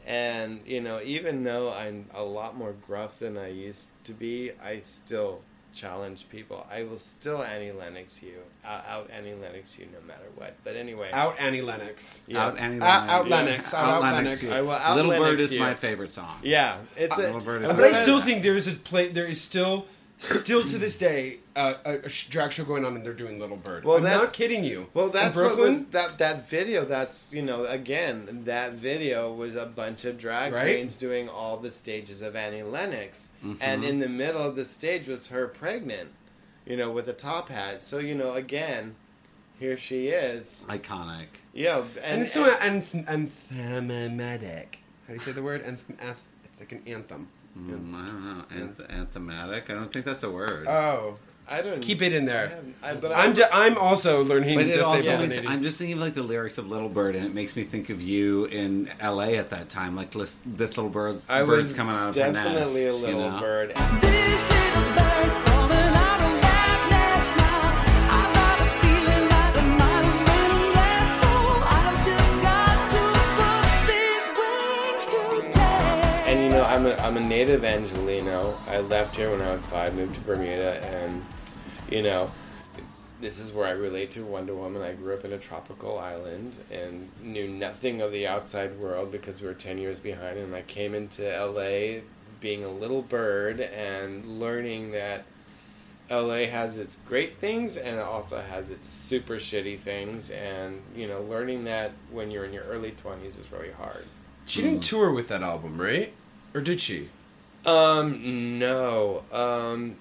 And 0.06 0.60
you 0.66 0.80
know, 0.80 1.00
even 1.02 1.44
though 1.44 1.72
I'm 1.72 2.10
a 2.12 2.22
lot 2.22 2.56
more 2.56 2.74
gruff 2.86 3.18
than 3.20 3.38
I 3.38 3.48
used 3.48 3.88
to 4.04 4.12
be, 4.12 4.50
I 4.62 4.80
still 4.80 5.42
challenge 5.72 6.28
people. 6.28 6.66
I 6.70 6.82
will 6.84 6.98
still 6.98 7.42
Annie 7.42 7.72
Lennox 7.72 8.22
you, 8.22 8.34
out, 8.64 8.84
out 8.86 9.10
Annie 9.12 9.34
Lennox 9.34 9.76
you 9.78 9.86
no 9.92 10.06
matter 10.06 10.24
what. 10.36 10.54
But 10.64 10.76
anyway, 10.76 11.10
Out 11.12 11.40
Annie 11.40 11.62
Lennox. 11.62 12.22
yeah. 12.26 12.46
Out 12.46 12.58
Annie 12.58 12.80
Out- 12.80 13.06
Lennox. 13.06 13.10
out 13.12 13.28
Lennox, 13.28 13.74
out- 13.74 13.88
out 13.88 14.02
Lennox. 14.02 14.42
you. 14.42 14.50
I 14.52 14.60
will 14.62 14.70
out 14.72 14.96
Little 14.96 15.12
Bird 15.12 15.40
is 15.40 15.52
you. 15.52 15.60
my 15.60 15.74
favorite 15.74 16.10
song. 16.10 16.38
Yeah, 16.42 16.78
it's 16.96 17.16
a, 17.18 17.22
Little 17.22 17.40
Bird 17.40 17.62
is 17.64 17.72
But 17.72 17.84
I 17.84 17.92
still 17.92 18.22
think 18.22 18.42
there 18.42 18.56
is 18.56 18.68
a 18.68 18.72
play. 18.72 19.08
There 19.08 19.26
is 19.26 19.40
still, 19.40 19.86
still 20.22 20.64
to 20.64 20.78
this 20.78 20.96
day, 20.98 21.38
uh, 21.56 21.74
a, 21.84 21.92
a 21.94 22.08
drag 22.30 22.52
show 22.52 22.64
going 22.64 22.84
on, 22.84 22.94
and 22.96 23.04
they're 23.04 23.12
doing 23.12 23.38
Little 23.38 23.56
Bird. 23.56 23.84
Well, 23.84 23.96
I'm 23.98 24.02
that's- 24.02 24.22
not 24.22 24.32
kidding 24.32 24.64
you. 24.64 24.88
Well, 24.94 25.06
In 25.06 25.12
that's 25.12 25.36
what 25.36 25.48
Brooklyn, 25.48 25.68
was 25.70 25.84
that 25.86 26.18
that 26.18 26.48
video. 26.48 26.84
That's 26.84 27.26
you 27.30 27.42
know 27.42 27.64
again 27.64 28.42
that 28.44 28.74
video 28.74 29.32
was 29.32 29.56
a 29.56 29.66
bunch 29.66 30.04
of 30.04 30.18
drag 30.18 30.52
Right. 30.52 30.62
queens 30.76 30.96
doing 30.96 31.28
all 31.28 31.56
the 31.56 31.70
stages 31.70 32.22
of 32.22 32.36
Annie 32.36 32.62
Lennox, 32.62 33.28
Mm-hmm. 33.44 33.56
and 33.60 33.84
in 33.84 33.98
the 33.98 34.08
middle 34.08 34.40
of 34.42 34.56
the 34.56 34.64
stage 34.64 35.06
was 35.08 35.26
her 35.28 35.48
pregnant, 35.48 36.10
you 36.66 36.76
know, 36.76 36.90
with 36.92 37.08
a 37.08 37.12
top 37.12 37.48
hat. 37.48 37.82
So 37.82 37.98
you 37.98 38.14
know 38.14 38.32
again, 38.34 38.94
here 39.58 39.76
she 39.76 40.08
is. 40.08 40.64
Iconic. 40.68 41.26
Yeah, 41.52 41.78
and, 41.80 41.98
and, 42.04 42.22
it's 42.22 42.32
so 42.32 42.50
anth- 42.56 43.06
anthematic. 43.08 44.78
How 45.06 45.08
do 45.08 45.14
you 45.14 45.20
say 45.20 45.32
the 45.32 45.42
word? 45.42 45.64
Anth- 45.64 45.96
anth- 45.98 46.16
it's 46.44 46.60
like 46.60 46.72
an 46.72 46.82
anthem. 46.86 47.28
Mm, 47.58 47.94
I 47.94 48.06
don't 48.06 48.24
know. 48.24 48.44
Anth- 48.54 48.90
anthematic? 48.90 49.68
I 49.70 49.74
don't 49.74 49.92
think 49.92 50.04
that's 50.06 50.22
a 50.22 50.30
word. 50.30 50.66
Oh, 50.66 51.16
I 51.48 51.60
don't 51.60 51.80
keep 51.82 52.00
it 52.00 52.14
in 52.14 52.24
there. 52.24 52.48
haven't- 52.48 52.74
I, 52.82 52.94
but 52.94 53.12
I'm 53.12 53.30
I, 53.30 53.34
ju- 53.34 53.44
I'm 53.52 53.76
also 53.76 54.24
learning 54.24 54.56
but 54.56 54.66
it 54.68 54.80
also 54.80 55.02
say. 55.02 55.44
I'm 55.46 55.62
just 55.62 55.76
thinking 55.78 55.96
of 55.96 56.00
like 56.02 56.14
the 56.14 56.22
lyrics 56.22 56.56
of 56.56 56.68
Little 56.70 56.88
Bird, 56.88 57.14
and 57.14 57.26
it 57.26 57.34
makes 57.34 57.54
me 57.56 57.64
think 57.64 57.90
of 57.90 58.00
you 58.00 58.46
in 58.46 58.88
L.A. 59.00 59.36
at 59.36 59.50
that 59.50 59.68
time. 59.68 59.94
Like 59.96 60.12
this, 60.12 60.38
this 60.46 60.76
little 60.78 60.90
bird's, 60.90 61.24
I 61.28 61.42
bird's 61.44 61.68
was 61.68 61.76
coming 61.76 61.94
out 61.94 62.08
of 62.10 62.14
her 62.14 62.32
nest. 62.32 62.48
definitely 62.48 62.84
a 62.86 62.92
you 62.92 62.98
little 62.98 63.30
know? 63.32 63.40
bird. 63.40 63.72
A, 76.92 77.02
I'm 77.02 77.16
a 77.16 77.20
native 77.20 77.64
Angelino. 77.64 78.58
I 78.66 78.78
left 78.80 79.16
here 79.16 79.30
when 79.30 79.42
I 79.42 79.52
was 79.52 79.66
five, 79.66 79.94
moved 79.94 80.14
to 80.14 80.20
Bermuda, 80.20 80.84
and 80.84 81.24
you 81.90 82.02
know, 82.02 82.30
this 83.22 83.38
is 83.38 83.52
where 83.52 83.66
I 83.66 83.70
relate 83.70 84.10
to 84.12 84.24
Wonder 84.24 84.54
Woman. 84.54 84.82
I 84.82 84.94
grew 84.94 85.14
up 85.14 85.24
in 85.24 85.32
a 85.32 85.38
tropical 85.38 85.98
island 85.98 86.56
and 86.72 87.08
knew 87.22 87.46
nothing 87.46 88.00
of 88.02 88.10
the 88.10 88.26
outside 88.26 88.76
world 88.78 89.12
because 89.12 89.40
we 89.40 89.46
were 89.46 89.54
10 89.54 89.78
years 89.78 90.00
behind. 90.00 90.38
And 90.38 90.54
I 90.54 90.62
came 90.62 90.94
into 90.94 91.22
LA 91.22 92.00
being 92.40 92.64
a 92.64 92.68
little 92.68 93.02
bird 93.02 93.60
and 93.60 94.40
learning 94.40 94.90
that 94.90 95.24
LA 96.10 96.46
has 96.46 96.78
its 96.78 96.96
great 97.06 97.38
things 97.38 97.76
and 97.76 97.96
it 97.96 98.02
also 98.02 98.40
has 98.40 98.70
its 98.70 98.88
super 98.88 99.34
shitty 99.34 99.78
things. 99.78 100.30
And, 100.30 100.82
you 100.96 101.06
know, 101.06 101.22
learning 101.22 101.62
that 101.64 101.92
when 102.10 102.32
you're 102.32 102.44
in 102.44 102.52
your 102.52 102.64
early 102.64 102.90
20s 102.90 103.38
is 103.38 103.52
really 103.52 103.70
hard. 103.70 104.04
she 104.46 104.62
didn't 104.62 104.82
tour 104.82 105.12
with 105.12 105.28
that 105.28 105.42
album, 105.42 105.80
right? 105.80 106.12
Or 106.54 106.60
did 106.60 106.80
she? 106.80 107.08
Um, 107.64 108.58
no. 108.58 109.24
Um, 109.32 109.96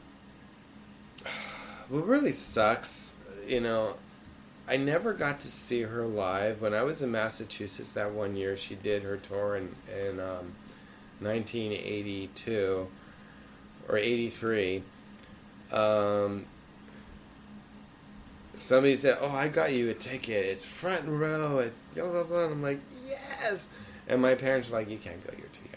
what 1.89 2.07
really 2.07 2.31
sucks, 2.31 3.13
you 3.47 3.59
know, 3.59 3.95
I 4.67 4.77
never 4.77 5.13
got 5.13 5.41
to 5.41 5.51
see 5.51 5.81
her 5.81 6.05
live. 6.05 6.61
When 6.61 6.73
I 6.73 6.83
was 6.83 7.01
in 7.01 7.11
Massachusetts 7.11 7.93
that 7.93 8.11
one 8.11 8.35
year, 8.35 8.55
she 8.55 8.75
did 8.75 9.03
her 9.03 9.17
tour 9.17 9.57
in, 9.57 9.75
in 9.93 10.19
um, 10.19 10.53
1982 11.19 12.87
or 13.89 13.97
83. 13.97 14.83
Um, 15.71 16.45
somebody 18.55 18.95
said, 18.95 19.17
"Oh, 19.19 19.29
I 19.29 19.47
got 19.47 19.73
you 19.75 19.89
a 19.89 19.93
ticket. 19.93 20.45
It's 20.45 20.63
front 20.65 21.07
row." 21.07 21.59
At 21.59 21.71
blah 21.95 22.09
blah 22.09 22.23
blah. 22.23 22.45
And 22.45 22.53
I'm 22.53 22.61
like, 22.61 22.79
"Yes!" 23.05 23.67
And 24.07 24.21
my 24.21 24.35
parents 24.35 24.69
were 24.69 24.77
like, 24.77 24.89
"You 24.89 24.97
can't 24.97 25.25
go. 25.25 25.33
You're 25.37 25.47
too 25.47 25.61
young." 25.65 25.70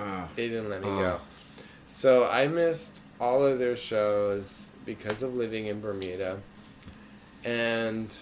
Uh, 0.00 0.26
They 0.34 0.48
didn't 0.48 0.70
let 0.70 0.80
me 0.82 0.88
Oh. 0.88 0.98
go. 0.98 1.20
So 1.88 2.24
I 2.24 2.46
missed 2.46 3.00
all 3.20 3.44
of 3.46 3.58
their 3.58 3.76
shows 3.76 4.64
because 4.86 5.22
of 5.22 5.34
living 5.34 5.66
in 5.66 5.80
Bermuda. 5.80 6.38
And, 7.44 8.16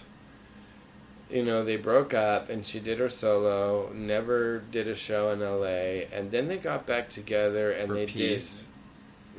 you 1.29 1.43
know, 1.45 1.63
they 1.63 1.77
broke 1.77 2.13
up 2.13 2.49
and 2.49 2.65
she 2.65 2.79
did 2.79 2.99
her 2.99 3.09
solo, 3.09 3.91
never 3.93 4.59
did 4.71 4.87
a 4.87 4.95
show 4.95 5.31
in 5.31 5.39
LA. 5.41 6.05
And 6.11 6.31
then 6.31 6.47
they 6.47 6.57
got 6.57 6.85
back 6.85 7.07
together 7.09 7.71
and 7.71 7.87
For 7.87 7.93
they 7.93 8.05
peace. 8.07 8.65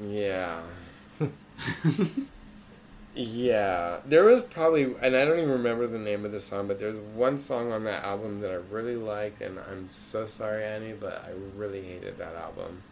did. 0.01 0.11
Yeah. 0.11 0.61
yeah. 3.15 3.99
There 4.07 4.25
was 4.25 4.43
probably, 4.43 4.85
and 4.85 5.17
I 5.17 5.25
don't 5.25 5.39
even 5.39 5.51
remember 5.51 5.87
the 5.87 5.99
name 5.99 6.25
of 6.25 6.33
the 6.33 6.41
song, 6.41 6.69
but 6.69 6.79
there's 6.79 6.99
one 7.15 7.39
song 7.39 7.73
on 7.73 7.85
that 7.85 8.05
album 8.05 8.41
that 8.41 8.51
I 8.51 8.61
really 8.71 8.97
liked. 8.97 9.43
And 9.43 9.59
I'm 9.59 9.89
so 9.91 10.27
sorry, 10.27 10.65
Annie, 10.65 10.93
but 10.93 11.25
I 11.27 11.33
really 11.57 11.83
hated 11.83 12.19
that 12.19 12.35
album. 12.35 12.83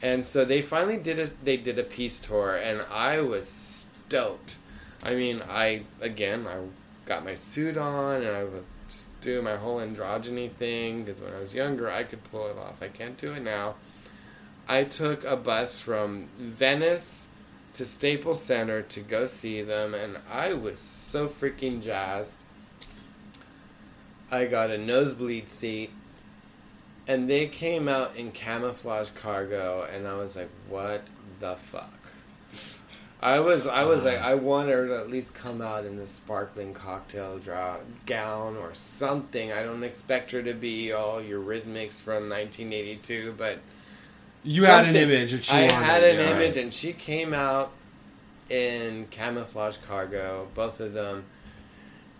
And 0.00 0.26
so 0.26 0.44
they 0.44 0.62
finally 0.62 0.96
did 0.96 1.20
a 1.20 1.30
they 1.44 1.56
did 1.56 1.78
a 1.78 1.84
peace 1.84 2.18
tour, 2.18 2.56
and 2.56 2.82
I 2.90 3.20
was 3.20 3.48
stoked. 3.48 4.56
I 5.00 5.14
mean, 5.14 5.40
I 5.48 5.82
again 6.00 6.46
I 6.46 6.58
got 7.06 7.24
my 7.24 7.34
suit 7.34 7.76
on, 7.76 8.22
and 8.22 8.36
I 8.36 8.42
would 8.42 8.64
just 8.88 9.20
do 9.20 9.40
my 9.42 9.56
whole 9.56 9.78
androgyny 9.78 10.50
thing 10.50 11.04
because 11.04 11.20
when 11.20 11.32
I 11.32 11.38
was 11.38 11.54
younger 11.54 11.88
I 11.88 12.02
could 12.02 12.22
pull 12.32 12.48
it 12.48 12.58
off. 12.58 12.82
I 12.82 12.88
can't 12.88 13.16
do 13.16 13.32
it 13.32 13.42
now. 13.42 13.76
I 14.68 14.84
took 14.84 15.24
a 15.24 15.36
bus 15.36 15.78
from 15.78 16.28
Venice 16.38 17.28
to 17.74 17.86
Staples 17.86 18.42
Center 18.42 18.82
to 18.82 19.00
go 19.00 19.24
see 19.24 19.62
them, 19.62 19.94
and 19.94 20.18
I 20.30 20.52
was 20.52 20.78
so 20.78 21.28
freaking 21.28 21.82
jazzed. 21.82 22.42
I 24.30 24.46
got 24.46 24.70
a 24.70 24.78
nosebleed 24.78 25.48
seat 25.48 25.90
and 27.06 27.28
they 27.28 27.46
came 27.46 27.88
out 27.88 28.16
in 28.16 28.30
camouflage 28.30 29.10
cargo 29.10 29.86
and 29.92 30.06
i 30.06 30.14
was 30.14 30.36
like 30.36 30.48
what 30.68 31.02
the 31.40 31.54
fuck 31.56 31.92
i 33.20 33.40
was 33.40 33.66
i 33.66 33.84
was 33.84 34.04
like 34.04 34.18
i 34.18 34.34
want 34.34 34.68
her 34.68 34.86
to 34.86 34.98
at 34.98 35.10
least 35.10 35.34
come 35.34 35.60
out 35.60 35.84
in 35.84 35.98
a 35.98 36.06
sparkling 36.06 36.72
cocktail 36.72 37.38
draw, 37.38 37.78
gown 38.06 38.56
or 38.56 38.74
something 38.74 39.52
i 39.52 39.62
don't 39.62 39.82
expect 39.82 40.30
her 40.30 40.42
to 40.42 40.54
be 40.54 40.92
all 40.92 41.20
Eurythmics 41.20 42.00
from 42.00 42.28
1982 42.28 43.34
but 43.36 43.58
you 44.44 44.64
had 44.64 44.86
an 44.86 44.96
image. 44.96 45.32
That 45.32 45.44
she 45.44 45.56
I 45.56 45.72
had 45.72 46.02
an 46.02 46.16
yeah. 46.16 46.30
image, 46.30 46.56
and 46.56 46.72
she 46.72 46.92
came 46.92 47.32
out 47.32 47.72
in 48.50 49.06
camouflage 49.10 49.78
cargo, 49.86 50.48
both 50.54 50.80
of 50.80 50.92
them. 50.92 51.24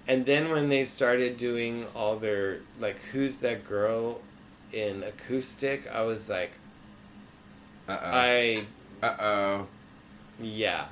And 0.09 0.27
then 0.27 0.51
when 0.51 0.69
they 0.69 0.85
started 0.85 1.37
doing 1.37 1.87
all 1.95 2.17
their 2.17 2.61
like, 2.81 2.99
who's 3.13 3.39
that 3.39 3.67
girl 3.69 4.21
in 4.73 5.03
acoustic? 5.03 5.87
I 5.93 6.03
was 6.03 6.29
like, 6.29 6.53
Uh 7.89 7.99
I. 8.01 8.65
Uh 9.03 9.17
oh. 9.21 9.67
yeah. 10.41 10.87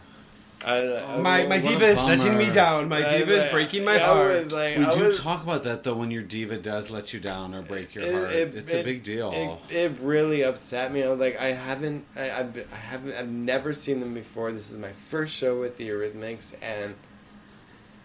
I, 0.64 0.76
I 1.14 1.16
My 1.20 1.46
my 1.46 1.58
diva 1.58 1.86
is 1.86 1.98
letting 1.98 2.36
me 2.36 2.50
down. 2.50 2.88
My 2.88 3.06
I- 3.06 3.18
diva 3.18 3.32
is 3.38 3.44
I- 3.44 3.50
breaking 3.50 3.84
my 3.84 3.94
I 3.94 3.98
heart. 3.98 4.44
was 4.44 4.52
like, 4.52 4.76
We 4.76 4.84
I 4.84 4.90
do 4.94 5.04
was- 5.04 5.18
talk 5.20 5.42
about 5.42 5.64
that 5.64 5.84
though 5.84 5.94
when 5.94 6.10
your 6.10 6.22
diva 6.22 6.58
does 6.58 6.90
let 6.90 7.14
you 7.14 7.20
down 7.20 7.54
or 7.54 7.62
break 7.62 7.94
your 7.94 8.04
It- 8.04 8.12
heart. 8.14 8.30
it- 8.30 8.54
it's 8.54 8.72
a 8.72 8.82
big 8.82 9.02
deal. 9.02 9.58
It, 9.70 9.74
it 9.74 9.92
really 10.02 10.42
upset 10.42 10.92
me. 10.92 11.02
I 11.02 11.08
was 11.08 11.18
like, 11.18 11.38
I 11.40 11.52
haven't, 11.52 12.04
I, 12.14 12.30
I've, 12.30 12.56
I 12.72 12.76
haven't, 12.76 13.14
I've 13.14 13.28
never 13.30 13.72
seen 13.72 14.00
them 14.00 14.12
before. 14.12 14.52
This 14.52 14.70
is 14.70 14.76
my 14.76 14.92
first 15.08 15.34
show 15.34 15.58
with 15.58 15.78
the 15.78 15.88
Eurythmics, 15.88 16.54
and 16.60 16.94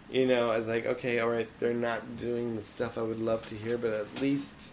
you 0.09 0.25
know, 0.25 0.49
I 0.51 0.57
was 0.57 0.67
like, 0.67 0.85
okay, 0.85 1.19
all 1.19 1.29
right, 1.29 1.49
they're 1.59 1.73
not 1.73 2.15
doing 2.15 2.55
the 2.55 2.61
stuff 2.61 2.97
I 2.97 3.01
would 3.01 3.19
love 3.19 3.45
to 3.47 3.55
hear, 3.55 3.77
but 3.77 3.91
at 3.91 4.21
least 4.21 4.71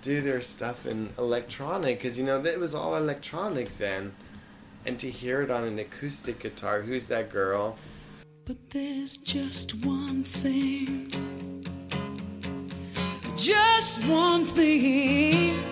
do 0.00 0.20
their 0.20 0.40
stuff 0.40 0.84
in 0.84 1.10
electronic, 1.16 1.98
because 2.00 2.18
you 2.18 2.24
know, 2.24 2.44
it 2.44 2.58
was 2.58 2.74
all 2.74 2.96
electronic 2.96 3.68
then. 3.78 4.12
And 4.84 4.98
to 4.98 5.08
hear 5.08 5.42
it 5.42 5.50
on 5.50 5.64
an 5.64 5.78
acoustic 5.78 6.40
guitar, 6.40 6.80
who's 6.80 7.06
that 7.06 7.30
girl? 7.30 7.78
But 8.44 8.70
there's 8.70 9.16
just 9.16 9.84
one 9.84 10.24
thing. 10.24 11.64
Just 13.36 14.04
one 14.06 14.44
thing. 14.44 15.62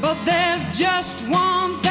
But 0.00 0.22
there's 0.24 0.78
just 0.78 1.26
one 1.28 1.76
thing. 1.78 1.86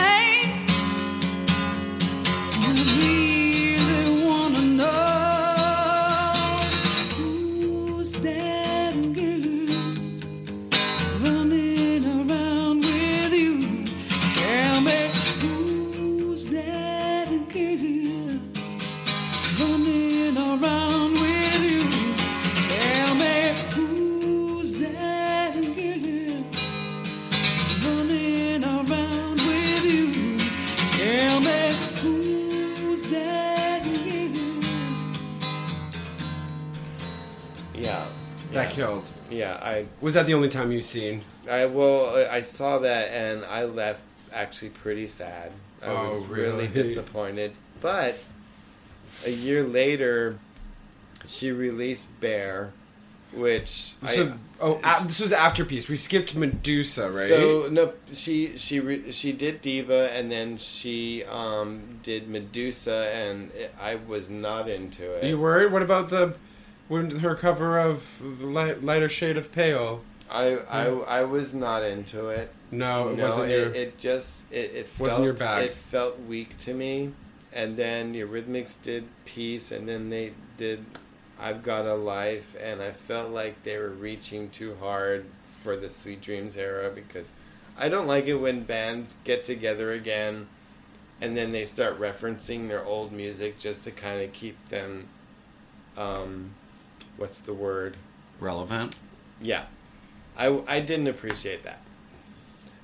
Yeah. 37.77 38.07
That 38.53 38.71
killed. 38.71 39.09
Yeah, 39.29 39.53
I 39.61 39.85
Was 40.01 40.13
that 40.13 40.27
the 40.27 40.33
only 40.33 40.49
time 40.49 40.71
you've 40.71 40.85
seen? 40.85 41.23
I 41.49 41.65
well, 41.65 42.15
I 42.31 42.41
saw 42.41 42.79
that 42.79 43.11
and 43.11 43.43
I 43.45 43.65
left 43.65 44.01
actually 44.33 44.69
pretty 44.69 45.07
sad. 45.07 45.51
I 45.81 45.87
Oh, 45.87 46.09
was 46.11 46.25
really 46.25 46.51
really? 46.51 46.67
disappointed. 46.67 47.51
But 47.81 48.17
a 49.25 49.29
year 49.31 49.63
later, 49.63 50.37
she 51.27 51.51
released 51.51 52.07
Bare, 52.21 52.71
which 53.33 53.93
So, 54.07 54.27
I, 54.27 54.33
oh, 54.61 54.79
a- 54.83 55.05
this 55.07 55.19
was 55.19 55.31
after 55.33 55.65
Peace. 55.65 55.89
We 55.89 55.97
skipped 55.97 56.35
Medusa, 56.35 57.09
right? 57.11 57.27
So 57.27 57.67
no, 57.71 57.93
she 58.13 58.57
she 58.57 58.79
re, 58.79 59.11
she 59.11 59.31
did 59.33 59.61
Diva 59.61 60.11
and 60.13 60.31
then 60.31 60.57
she 60.57 61.23
um 61.25 61.99
did 62.03 62.29
Medusa 62.29 63.11
and 63.13 63.51
it, 63.51 63.73
I 63.81 63.95
was 63.95 64.29
not 64.29 64.69
into 64.69 65.11
it. 65.15 65.23
you 65.25 65.39
were. 65.39 65.67
What 65.69 65.81
about 65.81 66.09
the 66.09 66.35
her 66.89 67.35
cover 67.35 67.79
of 67.79 68.21
light, 68.21 68.83
lighter 68.83 69.09
shade 69.09 69.37
of 69.37 69.51
pale? 69.51 70.01
I, 70.29 70.57
I 70.57 70.85
I 70.87 71.23
was 71.23 71.53
not 71.53 71.83
into 71.83 72.29
it. 72.29 72.51
No, 72.71 73.09
it 73.09 73.17
no, 73.17 73.29
wasn't 73.29 73.51
it, 73.51 73.59
your. 73.59 73.73
it 73.73 73.97
just 73.97 74.51
it, 74.51 74.71
it 74.73 74.89
Wasn't 74.97 75.17
felt 75.17 75.23
your 75.23 75.33
bag. 75.33 75.65
it 75.65 75.75
felt 75.75 76.19
weak 76.21 76.57
to 76.59 76.73
me. 76.73 77.13
And 77.53 77.77
then 77.77 78.09
the 78.09 78.21
Eurythmics 78.21 78.81
did 78.81 79.05
Peace, 79.23 79.71
and 79.71 79.87
then 79.87 80.09
they 80.09 80.33
did 80.57 80.83
I've 81.39 81.63
Got 81.63 81.85
a 81.85 81.95
Life, 81.95 82.55
and 82.61 82.81
I 82.81 82.91
felt 82.91 83.31
like 83.31 83.63
they 83.63 83.77
were 83.77 83.89
reaching 83.91 84.49
too 84.49 84.75
hard 84.79 85.25
for 85.63 85.75
the 85.77 85.89
Sweet 85.89 86.21
Dreams 86.21 86.57
era 86.57 86.91
because 86.93 87.31
I 87.77 87.89
don't 87.89 88.07
like 88.07 88.25
it 88.25 88.35
when 88.35 88.63
bands 88.63 89.17
get 89.23 89.43
together 89.43 89.91
again 89.93 90.47
and 91.21 91.35
then 91.35 91.51
they 91.51 91.65
start 91.65 91.99
referencing 91.99 92.67
their 92.67 92.83
old 92.83 93.11
music 93.11 93.57
just 93.59 93.83
to 93.83 93.91
kind 93.91 94.21
of 94.21 94.31
keep 94.33 94.57
them 94.69 95.07
um 95.97 96.51
what's 97.17 97.39
the 97.39 97.53
word 97.53 97.95
Relevant. 98.39 98.95
yeah 99.41 99.65
I, 100.37 100.47
I 100.67 100.79
didn't 100.81 101.07
appreciate 101.07 101.63
that 101.63 101.79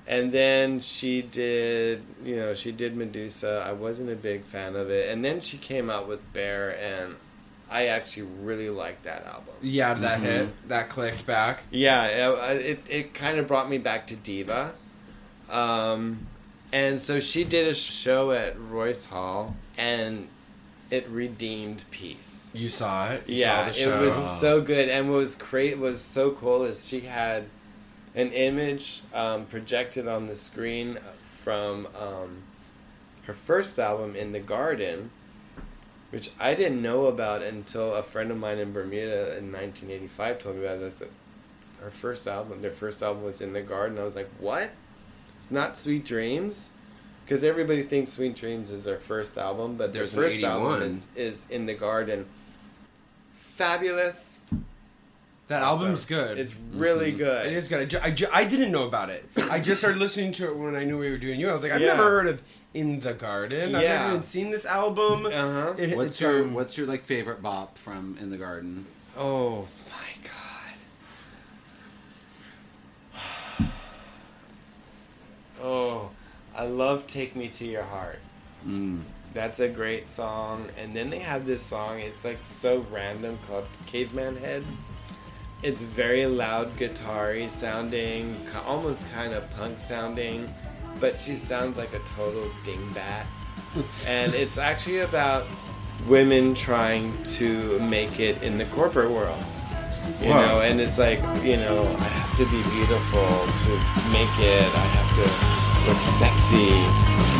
and 0.06 0.32
then 0.32 0.80
she 0.80 1.22
did 1.22 2.02
you 2.24 2.36
know 2.36 2.54
she 2.54 2.72
did 2.72 2.96
medusa 2.96 3.64
i 3.66 3.72
wasn't 3.72 4.10
a 4.10 4.16
big 4.16 4.42
fan 4.44 4.74
of 4.76 4.90
it 4.90 5.10
and 5.10 5.24
then 5.24 5.40
she 5.40 5.56
came 5.58 5.88
out 5.90 6.08
with 6.08 6.20
Bare 6.32 6.70
and 6.82 7.14
i 7.70 7.86
actually 7.86 8.24
really 8.42 8.68
liked 8.68 9.04
that 9.04 9.24
album 9.26 9.54
yeah, 9.62 9.94
that 9.94 10.16
Mm-hmm. 10.18 10.26
hit. 10.26 10.68
That 10.68 10.88
clicked 10.88 11.26
back. 11.26 11.60
yeah 11.70 12.06
it, 12.06 12.56
it, 12.66 12.78
it 12.88 13.14
kind 13.14 13.38
of 13.38 13.46
brought 13.46 13.68
me 13.70 13.78
back 13.78 14.06
to 14.08 14.16
diva 14.16 14.72
um, 15.50 16.26
and 16.72 17.00
so 17.00 17.20
she 17.20 17.44
did 17.44 17.68
a 17.68 17.74
show 17.74 18.32
at 18.32 18.58
royce 18.58 19.04
hall 19.04 19.54
and 19.76 20.28
it 20.92 21.08
redeemed 21.08 21.84
peace 21.90 22.50
You 22.52 22.68
saw 22.68 23.08
it. 23.08 23.24
You 23.26 23.36
yeah, 23.36 23.64
saw 23.64 23.68
the 23.68 23.72
show. 23.72 23.98
it 23.98 24.04
was 24.04 24.40
so 24.40 24.60
good, 24.60 24.90
and 24.90 25.08
what 25.08 25.16
was 25.16 25.34
great 25.36 25.78
was 25.78 26.02
so 26.02 26.32
cool 26.32 26.64
is 26.64 26.86
she 26.86 27.00
had 27.00 27.46
an 28.14 28.30
image 28.32 29.00
um, 29.14 29.46
projected 29.46 30.06
on 30.06 30.26
the 30.26 30.36
screen 30.36 30.98
from 31.38 31.88
um, 31.98 32.42
her 33.22 33.32
first 33.32 33.78
album, 33.78 34.14
In 34.14 34.32
the 34.32 34.38
Garden, 34.38 35.10
which 36.10 36.30
I 36.38 36.54
didn't 36.54 36.82
know 36.82 37.06
about 37.06 37.40
until 37.42 37.94
a 37.94 38.02
friend 38.02 38.30
of 38.30 38.36
mine 38.36 38.58
in 38.58 38.74
Bermuda 38.74 39.38
in 39.38 39.50
1985 39.50 40.38
told 40.38 40.56
me 40.56 40.66
about. 40.66 40.98
That 40.98 41.08
her 41.80 41.90
first 41.90 42.28
album, 42.28 42.60
their 42.60 42.70
first 42.70 43.02
album 43.02 43.24
was 43.24 43.40
In 43.40 43.54
the 43.54 43.62
Garden. 43.62 43.98
I 43.98 44.04
was 44.04 44.14
like, 44.14 44.28
what? 44.38 44.70
It's 45.38 45.50
not 45.50 45.78
Sweet 45.78 46.04
Dreams. 46.04 46.70
Because 47.24 47.44
everybody 47.44 47.82
thinks 47.82 48.10
Sweet 48.12 48.34
Dreams 48.36 48.70
is 48.70 48.84
their 48.84 48.98
first 48.98 49.38
album, 49.38 49.76
but 49.76 49.92
their 49.92 50.00
There's 50.00 50.14
an 50.14 50.20
first 50.22 50.34
81. 50.36 50.52
album 50.52 50.82
is, 50.82 51.06
is 51.16 51.46
In 51.50 51.66
the 51.66 51.74
Garden. 51.74 52.26
Fabulous. 53.54 54.40
that 55.46 55.62
album's 55.62 56.04
good. 56.06 56.38
It's 56.38 56.54
really 56.72 57.12
good. 57.12 57.46
It 57.46 57.52
is 57.52 57.68
good. 57.68 57.80
I, 57.80 57.84
ju- 57.84 57.98
I, 58.02 58.10
ju- 58.10 58.26
I 58.32 58.44
didn't 58.44 58.72
know 58.72 58.86
about 58.86 59.08
it. 59.10 59.24
I 59.36 59.60
just 59.60 59.80
started 59.80 59.98
listening 59.98 60.32
to 60.34 60.48
it 60.48 60.56
when 60.56 60.74
I 60.74 60.84
knew 60.84 60.98
we 60.98 61.10
were 61.10 61.16
doing 61.18 61.38
you. 61.38 61.48
I 61.48 61.52
was 61.54 61.62
like, 61.62 61.72
I've 61.72 61.80
Yeah. 61.80 61.88
never 61.88 62.04
heard 62.10 62.28
of 62.28 62.42
In 62.74 63.00
the 63.00 63.14
Garden. 63.14 63.74
I've 63.74 63.82
Yeah. 63.82 63.98
never 64.02 64.08
even 64.14 64.24
seen 64.24 64.50
this 64.50 64.64
album. 64.66 65.26
Uh-huh. 65.26 65.74
It- 65.78 65.96
What's 65.96 66.08
it's, 66.10 66.20
your 66.20 66.42
um, 66.42 66.54
What's 66.54 66.76
your 66.76 66.86
like 66.86 67.04
favorite 67.04 67.40
bop 67.42 67.78
from 67.78 68.16
In 68.20 68.30
the 68.30 68.36
Garden? 68.38 68.86
Oh 69.16 69.68
my 69.90 70.10
god. 73.20 73.68
Oh, 75.62 76.10
I 76.54 76.64
love 76.66 77.06
Take 77.06 77.34
Me 77.34 77.48
to 77.48 77.66
Your 77.66 77.82
Heart. 77.82 78.18
Mm. 78.66 79.02
That's 79.34 79.60
a 79.60 79.68
great 79.68 80.06
song. 80.06 80.68
And 80.78 80.94
then 80.94 81.08
they 81.08 81.18
have 81.18 81.46
this 81.46 81.62
song, 81.62 81.98
it's 82.00 82.24
like 82.24 82.38
so 82.42 82.84
random 82.92 83.38
called 83.48 83.66
Caveman 83.86 84.36
Head. 84.36 84.64
It's 85.62 85.80
very 85.80 86.26
loud 86.26 86.76
guitar 86.76 87.48
sounding, 87.48 88.36
almost 88.66 89.10
kind 89.12 89.32
of 89.32 89.48
punk 89.52 89.78
sounding, 89.78 90.48
but 91.00 91.18
she 91.18 91.34
sounds 91.36 91.78
like 91.78 91.92
a 91.94 92.00
total 92.16 92.50
dingbat. 92.64 93.24
and 94.06 94.34
it's 94.34 94.58
actually 94.58 94.98
about 95.00 95.46
women 96.06 96.54
trying 96.54 97.10
to 97.22 97.78
make 97.80 98.20
it 98.20 98.42
in 98.42 98.58
the 98.58 98.66
corporate 98.66 99.10
world. 99.10 99.42
You 100.20 100.30
Wow. 100.30 100.46
know, 100.46 100.60
and 100.60 100.80
it's 100.80 100.98
like, 100.98 101.20
you 101.44 101.56
know, 101.56 101.84
I 101.98 102.08
have 102.08 102.36
to 102.38 102.44
be 102.46 102.62
beautiful 102.74 103.28
to 103.64 103.70
make 104.10 104.34
it. 104.40 104.66
I 104.74 104.86
have 104.98 105.16
to 105.16 105.51
look 105.86 106.00
sexy. 106.00 107.31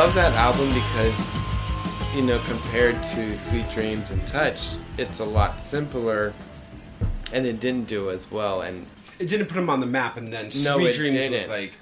Love 0.00 0.14
that 0.14 0.32
album 0.32 0.66
because, 0.72 1.14
you 2.14 2.22
know, 2.22 2.38
compared 2.46 2.94
to 3.04 3.36
Sweet 3.36 3.68
Dreams 3.70 4.12
and 4.12 4.26
Touch, 4.26 4.68
it's 4.96 5.18
a 5.18 5.24
lot 5.26 5.60
simpler 5.60 6.32
and 7.34 7.44
it 7.44 7.60
didn't 7.60 7.86
do 7.86 8.08
as 8.08 8.30
well. 8.30 8.62
And 8.62 8.86
It 9.18 9.28
didn't 9.28 9.48
put 9.48 9.58
him 9.58 9.68
on 9.68 9.80
the 9.80 9.84
map, 9.86 10.16
and 10.16 10.32
then 10.32 10.46
No, 10.62 10.78
Sweet 10.78 10.86
it 10.88 10.92
Dreams 10.94 11.14
was 11.16 11.24
didn't. 11.24 11.50
like, 11.50 11.72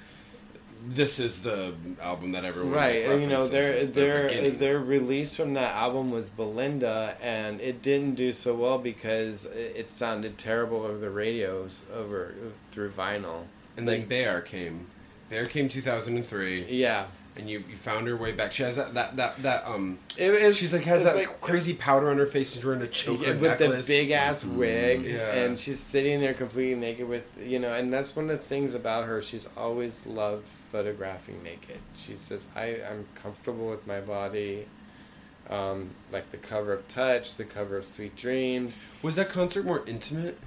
this 0.85 1.17
is 1.21 1.43
the 1.43 1.73
album 2.01 2.33
that 2.33 2.43
everyone 2.43 2.73
right, 2.73 3.03
like, 3.05 3.13
and, 3.13 3.21
you 3.21 3.29
know, 3.29 3.43
references 3.43 3.51
their 3.51 3.85
the 3.85 3.91
their 3.93 4.27
beginning. 4.27 4.57
their 4.57 4.79
release 4.79 5.33
from 5.33 5.53
that 5.53 5.73
album 5.73 6.11
was 6.11 6.29
Belinda, 6.29 7.15
and 7.21 7.61
it 7.61 7.81
didn't 7.81 8.15
do 8.15 8.33
so 8.33 8.53
well 8.53 8.79
because 8.79 9.45
it, 9.45 9.73
it 9.77 9.89
sounded 9.89 10.37
terrible 10.37 10.81
over 10.83 10.97
the 10.97 11.09
radios 11.09 11.85
over 11.95 12.33
through 12.73 12.91
vinyl. 12.91 13.43
and 13.77 13.87
then 13.87 14.05
Bare 14.09 14.41
came. 14.41 14.87
Bare 15.29 15.45
came 15.45 15.69
2003, 15.69 16.65
Yeah, 16.65 17.05
and 17.39 17.49
you, 17.49 17.63
you 17.69 17.75
found 17.77 18.07
her 18.07 18.15
way 18.15 18.31
back. 18.31 18.51
She 18.51 18.63
has 18.63 18.75
that 18.75 18.93
that 18.93 19.15
that, 19.17 19.41
that 19.43 19.65
um. 19.65 19.97
it's, 20.17 20.57
She's 20.57 20.73
like 20.73 20.83
has 20.83 21.05
it's 21.05 21.15
that 21.15 21.41
crazy 21.41 21.73
powder 21.73 22.09
on 22.09 22.17
her 22.17 22.25
face. 22.27 22.53
She's 22.53 22.63
wearing 22.65 22.81
a 22.81 22.87
choker 22.87 23.23
Yeah, 23.23 23.29
with 23.31 23.59
necklace. 23.59 23.87
the 23.87 23.93
big 24.01 24.11
ass 24.11 24.45
wig, 24.45 25.03
Yeah. 25.05 25.33
and 25.33 25.57
she's 25.59 25.79
sitting 25.79 26.19
there 26.19 26.33
completely 26.33 26.79
naked 26.79 27.07
with 27.07 27.23
you 27.43 27.59
know, 27.59 27.73
and 27.73 27.91
that's 27.91 28.15
one 28.15 28.29
of 28.29 28.37
the 28.37 28.45
things 28.45 28.73
about 28.73 29.05
her. 29.07 29.21
She's 29.21 29.47
always 29.57 30.05
loved 30.05 30.45
photographing 30.71 31.41
naked. 31.43 31.79
She 31.95 32.15
says, 32.15 32.47
"I 32.55 32.79
I'm 32.89 33.05
comfortable 33.15 33.69
with 33.69 33.87
my 33.87 33.99
body." 34.01 34.65
Um, 35.49 35.95
like 36.11 36.29
the 36.29 36.37
cover 36.37 36.73
of 36.73 36.87
Touch, 36.87 37.33
the 37.33 37.43
cover 37.43 37.75
of 37.77 37.83
Sweet 37.85 38.15
Dreams. 38.15 38.77
Was 39.01 39.15
that 39.15 39.29
concert 39.29 39.65
more 39.65 39.81
intimate? 39.87 40.37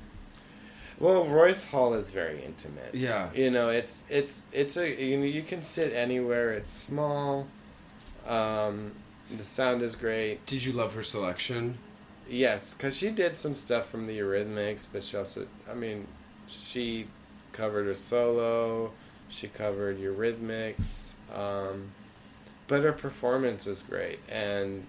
Well, 1.03 1.25
Royce 1.25 1.67
Hall 1.67 1.95
is 1.95 2.11
very 2.11 2.45
intimate. 2.45 2.95
Yeah. 2.95 3.29
You 3.35 3.51
know, 3.51 3.71
it's 3.71 4.05
it's 4.09 4.45
it's 4.53 4.77
a 4.77 4.89
you 5.05 5.19
know 5.19 5.25
you 5.25 5.43
can 5.43 5.65
sit 5.65 5.93
anywhere. 5.93 6.53
It's 6.53 6.71
small. 6.71 7.49
Um, 8.25 8.93
the 9.37 9.43
sound 9.43 9.83
is 9.83 9.97
great. 9.97 10.47
Did 10.47 10.65
you 10.65 10.73
love 10.73 10.95
her 10.95 11.03
selection? 11.03 11.77
Yes, 12.31 12.73
because 12.73 12.97
she 12.97 13.11
did 13.11 13.35
some 13.35 13.53
stuff 13.53 13.91
from 13.91 14.07
the 14.07 14.17
Eurythmics, 14.17 14.87
but 14.93 15.03
she 15.03 15.17
also, 15.17 15.49
I 15.69 15.75
mean, 15.75 16.07
she 16.47 17.09
covered 17.51 17.87
her 17.87 17.97
solo. 17.97 18.93
She 19.29 19.49
covered 19.49 19.99
Eurythmics. 19.99 21.15
Um, 21.35 21.91
but 22.69 22.85
her 22.85 22.93
performance 22.93 23.67
was 23.67 23.83
great, 23.83 24.21
and 24.29 24.87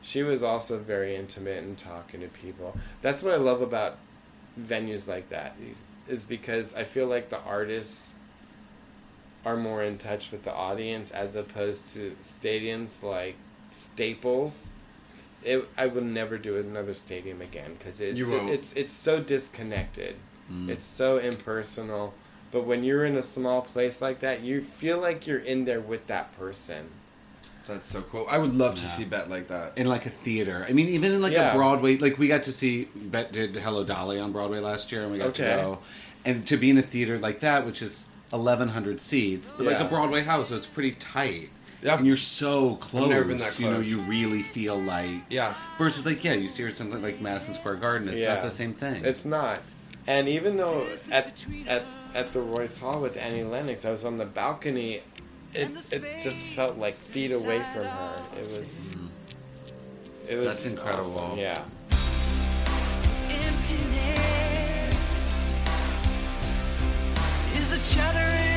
she 0.00 0.22
was 0.22 0.44
also 0.44 0.78
very 0.78 1.16
intimate 1.16 1.64
and 1.64 1.76
talking 1.76 2.20
to 2.20 2.28
people. 2.28 2.78
That's 3.02 3.24
what 3.24 3.34
I 3.34 3.38
love 3.38 3.62
about 3.62 3.98
venues 4.60 5.06
like 5.06 5.28
that, 5.30 5.56
is, 5.60 6.20
is 6.20 6.24
because 6.24 6.74
I 6.74 6.84
feel 6.84 7.06
like 7.06 7.28
the 7.28 7.40
artists 7.40 8.14
are 9.44 9.56
more 9.56 9.82
in 9.82 9.98
touch 9.98 10.30
with 10.30 10.42
the 10.42 10.52
audience 10.52 11.10
as 11.10 11.36
opposed 11.36 11.94
to 11.94 12.16
stadiums 12.22 13.02
like 13.02 13.36
Staples. 13.68 14.70
It, 15.42 15.68
I 15.76 15.86
would 15.86 16.04
never 16.04 16.38
do 16.38 16.56
another 16.56 16.94
stadium 16.94 17.42
again 17.42 17.74
because 17.78 18.00
it's 18.00 18.18
You 18.18 18.48
it's 18.48 18.72
it's 18.74 18.92
so 18.92 19.20
disconnected. 19.20 20.16
Mm. 20.50 20.70
It's 20.70 20.84
so 20.84 21.18
impersonal. 21.18 22.14
But 22.50 22.64
when 22.64 22.84
you're 22.84 23.04
in 23.04 23.16
a 23.16 23.22
small 23.22 23.62
place 23.62 24.00
like 24.00 24.20
that, 24.20 24.42
you 24.42 24.62
feel 24.62 24.98
like 24.98 25.26
you're 25.26 25.40
in 25.40 25.64
there 25.64 25.80
with 25.80 26.06
that 26.06 26.36
person. 26.38 26.88
That's 27.66 27.88
so 27.90 28.02
cool. 28.02 28.26
I 28.30 28.38
would 28.38 28.54
love 28.54 28.74
to 28.76 28.82
Yeah. 28.82 28.88
see 28.88 29.04
Bette 29.04 29.28
like 29.30 29.48
that. 29.48 29.72
in 29.76 29.86
like 29.86 30.06
a 30.06 30.10
theater. 30.10 30.66
I 30.68 30.72
mean, 30.72 30.88
even 30.88 31.12
in 31.12 31.22
like 31.22 31.32
Yeah. 31.32 31.52
a 31.52 31.54
Broadway, 31.54 31.96
like 31.96 32.18
we 32.18 32.28
got 32.28 32.42
to 32.44 32.52
see 32.52 32.88
Bette 32.94 33.30
did 33.32 33.56
Hello 33.56 33.84
Dolly 33.84 34.18
on 34.18 34.32
Broadway 34.32 34.58
last 34.60 34.92
year, 34.92 35.02
and 35.02 35.12
we 35.12 35.18
got 35.18 35.28
Okay. 35.28 35.44
to 35.44 35.56
go. 35.62 35.78
And 36.24 36.46
to 36.46 36.56
be 36.56 36.70
in 36.70 36.78
a 36.78 36.82
theater 36.82 37.18
like 37.18 37.40
that, 37.40 37.64
which 37.66 37.80
is 37.82 38.04
eleven 38.32 38.68
hundred 38.70 39.00
seats, 39.00 39.50
but 39.56 39.66
like 39.66 39.78
Yeah. 39.78 39.86
a 39.86 39.88
Broadway 39.88 40.22
house, 40.22 40.48
so 40.50 40.56
it's 40.56 40.66
pretty 40.66 40.92
tight. 40.92 41.50
Yeah. 41.82 41.98
and 41.98 42.06
you're 42.06 42.16
so 42.16 42.76
close. 42.76 43.10
never 43.10 43.24
been 43.24 43.36
that 43.38 43.60
You 43.60 43.68
know, 43.68 43.80
you 43.80 43.98
really 44.00 44.40
feel 44.42 44.80
like 44.80 45.24
Yeah. 45.28 45.52
Versus 45.76 46.06
like 46.06 46.24
yeah, 46.24 46.32
you 46.32 46.48
see 46.48 46.62
it 46.62 46.68
at 46.70 46.76
something 46.76 47.02
like 47.02 47.20
Madison 47.20 47.52
Square 47.52 47.74
Garden. 47.76 48.08
It's 48.08 48.26
not 48.26 48.42
the 48.42 48.50
same 48.50 48.72
thing. 48.72 49.04
It's 49.04 49.26
not. 49.26 49.60
And 50.06 50.26
even 50.26 50.56
though 50.56 50.86
at 51.10 51.44
at 51.66 51.82
at 52.14 52.32
the 52.32 52.40
Royce 52.40 52.78
Hall 52.78 53.00
with 53.02 53.18
Annie 53.18 53.42
Lennox, 53.42 53.84
I 53.84 53.90
was 53.90 54.02
on 54.04 54.16
the 54.16 54.24
balcony, 54.24 55.02
it 55.54 55.70
it 55.92 56.20
just 56.22 56.44
felt 56.46 56.76
like 56.78 56.94
feet 56.94 57.32
away 57.32 57.58
from 57.72 57.84
her. 57.84 58.22
It 58.36 58.40
was. 58.40 58.92
Mm. 58.94 59.08
It 60.28 60.36
was 60.36 60.46
That's 60.46 60.66
incredible. 60.66 61.18
awesome, 61.18 61.38
Yeah. 61.38 61.62
emptiness 63.28 64.96
is 67.56 67.70
the 67.70 67.94
chattering 67.94 68.53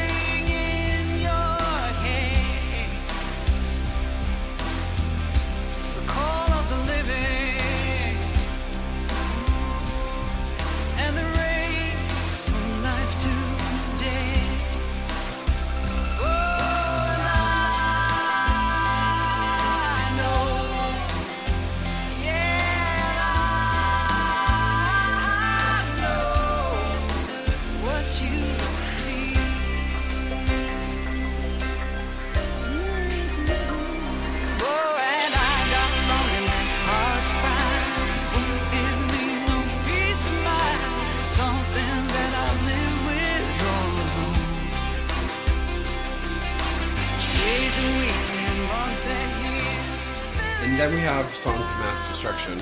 have 51.17 51.35
songs 51.35 51.61
of 51.61 51.77
mass 51.79 52.07
destruction. 52.09 52.59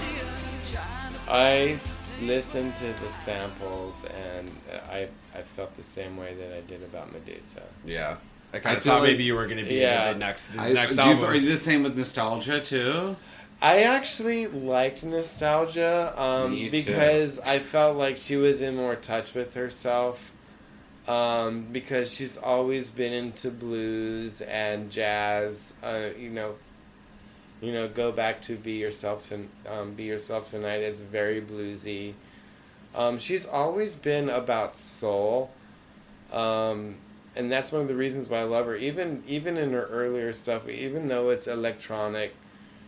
I 1.28 1.74
s- 1.74 2.14
listened 2.22 2.74
to 2.78 2.94
the 3.02 3.10
samples 3.10 4.06
and 4.06 4.50
I 4.90 5.10
I 5.38 5.42
felt 5.42 5.76
the 5.76 5.84
same 5.84 6.16
way 6.16 6.34
that 6.36 6.56
I 6.58 6.62
did 6.62 6.82
about 6.84 7.12
Medusa. 7.12 7.64
Yeah. 7.86 8.16
I 8.54 8.58
I 8.58 8.60
kind 8.62 8.78
of 8.78 8.84
feel 8.84 8.94
thought 8.94 9.00
like- 9.02 9.12
maybe 9.12 9.26
you 9.26 9.36
were 9.36 9.46
going 9.46 9.58
to 9.58 9.66
be 9.66 9.76
Yeah. 9.76 10.12
in 10.12 10.20
the 10.20 10.26
next, 10.26 10.48
these 10.48 10.62
I, 10.62 10.72
next 10.72 10.96
do 10.96 11.02
you, 11.04 11.10
albums. 11.12 11.44
is 11.44 11.50
the 11.52 11.58
same 11.58 11.84
with 11.84 11.98
nostalgia 11.98 12.62
too? 12.62 13.18
I 13.62 13.84
actually 13.84 14.48
liked 14.48 15.04
nostalgia 15.04 16.14
um, 16.16 16.52
Me 16.52 16.66
too. 16.66 16.72
because 16.72 17.40
I 17.42 17.60
felt 17.60 17.98
like 17.98 18.16
she 18.16 18.38
was 18.38 18.62
in 18.62 18.76
more 18.78 18.96
touch 18.96 19.34
with 19.34 19.54
herself. 19.56 20.32
Um, 21.10 21.68
because 21.72 22.12
she's 22.14 22.36
always 22.38 22.90
been 22.90 23.14
into 23.14 23.52
blues 23.52 24.42
and 24.42 24.90
jazz. 24.90 25.74
Uh, 25.84 26.08
you 26.18 26.30
know, 26.32 26.56
you 27.62 27.72
know, 27.72 27.88
go 27.88 28.12
back 28.12 28.42
to 28.44 28.56
"Be 28.56 28.74
Yourself" 28.74 29.30
to 29.30 29.48
um, 29.68 29.94
"Be 29.94 30.04
Yourself 30.04 30.50
Tonight." 30.52 30.82
It's 30.82 31.00
very 31.00 31.42
bluesy. 31.42 32.14
Um, 32.94 33.20
she's 33.20 33.46
always 33.46 33.96
been 33.96 34.30
about 34.30 34.78
soul, 34.78 35.52
um, 36.32 36.96
and 37.36 37.52
that's 37.52 37.72
one 37.72 37.82
of 37.82 37.88
the 37.88 37.96
reasons 37.96 38.30
why 38.30 38.40
I 38.40 38.44
love 38.44 38.66
her. 38.68 38.76
Even 38.76 39.24
even 39.28 39.58
in 39.58 39.74
her 39.74 39.86
earlier 39.86 40.32
stuff, 40.34 40.68
even 40.70 41.08
though 41.08 41.30
it's 41.30 41.48
electronic, 41.48 42.36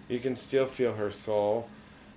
you 0.08 0.20
can 0.20 0.36
still 0.36 0.66
feel 0.66 0.94
her 0.94 1.12
soul. 1.12 1.70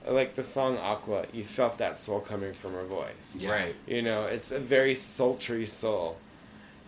Like 0.08 0.34
the 0.34 0.42
song 0.42 0.78
"Aqua," 0.78 1.26
you 1.32 1.44
felt 1.44 1.78
that 1.78 1.98
soul 1.98 2.20
coming 2.20 2.54
from 2.54 2.72
her 2.72 2.84
voice. 2.84 3.44
Right. 3.44 3.74
You 3.86 4.02
know, 4.02 4.24
it's 4.26 4.50
a 4.50 4.58
very 4.58 4.94
sultry 4.94 5.66
soul. 5.66 6.16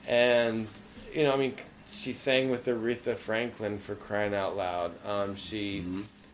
And, 0.09 0.67
you 1.15 1.23
know, 1.23 1.33
I 1.33 1.37
mean, 1.37 1.55
she 1.93 2.13
sang 2.13 2.51
with 2.51 2.67
Aretha 2.67 3.17
Franklin 3.17 3.79
for 3.79 3.95
crying 3.95 4.35
out 4.35 4.57
loud. 4.57 4.93
Um, 5.07 5.37
she, 5.37 5.85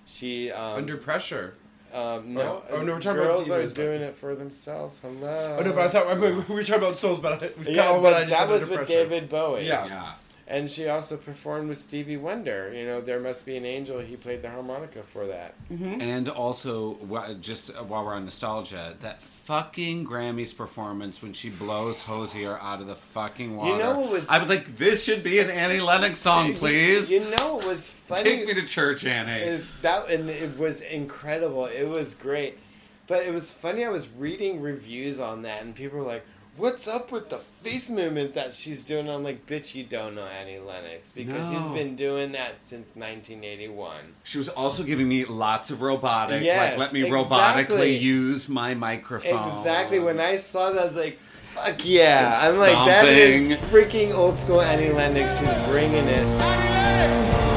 she, 0.06 0.50
um, 0.50 0.76
Under 0.78 0.96
pressure. 0.96 1.54
um, 1.92 2.32
no, 2.34 2.62
oh, 2.70 2.82
no, 2.82 2.94
we're 2.94 3.00
talking 3.00 3.20
about 3.22 3.36
girls 3.46 3.50
are 3.50 3.60
divas, 3.62 3.66
but- 3.68 3.74
doing 3.74 4.00
it 4.02 4.16
for 4.16 4.34
themselves. 4.34 4.98
Hello. 5.02 5.56
Oh 5.58 5.62
no, 5.62 5.72
but 5.72 5.86
I 5.86 5.88
thought 5.90 6.20
we 6.20 6.30
were 6.54 6.62
talking 6.62 6.82
about 6.82 6.96
souls, 6.96 7.18
but 7.20 7.42
I, 7.42 7.50
we 7.58 7.74
yeah, 7.74 7.92
but 7.92 8.02
what 8.02 8.14
I 8.14 8.20
just 8.24 8.30
that 8.30 8.38
said 8.40 8.50
was 8.50 8.68
with 8.68 8.78
pressure. 8.78 8.92
David 8.92 9.28
Bowie. 9.28 9.66
Yeah. 9.66 9.86
Yeah. 9.86 10.12
And 10.48 10.70
she 10.70 10.88
also 10.88 11.18
performed 11.18 11.68
with 11.68 11.76
Stevie 11.76 12.16
Wonder. 12.16 12.72
You 12.72 12.86
know, 12.86 13.02
there 13.02 13.20
must 13.20 13.44
be 13.44 13.58
an 13.58 13.66
angel. 13.66 13.98
He 13.98 14.16
played 14.16 14.40
the 14.40 14.48
harmonica 14.48 15.02
for 15.02 15.26
that. 15.26 15.54
Mm-hmm. 15.70 16.00
And 16.00 16.28
also, 16.30 16.94
just 17.42 17.68
while 17.82 18.02
we're 18.06 18.14
on 18.14 18.24
nostalgia, 18.24 18.96
that 19.02 19.22
fucking 19.22 20.06
Grammys 20.06 20.56
performance 20.56 21.20
when 21.20 21.34
she 21.34 21.50
blows 21.50 22.00
Hozier 22.00 22.58
out 22.60 22.80
of 22.80 22.86
the 22.86 22.94
fucking 22.94 23.56
water. 23.56 23.72
You 23.72 23.78
know 23.78 23.98
what 23.98 24.10
was- 24.10 24.28
I 24.28 24.38
was 24.38 24.48
like, 24.48 24.78
this 24.78 25.04
should 25.04 25.22
be 25.22 25.38
an 25.38 25.50
Annie 25.50 25.80
Lennox 25.80 26.18
song, 26.18 26.54
please. 26.54 27.10
You 27.10 27.20
know, 27.36 27.60
it 27.60 27.66
was 27.66 27.90
funny. 27.90 28.22
Take 28.22 28.46
me 28.46 28.54
to 28.54 28.62
church, 28.66 29.04
Annie. 29.04 29.32
It, 29.42 29.64
that 29.82 30.08
and 30.08 30.30
it 30.30 30.56
was 30.58 30.80
incredible. 30.80 31.66
It 31.66 31.84
was 31.84 32.14
great, 32.14 32.58
but 33.06 33.26
it 33.26 33.34
was 33.34 33.50
funny. 33.50 33.84
I 33.84 33.90
was 33.90 34.08
reading 34.08 34.62
reviews 34.62 35.20
on 35.20 35.42
that, 35.42 35.60
and 35.60 35.74
people 35.74 35.98
were 35.98 36.04
like, 36.06 36.24
"What's 36.58 36.86
up 36.88 37.10
with 37.12 37.28
the 37.30 37.38
face 37.62 37.88
movement 37.88 38.34
that 38.34 38.52
she's 38.54 38.82
doing?" 38.82 39.08
I'm 39.08 39.22
like, 39.24 39.46
"Bitch, 39.46 39.74
you 39.74 39.84
don't 39.84 40.14
know 40.14 40.24
Annie 40.26 40.58
Lennox 40.58 41.12
because 41.12 41.48
she's 41.48 41.70
been 41.70 41.96
doing 41.96 42.32
that 42.32 42.54
since 42.62 42.94
1981." 42.96 44.14
She 44.24 44.38
was 44.38 44.48
also 44.48 44.82
giving 44.82 45.08
me 45.08 45.24
lots 45.24 45.70
of 45.70 45.80
robotic, 45.80 46.42
Yes, 46.42 46.70
like 46.72 46.78
let 46.78 46.92
me 46.92 47.04
exactly. 47.04 47.66
robotically 47.76 48.00
use 48.00 48.48
my 48.48 48.74
microphone. 48.74 49.44
Exactly. 49.48 49.98
When 50.00 50.20
I 50.20 50.36
saw 50.36 50.72
that, 50.72 50.82
I 50.82 50.86
was 50.86 50.96
like, 50.96 51.18
"Fuck 51.54 51.86
yeah!" 51.86 52.38
I'm 52.42 52.58
like, 52.58 52.72
that 52.86 53.04
is 53.06 53.44
Stomping. 53.44 53.68
freaking 53.68 54.14
old 54.14 54.38
school 54.38 54.60
Annie 54.60 54.90
Lennox. 54.92 55.38
She's 55.38 55.54
bringing 55.68 56.06
it." 56.06 57.38
Take 57.38 57.47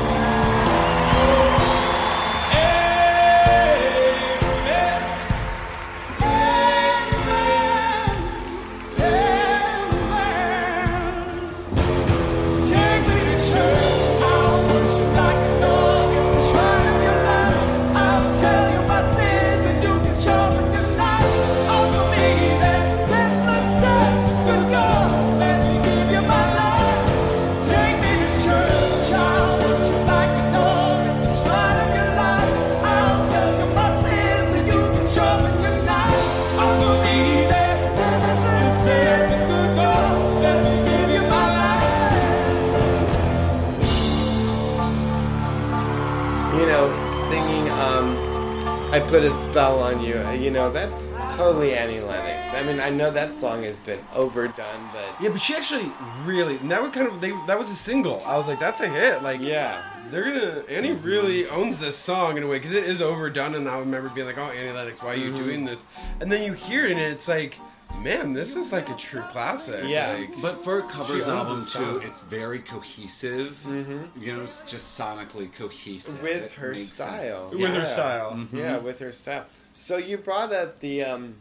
put 49.21 49.29
a 49.29 49.33
spell 49.33 49.83
on 49.83 50.01
you. 50.03 50.19
You 50.31 50.49
know, 50.49 50.71
that's 50.71 51.09
totally 51.29 51.75
Annie 51.75 51.99
Lennox. 51.99 52.55
I 52.55 52.63
mean, 52.63 52.79
I 52.79 52.89
know 52.89 53.11
that 53.11 53.37
song 53.37 53.61
has 53.63 53.79
been 53.79 53.99
overdone, 54.15 54.89
but 54.91 55.21
Yeah, 55.21 55.29
but 55.29 55.39
she 55.39 55.53
actually 55.53 55.91
really 56.25 56.57
that 56.57 56.81
was 56.81 56.91
kind 56.91 57.07
of 57.07 57.21
they 57.21 57.29
that 57.45 57.59
was 57.59 57.69
a 57.69 57.75
single. 57.75 58.23
I 58.25 58.35
was 58.35 58.47
like, 58.47 58.59
that's 58.59 58.81
a 58.81 58.89
hit. 58.89 59.21
Like 59.21 59.39
yeah. 59.39 59.83
they're 60.09 60.23
gonna 60.23 60.63
Annie 60.67 60.89
mm-hmm. 60.89 61.05
really 61.05 61.47
owns 61.49 61.79
this 61.79 61.95
song 61.95 62.37
in 62.37 62.41
a 62.41 62.47
way 62.47 62.57
because 62.57 62.71
it 62.71 62.85
is 62.85 62.99
overdone, 62.99 63.53
and 63.53 63.69
I 63.69 63.77
remember 63.77 64.09
being 64.09 64.25
like, 64.25 64.39
"Oh, 64.39 64.49
Annie 64.49 64.71
Lennox, 64.71 65.03
why 65.03 65.09
are 65.09 65.15
you 65.15 65.27
mm-hmm. 65.27 65.35
doing 65.35 65.65
this?" 65.65 65.85
And 66.19 66.31
then 66.31 66.41
you 66.41 66.53
hear 66.53 66.87
it, 66.87 66.91
and 66.91 66.99
it's 66.99 67.27
like, 67.27 67.59
man, 67.99 68.33
this 68.33 68.55
is 68.55 68.71
like 68.71 68.89
a 68.89 68.95
true 68.95 69.21
classic. 69.29 69.83
Yeah. 69.87 70.13
Like, 70.13 70.41
But 70.41 70.63
for 70.63 70.79
a 70.79 70.83
covers 70.83 71.27
album 71.27 71.59
too, 71.61 71.65
sound. 71.67 72.03
it's 72.03 72.21
very 72.21 72.59
cohesive. 72.59 73.59
You 73.65 74.33
know, 74.35 74.43
it's 74.43 74.61
just 74.61 74.97
sonically 74.99 75.53
cohesive. 75.53 76.21
With 76.21 76.45
It 76.45 76.51
her 76.53 76.75
style. 76.75 77.39
sense. 77.49 77.53
with 77.61 77.69
her 77.71 77.79
Yeah. 77.79 77.85
style. 77.85 78.47
Yeah, 78.53 78.77
with 78.77 78.99
her 78.99 79.11
style. 79.11 79.45
So 79.73 79.97
you 79.97 80.17
brought 80.17 80.51
up 80.51 80.79
the, 80.79 81.03
um, 81.03 81.35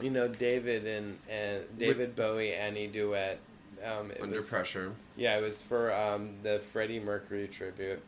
you 0.00 0.10
know, 0.10 0.26
David 0.28 0.86
and, 0.86 1.18
and 1.30 1.62
David 1.78 2.16
Bowie 2.16 2.52
Annie 2.54 2.88
duet. 2.88 3.38
Um, 3.84 4.10
it 4.10 4.20
Under 4.20 4.36
was, 4.36 4.48
pressure. 4.48 4.92
Yeah, 5.16 5.36
it 5.38 5.42
was 5.42 5.60
for 5.62 5.92
um, 5.94 6.30
the 6.42 6.60
Freddie 6.72 7.00
Mercury 7.00 7.46
tribute, 7.48 8.02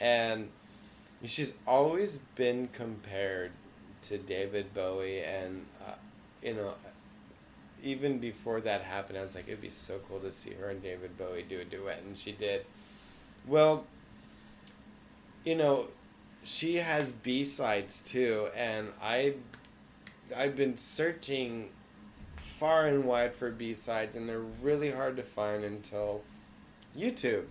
and 0.00 0.48
she's 1.24 1.52
always 1.66 2.18
been 2.36 2.68
compared 2.72 3.50
to 4.02 4.16
David 4.16 4.72
Bowie, 4.72 5.22
and 5.22 5.66
uh, 5.86 5.92
you 6.42 6.54
know, 6.54 6.72
even 7.84 8.18
before 8.18 8.60
that 8.62 8.82
happened, 8.82 9.18
I 9.18 9.22
was 9.22 9.34
like, 9.34 9.46
it'd 9.46 9.60
be 9.60 9.70
so 9.70 10.00
cool 10.08 10.18
to 10.20 10.30
see 10.30 10.52
her 10.54 10.70
and 10.70 10.82
David 10.82 11.16
Bowie 11.18 11.44
do 11.48 11.60
a 11.60 11.64
duet, 11.64 12.02
and 12.04 12.16
she 12.16 12.32
did. 12.32 12.64
Well, 13.46 13.84
you 15.44 15.54
know, 15.54 15.86
she 16.42 16.76
has 16.76 17.12
B 17.12 17.44
sides 17.44 18.00
too, 18.00 18.48
and 18.56 18.88
I, 19.02 19.34
I've 20.34 20.56
been 20.56 20.76
searching 20.76 21.68
far 22.36 22.86
and 22.86 23.04
wide 23.04 23.34
for 23.34 23.50
B 23.50 23.74
sides, 23.74 24.16
and 24.16 24.28
they're 24.28 24.40
really 24.62 24.90
hard 24.90 25.16
to 25.16 25.22
find 25.22 25.64
until 25.64 26.22
YouTube. 26.96 27.44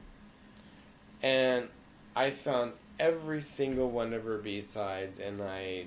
And 1.21 1.69
I 2.15 2.31
found 2.31 2.73
every 2.99 3.41
single 3.41 3.89
one 3.89 4.13
of 4.13 4.23
her 4.23 4.37
B 4.37 4.61
sides, 4.61 5.19
and 5.19 5.41
I 5.41 5.85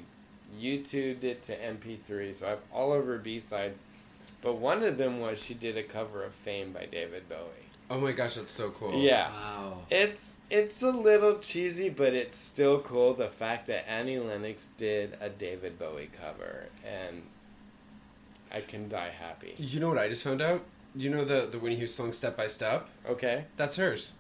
YouTubed 0.61 1.25
it 1.25 1.43
to 1.45 1.57
MP3, 1.57 2.37
so 2.37 2.47
I 2.47 2.51
have 2.51 2.61
all 2.73 2.93
of 2.93 3.07
her 3.07 3.19
B 3.19 3.41
sides. 3.41 3.81
But 4.43 4.55
one 4.59 4.83
of 4.83 4.99
them 4.99 5.21
was 5.21 5.43
she 5.43 5.55
did 5.55 5.77
a 5.77 5.83
cover 5.83 6.23
of 6.25 6.33
Fame 6.35 6.73
by 6.73 6.87
David 6.87 7.29
Bowie. 7.29 7.39
Oh 7.89 8.01
my 8.01 8.13
gosh, 8.13 8.35
that's 8.35 8.51
so 8.53 8.71
cool. 8.71 9.01
Yeah. 9.01 9.31
Wow. 9.31 9.79
It's 9.91 10.37
it's 10.51 10.83
a 10.83 10.91
little 10.91 11.39
cheesy, 11.39 11.89
but 11.89 12.15
it's 12.15 12.37
still 12.37 12.81
cool. 12.81 13.15
The 13.15 13.29
fact 13.29 13.67
that 13.69 13.89
Annie 13.89 14.19
Lennox 14.19 14.71
did 14.77 15.17
a 15.21 15.29
David 15.29 15.79
Bowie 15.79 16.11
cover, 16.13 16.67
and 16.85 17.23
I 18.53 18.61
can 18.61 18.89
die 18.89 19.11
happy. 19.11 19.55
You 19.59 19.81
know 19.81 19.89
what 19.89 19.99
I 19.99 20.09
just 20.09 20.23
found 20.25 20.43
out? 20.43 20.65
You 20.97 21.11
know 21.11 21.25
the 21.25 21.47
the 21.47 21.59
Whitney 21.59 21.77
Houston 21.77 22.07
song 22.07 22.13
"Step 22.13 22.37
by 22.37 22.49
Step"? 22.49 22.89
Okay, 23.09 23.45
That's 23.57 23.77
hers. 23.77 24.13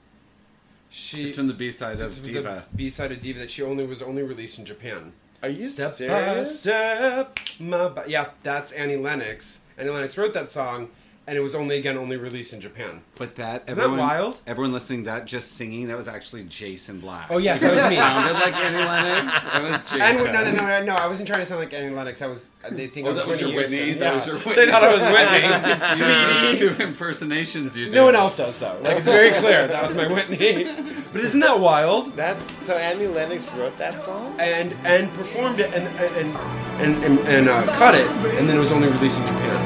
She 0.90 1.26
It's 1.26 1.34
from 1.34 1.48
the 1.48 1.54
B 1.54 1.70
side 1.72 1.98
of 2.00 2.14
from 2.14 2.22
Diva. 2.22 2.64
the 2.70 2.76
B 2.76 2.90
side 2.90 3.10
of 3.12 3.20
Diva 3.20 3.40
that 3.40 3.50
she 3.50 3.62
only 3.62 3.84
was 3.86 4.00
only 4.02 4.22
released 4.22 4.58
in 4.60 4.64
Japan. 4.64 5.12
are 5.42 5.48
you 5.48 5.68
Step 5.68 5.90
serious? 5.90 6.16
by 6.16 6.44
step, 6.44 7.38
my 7.58 7.88
ba- 7.88 8.04
yeah, 8.06 8.30
that's 8.44 8.70
Annie 8.72 8.96
Lennox. 8.96 9.60
Annie 9.78 9.90
Lennox 9.90 10.16
wrote 10.16 10.32
that 10.34 10.50
song, 10.50 10.88
and 11.26 11.36
it 11.36 11.40
was 11.40 11.54
only 11.54 11.76
again 11.76 11.98
only 11.98 12.16
released 12.16 12.52
in 12.52 12.60
Japan. 12.60 13.00
But 13.16 13.34
that 13.36 13.64
Isn't 13.66 13.78
that 13.78 13.90
wild? 13.98 14.40
Everyone 14.46 14.72
listening, 14.72 15.04
that 15.04 15.24
just 15.26 15.52
singing, 15.52 15.88
that 15.88 15.96
was 15.96 16.06
actually 16.08 16.44
Jason 16.44 17.00
Black. 17.00 17.26
Oh 17.30 17.38
yes, 17.38 17.60
that 17.62 17.72
was 17.72 17.80
It 17.80 17.90
me. 17.90 17.96
sounded 17.96 18.32
like 18.34 18.54
Annie 18.54 18.78
Lennox. 18.78 19.44
That 19.44 19.62
was 19.62 19.82
Jason. 19.82 20.00
And 20.00 20.18
no, 20.18 20.44
no, 20.44 20.50
no, 20.52 20.66
no, 20.66 20.84
no, 20.84 20.94
I 20.94 21.06
wasn't 21.08 21.26
trying 21.28 21.40
to 21.40 21.46
sound 21.46 21.60
like 21.60 21.72
Annie 21.74 21.94
Lennox. 21.94 22.22
I 22.22 22.26
was. 22.28 22.48
They 22.70 22.86
think 22.88 23.06
Oh, 23.06 23.10
I 23.10 23.12
was 23.14 23.22
that 23.22 23.28
was 23.28 23.40
your 23.40 23.48
Whitney 23.50 23.62
Whitney. 23.62 23.76
Houston. 23.84 24.00
That 24.00 24.06
Yeah. 24.10 24.14
was 24.16 24.26
your 24.26 24.36
Whitney. 24.38 24.54
They 24.66 24.70
thought 24.70 24.82
I 24.84 24.94
was 24.94 25.02
Whitney. 25.02 26.06
Yeah, 26.06 26.42
those 26.42 26.58
two 26.58 26.82
impersonations 26.82 27.76
you 27.76 27.84
did. 27.86 27.94
No 27.94 28.04
one 28.04 28.14
else 28.16 28.36
does 28.36 28.58
though. 28.58 28.76
Like 28.82 28.98
it's 28.98 29.06
very 29.06 29.32
clear 29.32 29.66
that 29.66 29.82
was 29.82 29.94
my 29.94 30.06
Whitney. 30.06 30.64
But 31.12 31.20
isn't 31.24 31.40
that 31.40 31.58
wild? 31.60 32.12
That's 32.14 32.50
so 32.64 32.76
Annie 32.76 33.06
Lennox 33.06 33.50
wrote 33.52 33.76
that 33.78 34.00
song. 34.00 34.34
And 34.38 34.72
and 34.84 35.12
performed 35.14 35.58
it 35.60 35.72
and 35.74 35.86
and 35.98 36.36
and 36.80 37.04
and, 37.04 37.18
and 37.28 37.48
uh, 37.48 37.66
cut 37.74 37.94
it, 37.94 38.06
and 38.38 38.48
then 38.48 38.56
it 38.56 38.60
was 38.60 38.70
only 38.72 38.88
released 38.88 39.18
in 39.18 39.26
Japan 39.26 39.65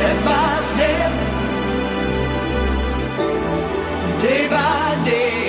Step 0.00 0.18
by 0.24 0.60
step, 0.72 1.12
day 4.22 4.48
by 4.48 4.96
day. 5.04 5.44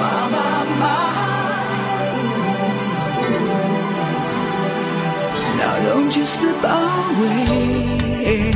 My, 0.00 0.20
my, 0.34 0.64
my. 0.82 0.98
Now 5.58 5.74
don't 5.88 6.12
you 6.16 6.26
slip 6.26 6.60
away. 6.64 8.50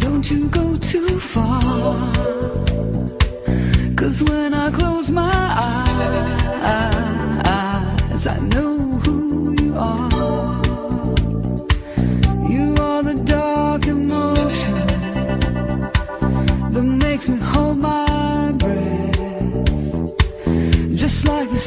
Don't 0.00 0.26
you 0.30 0.48
go 0.48 0.66
too 0.78 1.20
far. 1.20 2.12
Cause 3.96 4.22
when 4.30 4.54
I 4.54 4.70
close 4.70 5.10
my 5.10 5.30
eyes, 7.44 8.26
I 8.26 8.38
know 8.54 8.73
me 17.28 17.38
hold 17.38 17.78
my 17.78 18.52
breath. 18.58 19.16
Just 20.94 21.26
like 21.26 21.48
the 21.50 21.58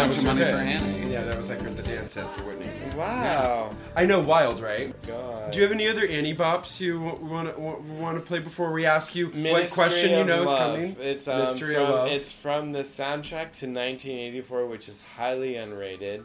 that 0.00 0.06
bunch 0.06 0.16
was 0.16 0.18
of 0.18 0.24
money 0.24 0.44
hit. 0.44 0.54
for 0.54 0.60
Annie. 0.60 1.12
Yeah, 1.12 1.24
that 1.24 1.36
was 1.36 1.48
like 1.48 1.58
the 1.58 1.82
dance 1.82 2.12
set 2.12 2.30
for 2.36 2.44
Whitney. 2.44 2.68
Wow. 2.96 3.74
I 3.96 4.06
know, 4.06 4.20
wild, 4.20 4.60
right? 4.60 4.94
God. 5.06 5.52
Do 5.52 5.58
you 5.58 5.62
have 5.62 5.72
any 5.72 5.88
other 5.88 6.06
Annie 6.06 6.34
bops 6.34 6.80
you 6.80 7.00
want 7.00 7.54
to 7.54 7.60
want 7.60 8.18
to 8.18 8.24
play 8.24 8.38
before 8.38 8.72
we 8.72 8.86
ask 8.86 9.14
you 9.14 9.26
what 9.26 9.34
Ministry 9.34 9.74
question 9.74 10.10
you 10.10 10.18
of 10.18 10.26
know 10.26 10.42
is 10.42 10.48
coming? 10.48 10.96
It's 11.00 11.28
um, 11.28 11.38
Mystery 11.40 11.74
from, 11.74 11.82
of 11.84 11.90
Love. 11.90 12.08
It's 12.08 12.32
from 12.32 12.72
the 12.72 12.80
soundtrack 12.80 13.52
to 13.52 13.66
1984, 13.66 14.66
which 14.66 14.88
is 14.88 15.02
highly 15.02 15.54
unrated. 15.54 16.24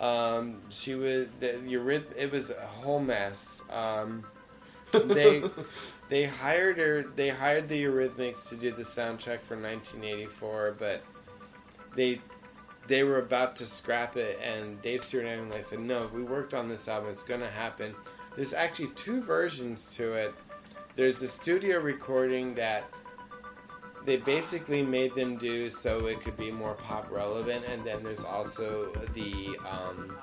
Um, 0.00 0.60
she 0.68 0.94
was 0.94 1.26
the, 1.40 1.54
Euryth- 1.66 2.16
It 2.16 2.30
was 2.30 2.50
a 2.50 2.66
whole 2.66 3.00
mess. 3.00 3.62
Um, 3.70 4.24
they 4.92 5.42
they 6.08 6.24
hired 6.24 6.78
her. 6.78 7.04
They 7.16 7.30
hired 7.30 7.68
the 7.68 7.82
Eurythmics 7.82 8.48
to 8.50 8.56
do 8.56 8.70
the 8.70 8.82
soundtrack 8.82 9.40
for 9.40 9.56
1984, 9.56 10.76
but 10.78 11.02
they 11.96 12.20
they 12.88 13.04
were 13.04 13.18
about 13.18 13.54
to 13.56 13.66
scrap 13.66 14.16
it, 14.16 14.40
and 14.42 14.80
Dave 14.82 15.04
Stewart 15.04 15.26
and 15.26 15.52
I 15.52 15.60
said, 15.60 15.80
"No, 15.80 16.10
we 16.12 16.22
worked 16.22 16.54
on 16.54 16.68
this 16.68 16.88
album. 16.88 17.10
It's 17.10 17.22
going 17.22 17.40
to 17.40 17.50
happen." 17.50 17.94
There's 18.34 18.54
actually 18.54 18.88
two 18.88 19.20
versions 19.20 19.94
to 19.96 20.14
it. 20.14 20.34
There's 20.96 21.20
the 21.20 21.28
studio 21.28 21.80
recording 21.80 22.54
that 22.54 22.84
they 24.04 24.16
basically 24.16 24.82
made 24.82 25.14
them 25.14 25.36
do 25.36 25.68
so 25.68 26.06
it 26.06 26.22
could 26.22 26.36
be 26.36 26.50
more 26.50 26.74
pop 26.74 27.10
relevant, 27.10 27.66
and 27.66 27.84
then 27.84 28.02
there's 28.02 28.24
also 28.24 28.90
the 29.14 29.56
um, 29.68 30.16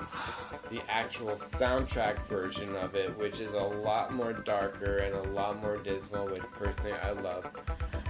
the 0.71 0.81
actual 0.89 1.33
soundtrack 1.33 2.25
version 2.25 2.75
of 2.77 2.95
it, 2.95 3.15
which 3.17 3.39
is 3.39 3.53
a 3.53 3.59
lot 3.59 4.11
more 4.11 4.33
darker 4.33 4.97
and 4.97 5.13
a 5.13 5.29
lot 5.33 5.61
more 5.61 5.77
dismal, 5.77 6.25
which 6.25 6.41
personally 6.53 6.93
I 6.93 7.11
love. 7.11 7.45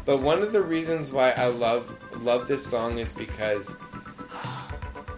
But 0.06 0.22
one 0.22 0.41
of 0.41 0.53
the 0.53 0.61
reasons 0.61 1.11
why 1.11 1.32
I 1.32 1.48
love 1.48 1.94
love 2.22 2.48
this 2.48 2.65
song 2.65 2.99
is 2.99 3.14
because 3.14 3.76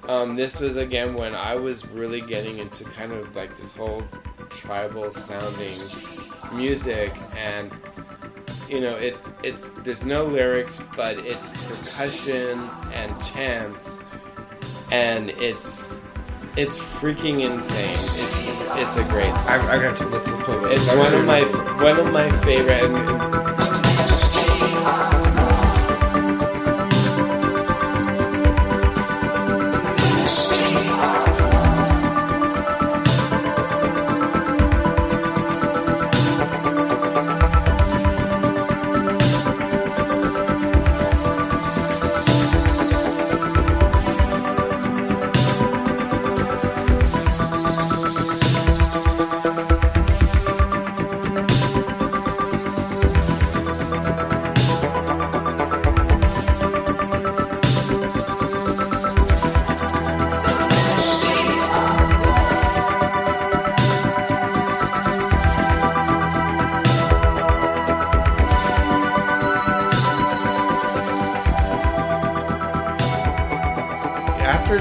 um, 0.07 0.35
this 0.35 0.59
was 0.59 0.77
again 0.77 1.13
when 1.13 1.35
I 1.35 1.55
was 1.55 1.85
really 1.87 2.21
getting 2.21 2.59
into 2.59 2.83
kind 2.85 3.11
of 3.13 3.35
like 3.35 3.57
this 3.57 3.75
whole 3.75 4.03
tribal 4.49 5.11
sounding 5.11 5.77
music 6.53 7.13
and 7.35 7.73
you 8.69 8.79
know 8.79 8.95
it's 8.95 9.29
it's 9.43 9.69
there's 9.81 10.03
no 10.03 10.23
lyrics 10.25 10.81
but 10.95 11.17
it's 11.19 11.51
percussion 11.67 12.57
and 12.93 13.23
chants 13.23 14.01
and 14.91 15.29
it's 15.31 15.97
it's 16.57 16.79
freaking 16.79 17.41
insane. 17.41 17.91
It, 17.91 18.81
it's 18.81 18.97
a 18.97 19.03
great 19.03 19.27
song. 19.27 19.47
I, 19.47 19.77
I 19.77 19.79
got 19.79 19.95
to 19.97 20.07
let's 20.07 20.27
play 20.27 20.57
that. 20.57 20.71
It's 20.71 20.87
one 20.95 21.13
of 21.13 21.23
my 21.23 21.43
one 21.83 21.99
of 21.99 22.11
my 22.11 22.31
favorite. 22.41 22.87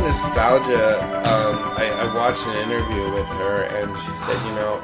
Nostalgia, 0.00 0.98
um, 1.28 1.58
I, 1.76 1.88
I 1.90 2.14
watched 2.14 2.46
an 2.46 2.56
interview 2.56 3.02
with 3.12 3.26
her, 3.26 3.62
and 3.64 3.98
she 3.98 4.12
said, 4.16 4.46
"You 4.46 4.54
know, 4.54 4.80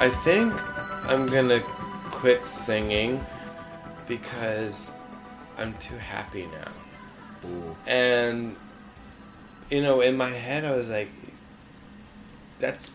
I 0.00 0.10
think 0.24 0.52
I'm 1.08 1.26
gonna 1.26 1.60
quit 2.10 2.46
singing 2.46 3.24
because 4.06 4.92
I'm 5.56 5.74
too 5.78 5.96
happy 5.96 6.46
now." 6.46 6.70
And 7.86 8.56
you 9.70 9.82
know, 9.82 10.02
in 10.02 10.16
my 10.16 10.30
head, 10.30 10.64
I 10.64 10.72
was 10.72 10.88
like, 10.88 11.08
"That's 12.58 12.92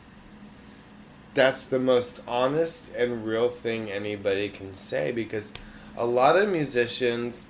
that's 1.34 1.66
the 1.66 1.80
most 1.80 2.22
honest 2.28 2.94
and 2.96 3.26
real 3.26 3.50
thing 3.50 3.90
anybody 3.92 4.50
can 4.50 4.76
say 4.76 5.12
because 5.12 5.52
a 5.98 6.06
lot 6.06 6.38
of 6.38 6.50
musicians, 6.50 7.48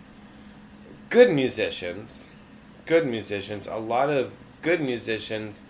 good 1.10 1.32
musicians." 1.32 2.29
Good 2.90 3.06
musicians, 3.06 3.68
a 3.68 3.76
lot 3.76 4.10
of 4.10 4.32
good 4.64 4.82
musicians 4.82 5.62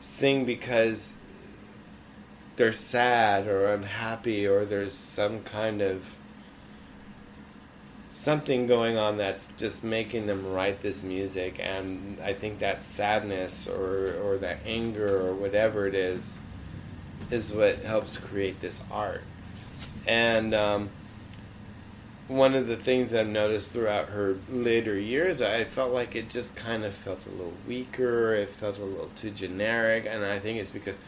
sing 0.00 0.44
because 0.44 1.16
they're 2.56 2.72
sad 2.72 3.46
or 3.46 3.72
unhappy 3.72 4.44
or 4.44 4.64
there's 4.64 4.92
some 4.92 5.44
kind 5.44 5.80
of 5.80 6.04
something 8.08 8.66
going 8.66 8.96
on 8.96 9.18
that's 9.18 9.52
just 9.56 9.84
making 9.84 10.26
them 10.26 10.52
write 10.52 10.82
this 10.82 11.04
music 11.04 11.60
and 11.60 12.18
I 12.20 12.32
think 12.32 12.58
that 12.58 12.82
sadness 12.82 13.68
or 13.68 14.18
or 14.24 14.36
that 14.38 14.58
anger 14.66 15.28
or 15.28 15.32
whatever 15.32 15.86
it 15.86 15.94
is 15.94 16.38
is 17.30 17.52
what 17.52 17.78
helps 17.84 18.16
create 18.16 18.58
this 18.58 18.82
art. 18.90 19.22
And 20.08 20.54
um, 20.54 20.90
one 22.28 22.54
of 22.54 22.66
the 22.66 22.76
things 22.76 23.14
I've 23.14 23.28
noticed 23.28 23.70
throughout 23.70 24.08
her 24.08 24.36
later 24.50 24.98
years, 24.98 25.40
I 25.40 25.64
felt 25.64 25.92
like 25.92 26.16
it 26.16 26.28
just 26.28 26.56
kind 26.56 26.84
of 26.84 26.92
felt 26.92 27.24
a 27.26 27.30
little 27.30 27.52
weaker. 27.68 28.34
It 28.34 28.50
felt 28.50 28.78
a 28.78 28.84
little 28.84 29.10
too 29.14 29.30
generic, 29.30 30.06
and 30.08 30.24
I 30.24 30.40
think 30.40 30.58
it's 30.58 30.72
because 30.72 30.98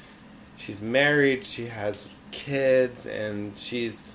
she's 0.56 0.80
married, 0.80 1.44
she 1.44 1.66
has 1.66 2.06
kids, 2.30 3.06
and 3.06 3.58
she's, 3.58 4.06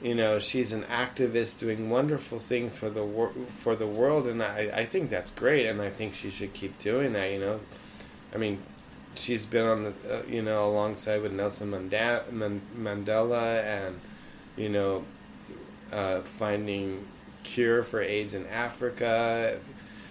you 0.00 0.14
know, 0.14 0.38
she's 0.38 0.72
an 0.72 0.84
activist 0.84 1.58
doing 1.58 1.90
wonderful 1.90 2.38
things 2.38 2.78
for 2.78 2.88
the 2.88 3.04
wor- 3.04 3.32
for 3.58 3.74
the 3.74 3.86
world, 3.86 4.28
and 4.28 4.42
I 4.42 4.70
I 4.72 4.86
think 4.86 5.10
that's 5.10 5.30
great, 5.30 5.66
and 5.66 5.82
I 5.82 5.90
think 5.90 6.14
she 6.14 6.30
should 6.30 6.54
keep 6.54 6.78
doing 6.78 7.12
that. 7.14 7.30
You 7.32 7.40
know, 7.40 7.60
I 8.34 8.38
mean. 8.38 8.62
She's 9.14 9.44
been 9.44 9.66
on 9.66 9.82
the, 9.84 9.92
uh, 10.10 10.22
you 10.26 10.40
know, 10.40 10.70
alongside 10.70 11.20
with 11.20 11.32
Nelson 11.32 11.70
Mandela, 11.70 13.62
and 13.62 14.00
you 14.56 14.70
know, 14.70 15.04
uh, 15.92 16.22
finding 16.22 17.06
cure 17.44 17.82
for 17.82 18.00
AIDS 18.00 18.34
in 18.34 18.46
Africa. 18.46 19.58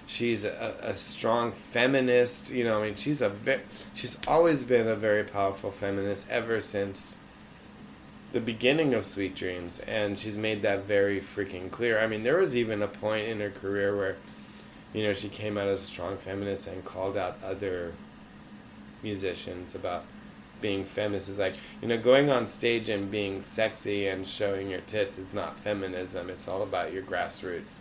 She's 0.07 0.43
a, 0.43 0.75
a 0.81 0.97
strong 0.97 1.51
feminist. 1.51 2.51
You 2.51 2.63
know, 2.65 2.81
I 2.81 2.87
mean, 2.87 2.95
she's 2.95 3.21
a 3.21 3.29
ve- 3.29 3.61
she's 3.93 4.17
always 4.27 4.65
been 4.65 4.87
a 4.87 4.95
very 4.95 5.23
powerful 5.23 5.71
feminist 5.71 6.25
ever 6.29 6.61
since 6.61 7.17
the 8.33 8.39
beginning 8.39 8.93
of 8.93 9.05
Sweet 9.05 9.35
Dreams, 9.35 9.79
and 9.79 10.17
she's 10.17 10.37
made 10.37 10.61
that 10.61 10.85
very 10.85 11.19
freaking 11.19 11.69
clear. 11.69 11.99
I 11.99 12.07
mean, 12.07 12.23
there 12.23 12.37
was 12.37 12.55
even 12.55 12.81
a 12.81 12.87
point 12.87 13.27
in 13.27 13.39
her 13.39 13.49
career 13.49 13.95
where, 13.95 14.15
you 14.93 15.03
know, 15.03 15.13
she 15.13 15.27
came 15.27 15.57
out 15.57 15.67
as 15.67 15.81
a 15.81 15.85
strong 15.85 16.17
feminist 16.17 16.67
and 16.67 16.83
called 16.85 17.17
out 17.17 17.37
other 17.43 17.93
musicians 19.03 19.75
about 19.75 20.05
being 20.61 20.85
feminist 20.85 21.29
is 21.29 21.37
like 21.37 21.55
you 21.81 21.87
know 21.87 21.97
going 21.97 22.29
on 22.29 22.47
stage 22.47 22.89
and 22.89 23.09
being 23.11 23.41
sexy 23.41 24.07
and 24.07 24.25
showing 24.25 24.69
your 24.69 24.81
tits 24.81 25.17
is 25.17 25.33
not 25.33 25.57
feminism. 25.59 26.29
It's 26.29 26.47
all 26.47 26.63
about 26.63 26.93
your 26.93 27.03
grassroots 27.03 27.79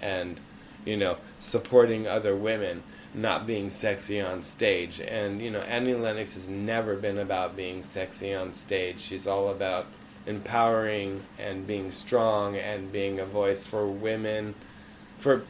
and 0.00 0.38
you 0.84 0.96
know 0.96 1.16
supporting 1.38 2.06
other 2.06 2.36
women 2.36 2.82
not 3.14 3.46
being 3.46 3.70
sexy 3.70 4.20
on 4.20 4.42
stage. 4.42 5.00
And 5.00 5.40
you 5.42 5.50
know 5.50 5.60
Annie 5.60 5.94
Lennox 5.94 6.34
has 6.34 6.48
never 6.48 6.96
been 6.96 7.18
about 7.18 7.56
being 7.56 7.82
sexy 7.82 8.34
on 8.34 8.52
stage. 8.52 9.00
She's 9.00 9.26
all 9.26 9.48
about 9.48 9.86
empowering 10.26 11.22
and 11.38 11.66
being 11.66 11.90
strong 11.90 12.56
and 12.56 12.92
being 12.92 13.18
a 13.18 13.24
voice 13.24 13.66
for 13.66 13.86
women 13.86 14.54
for 15.18 15.42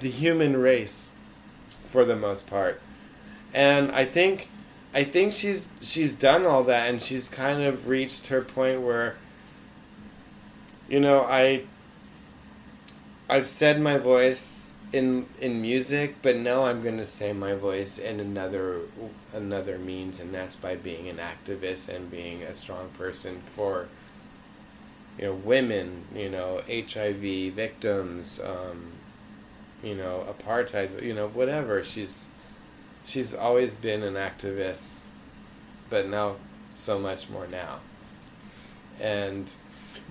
the 0.00 0.10
human 0.10 0.56
race 0.56 1.12
for 1.88 2.04
the 2.04 2.16
most 2.16 2.46
part. 2.46 2.80
And 3.52 3.90
I 3.92 4.04
think 4.04 4.48
I 4.92 5.04
think 5.04 5.32
she's 5.32 5.68
she's 5.80 6.14
done 6.14 6.44
all 6.44 6.64
that 6.64 6.88
and 6.88 7.00
she's 7.00 7.28
kind 7.28 7.62
of 7.62 7.88
reached 7.88 8.28
her 8.28 8.42
point 8.42 8.82
where 8.82 9.16
you 10.88 10.98
know, 11.00 11.20
I 11.20 11.62
I've 13.28 13.46
said 13.46 13.80
my 13.80 13.96
voice 13.98 14.74
in 14.92 15.26
in 15.40 15.62
music, 15.62 16.16
but 16.20 16.36
now 16.36 16.64
I'm 16.64 16.82
going 16.82 16.98
to 16.98 17.06
say 17.06 17.32
my 17.32 17.54
voice 17.54 17.96
in 17.96 18.18
another 18.18 18.80
another 19.32 19.78
means 19.78 20.18
and 20.18 20.34
that's 20.34 20.56
by 20.56 20.74
being 20.74 21.08
an 21.08 21.18
activist 21.18 21.88
and 21.88 22.10
being 22.10 22.42
a 22.42 22.54
strong 22.54 22.88
person 22.98 23.40
for 23.54 23.86
you 25.20 25.26
know, 25.26 25.34
women, 25.34 26.04
you 26.14 26.30
know, 26.30 26.62
HIV 26.66 27.52
victims, 27.52 28.40
um, 28.42 28.92
you 29.82 29.94
know, 29.94 30.24
apartheid, 30.28 31.02
you 31.02 31.12
know, 31.12 31.28
whatever. 31.28 31.84
She's 31.84 32.29
she's 33.04 33.34
always 33.34 33.74
been 33.74 34.02
an 34.02 34.14
activist, 34.14 35.10
but 35.88 36.08
now 36.08 36.36
so 36.70 36.98
much 36.98 37.28
more 37.28 37.46
now. 37.46 37.78
And 39.00 39.50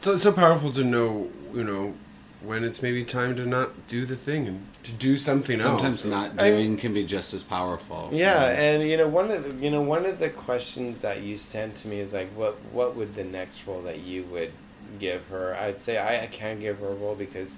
So 0.01 0.13
it's 0.13 0.23
so 0.23 0.31
powerful 0.31 0.71
to 0.73 0.83
know, 0.83 1.29
you 1.53 1.63
know, 1.63 1.93
when 2.41 2.63
it's 2.63 2.81
maybe 2.81 3.03
time 3.03 3.35
to 3.35 3.45
not 3.45 3.87
do 3.89 4.05
the 4.05 4.15
thing 4.15 4.47
and 4.47 4.65
to 4.83 4.91
do 4.93 5.17
something 5.17 5.59
Sometimes 5.59 5.83
else. 5.83 6.01
Sometimes 6.01 6.35
not 6.35 6.43
I- 6.45 6.51
doing 6.51 6.77
can 6.77 6.93
be 6.93 7.03
just 7.05 7.33
as 7.33 7.43
powerful. 7.43 8.09
yeah, 8.13 8.45
and 8.51 8.87
you 8.89 8.95
know 8.95 9.09
one 9.09 9.29
of 9.29 9.43
the, 9.43 9.53
you 9.63 9.69
know 9.69 9.81
one 9.81 10.05
of 10.05 10.19
the 10.19 10.29
questions 10.29 11.01
that 11.01 11.21
you 11.21 11.37
sent 11.37 11.75
to 11.77 11.89
me 11.89 11.99
is 11.99 12.13
like, 12.13 12.29
what 12.31 12.57
what 12.71 12.95
would 12.95 13.13
the 13.13 13.25
next 13.25 13.67
role 13.67 13.81
that 13.81 13.99
you 13.99 14.23
would 14.31 14.53
give 14.99 15.25
her? 15.27 15.53
I'd 15.55 15.81
say 15.81 15.97
I, 15.97 16.23
I 16.23 16.27
can't 16.27 16.61
give 16.61 16.79
her 16.79 16.87
a 16.87 16.95
role 16.95 17.13
because 17.15 17.57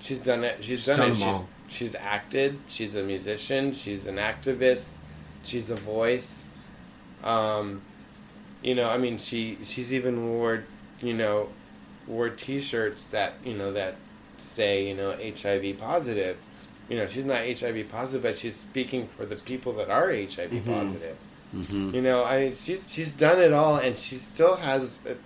she's 0.00 0.18
done 0.18 0.44
it. 0.44 0.56
She's, 0.64 0.78
She's 0.78 0.86
done, 0.86 0.96
done 0.98 1.06
it. 1.10 1.10
them 1.10 1.16
She's 1.18 1.26
all. 1.26 1.48
She's 1.68 1.94
acted. 1.94 2.58
She's 2.68 2.94
a 2.94 3.02
musician. 3.02 3.72
She's 3.72 4.06
an 4.06 4.16
activist. 4.16 4.90
She's 5.42 5.70
a 5.70 5.76
voice. 5.76 6.50
Um, 7.24 7.82
you 8.62 8.74
know, 8.74 8.88
I 8.88 8.98
mean, 8.98 9.18
she 9.18 9.58
she's 9.62 9.92
even 9.92 10.28
wore 10.38 10.64
you 11.00 11.14
know 11.14 11.48
wore 12.06 12.28
T-shirts 12.28 13.06
that 13.06 13.34
you 13.44 13.54
know 13.56 13.72
that 13.72 13.96
say 14.38 14.88
you 14.88 14.94
know 14.94 15.12
HIV 15.12 15.78
positive. 15.78 16.36
You 16.88 16.96
know, 16.98 17.08
she's 17.08 17.24
not 17.24 17.38
HIV 17.38 17.88
positive, 17.90 18.22
but 18.22 18.38
she's 18.38 18.54
speaking 18.56 19.08
for 19.08 19.26
the 19.26 19.36
people 19.36 19.72
that 19.74 19.90
are 19.90 20.08
HIV 20.10 20.50
Mm-hmm. 20.50 20.72
positive. 20.72 21.16
You 21.70 22.02
know, 22.02 22.24
I 22.24 22.40
mean, 22.46 22.54
she's 22.54 22.86
she's 22.88 23.12
done 23.12 23.40
it 23.40 23.52
all, 23.52 23.76
and 23.76 23.98
she 23.98 24.16
still 24.16 24.56
has. 24.56 24.98
A, 25.06 25.16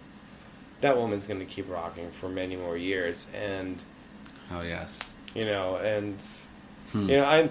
that 0.80 0.96
woman's 0.96 1.26
going 1.26 1.40
to 1.40 1.46
keep 1.46 1.68
rocking 1.70 2.10
for 2.12 2.28
many 2.28 2.56
more 2.56 2.76
years, 2.76 3.26
and 3.34 3.78
Oh 4.52 4.62
yes. 4.62 4.98
You 5.34 5.44
know, 5.44 5.76
and 5.76 6.16
hmm. 6.92 7.08
you 7.08 7.16
know, 7.16 7.24
I'm 7.24 7.50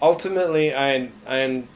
ultimately 0.00 0.74
I'm 0.74 1.12
I'm 1.26 1.68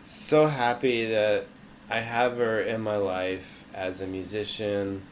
so 0.00 0.46
happy 0.46 1.06
that 1.06 1.46
I 1.90 2.00
have 2.00 2.38
her 2.38 2.60
in 2.60 2.80
my 2.80 2.96
life 2.96 3.64
as 3.74 4.00
a 4.00 4.06
musician, 4.06 5.02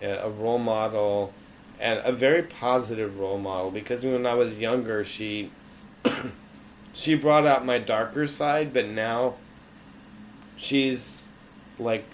a 0.00 0.10
a 0.10 0.30
role 0.30 0.58
model, 0.58 1.32
and 1.80 2.00
a 2.04 2.12
very 2.12 2.42
positive 2.42 3.18
role 3.18 3.38
model. 3.38 3.70
Because 3.70 4.04
when 4.04 4.26
I 4.26 4.34
was 4.34 4.58
younger, 4.58 5.04
she 5.04 5.50
she 6.92 7.14
brought 7.14 7.46
out 7.46 7.64
my 7.64 7.78
darker 7.78 8.26
side, 8.26 8.72
but 8.72 8.86
now 8.86 9.34
she's 10.56 11.32
like 11.78 12.04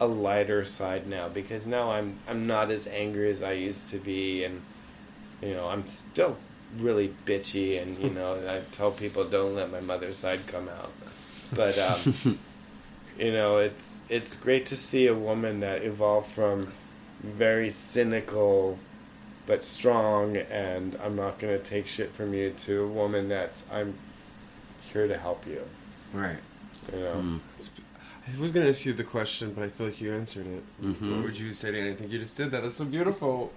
a 0.00 0.06
lighter 0.06 0.64
side 0.64 1.06
now 1.06 1.28
because 1.28 1.66
now 1.66 1.90
I'm 1.90 2.18
I'm 2.28 2.46
not 2.46 2.70
as 2.70 2.86
angry 2.86 3.30
as 3.30 3.42
I 3.42 3.52
used 3.52 3.88
to 3.90 3.98
be, 3.98 4.44
and 4.44 4.60
you 5.44 5.54
know 5.54 5.68
I'm 5.68 5.86
still 5.86 6.36
really 6.78 7.14
bitchy, 7.26 7.80
and 7.80 7.96
you 7.98 8.10
know 8.10 8.34
I 8.48 8.60
tell 8.72 8.90
people 8.90 9.24
don't 9.24 9.54
let 9.54 9.70
my 9.70 9.80
mother's 9.80 10.18
side 10.18 10.46
come 10.46 10.68
out, 10.68 10.92
but 11.52 11.78
um, 11.78 12.38
you 13.18 13.32
know 13.32 13.58
it's 13.58 14.00
it's 14.08 14.36
great 14.36 14.66
to 14.66 14.76
see 14.76 15.06
a 15.06 15.14
woman 15.14 15.60
that 15.60 15.82
evolved 15.82 16.30
from 16.30 16.72
very 17.22 17.70
cynical 17.70 18.78
but 19.46 19.64
strong 19.64 20.36
and 20.36 20.98
I'm 21.02 21.16
not 21.16 21.38
gonna 21.38 21.58
take 21.58 21.86
shit 21.86 22.12
from 22.12 22.34
you 22.34 22.50
to 22.50 22.84
a 22.84 22.88
woman 22.88 23.28
that's 23.28 23.64
I'm 23.70 23.94
here 24.92 25.06
to 25.06 25.16
help 25.16 25.46
you. 25.46 25.62
Right. 26.12 26.38
You 26.92 27.00
know. 27.00 27.12
Hmm. 27.12 27.36
I 28.26 28.40
was 28.40 28.52
gonna 28.52 28.70
ask 28.70 28.86
you 28.86 28.94
the 28.94 29.04
question, 29.04 29.52
but 29.52 29.64
I 29.64 29.68
feel 29.68 29.86
like 29.86 30.00
you 30.00 30.12
answered 30.12 30.46
it. 30.46 30.62
Mm-hmm. 30.82 31.16
What 31.16 31.24
would 31.24 31.38
you 31.38 31.52
say 31.52 31.72
to 31.72 31.78
anything? 31.78 32.10
You 32.10 32.18
just 32.18 32.36
did 32.36 32.50
that. 32.52 32.62
That's 32.62 32.78
so 32.78 32.86
beautiful. 32.86 33.52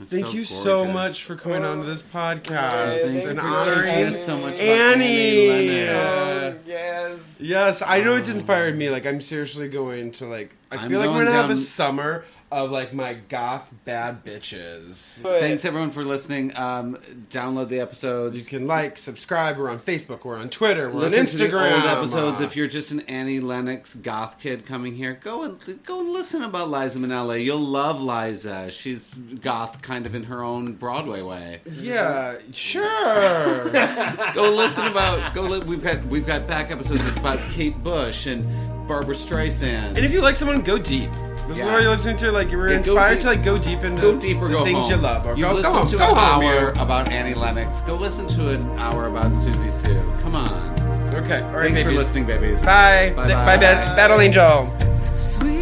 It's 0.00 0.10
Thank 0.10 0.26
so 0.28 0.32
you 0.32 0.44
so 0.44 0.84
much 0.86 1.24
for 1.24 1.36
coming 1.36 1.62
on 1.62 1.80
to 1.80 1.84
this 1.84 2.02
podcast 2.02 2.50
Yes, 2.50 3.04
and 3.26 3.38
thank 3.38 3.42
you. 3.42 3.46
honoring 3.46 4.12
so 4.14 4.38
much 4.38 4.58
Annie. 4.58 5.50
Annie 5.50 5.76
Yeah. 5.76 6.54
Oh, 6.54 6.56
yes. 6.66 7.18
Yes, 7.38 7.82
I 7.86 8.00
know 8.00 8.16
it's 8.16 8.30
inspired 8.30 8.76
me. 8.78 8.88
Like 8.88 9.04
I'm 9.04 9.20
seriously 9.20 9.68
going 9.68 10.12
to 10.12 10.26
like. 10.26 10.56
I 10.70 10.76
I'm 10.76 10.88
feel 10.88 11.00
like 11.00 11.08
we're 11.08 11.14
going 11.16 11.26
gonna 11.26 11.36
have 11.36 11.50
a 11.50 11.56
summer 11.56 12.24
of 12.52 12.70
like 12.70 12.92
my 12.92 13.14
goth 13.14 13.70
bad 13.84 14.24
bitches. 14.24 15.22
But 15.22 15.40
Thanks 15.40 15.64
everyone 15.64 15.90
for 15.90 16.04
listening. 16.04 16.56
Um, 16.56 16.96
download 17.30 17.68
the 17.68 17.78
episodes. 17.80 18.36
You 18.38 18.44
can 18.44 18.66
like, 18.66 18.98
subscribe. 18.98 19.56
We're 19.56 19.70
on 19.70 19.78
Facebook. 19.78 20.24
We're 20.24 20.36
on 20.38 20.50
Twitter. 20.50 20.88
We're 20.88 21.00
listen 21.00 21.20
on 21.20 21.26
to 21.26 21.36
the 21.38 21.44
Instagram. 21.46 21.74
old 21.76 21.84
episodes. 21.84 22.40
If 22.40 22.56
you're 22.56 22.66
just 22.66 22.90
an 22.90 23.00
Annie 23.02 23.38
Lennox 23.40 23.94
goth 23.94 24.38
kid 24.40 24.66
coming 24.66 24.94
here, 24.96 25.18
go 25.22 25.42
and 25.44 25.84
go 25.84 26.00
and 26.00 26.10
listen 26.10 26.42
about 26.42 26.70
Liza 26.70 26.98
Minnelli. 26.98 27.44
You'll 27.44 27.58
love 27.60 28.00
Liza. 28.00 28.70
She's 28.70 29.14
goth, 29.14 29.80
kind 29.82 30.04
of 30.06 30.14
in 30.14 30.24
her 30.24 30.42
own 30.42 30.72
Broadway 30.72 31.22
way. 31.22 31.60
yeah, 31.72 32.36
sure. 32.52 33.70
Go 34.34 34.52
listen 34.54 34.86
about. 34.86 35.34
Go. 35.34 35.42
Li- 35.42 35.60
we've 35.60 35.82
got 35.82 36.04
we've 36.06 36.26
got 36.26 36.46
back 36.46 36.70
episodes 36.70 37.06
about 37.16 37.38
Kate 37.50 37.76
Bush 37.82 38.26
and 38.26 38.44
Barbara 38.88 39.14
Streisand. 39.14 39.96
and 39.96 39.98
if 39.98 40.10
you 40.10 40.20
like 40.20 40.36
someone, 40.36 40.62
go 40.62 40.78
deep. 40.78 41.10
This 41.50 41.58
is 41.58 41.64
Yeah. 41.66 41.72
what 41.72 41.82
you're 41.82 41.90
listening 41.90 42.16
to. 42.18 42.30
Like 42.30 42.50
you 42.52 42.58
were 42.58 42.68
Yeah, 42.70 42.76
inspired 42.76 43.10
deep. 43.14 43.20
to 43.22 43.26
like 43.26 43.42
go 43.42 43.58
deep 43.58 43.82
into 43.82 44.00
Go 44.00 44.16
deep 44.16 44.40
or 44.40 44.46
the 44.48 44.58
go 44.58 44.64
things 44.64 44.78
home. 44.86 44.90
you 44.90 44.96
love. 44.98 45.26
Or 45.26 45.34
you 45.34 45.44
go, 45.44 45.52
listen 45.54 45.72
go 45.72 45.84
to 45.84 45.96
go 45.98 46.02
an 46.10 46.16
home, 46.16 46.44
hour 46.44 46.72
you. 46.74 46.80
about 46.80 47.08
Annie 47.10 47.34
Lennox. 47.34 47.80
Go 47.80 47.96
listen 47.96 48.28
to 48.28 48.50
an 48.50 48.78
hour 48.78 49.06
about 49.08 49.32
Siouxsie 49.32 49.72
Sioux. 49.84 50.00
Come 50.22 50.36
on. 50.36 50.48
Okay. 51.12 51.42
All 51.42 51.50
right, 51.58 51.72
Thanks 51.72 51.82
for 51.82 51.90
listening, 51.90 52.24
babies. 52.24 52.64
Bye. 52.64 53.12
Bye-bye. 53.16 53.44
Bye, 53.44 53.56
Bat- 53.56 53.96
Battle 53.96 54.20
Angel. 54.20 54.72
Sweet 55.12 55.59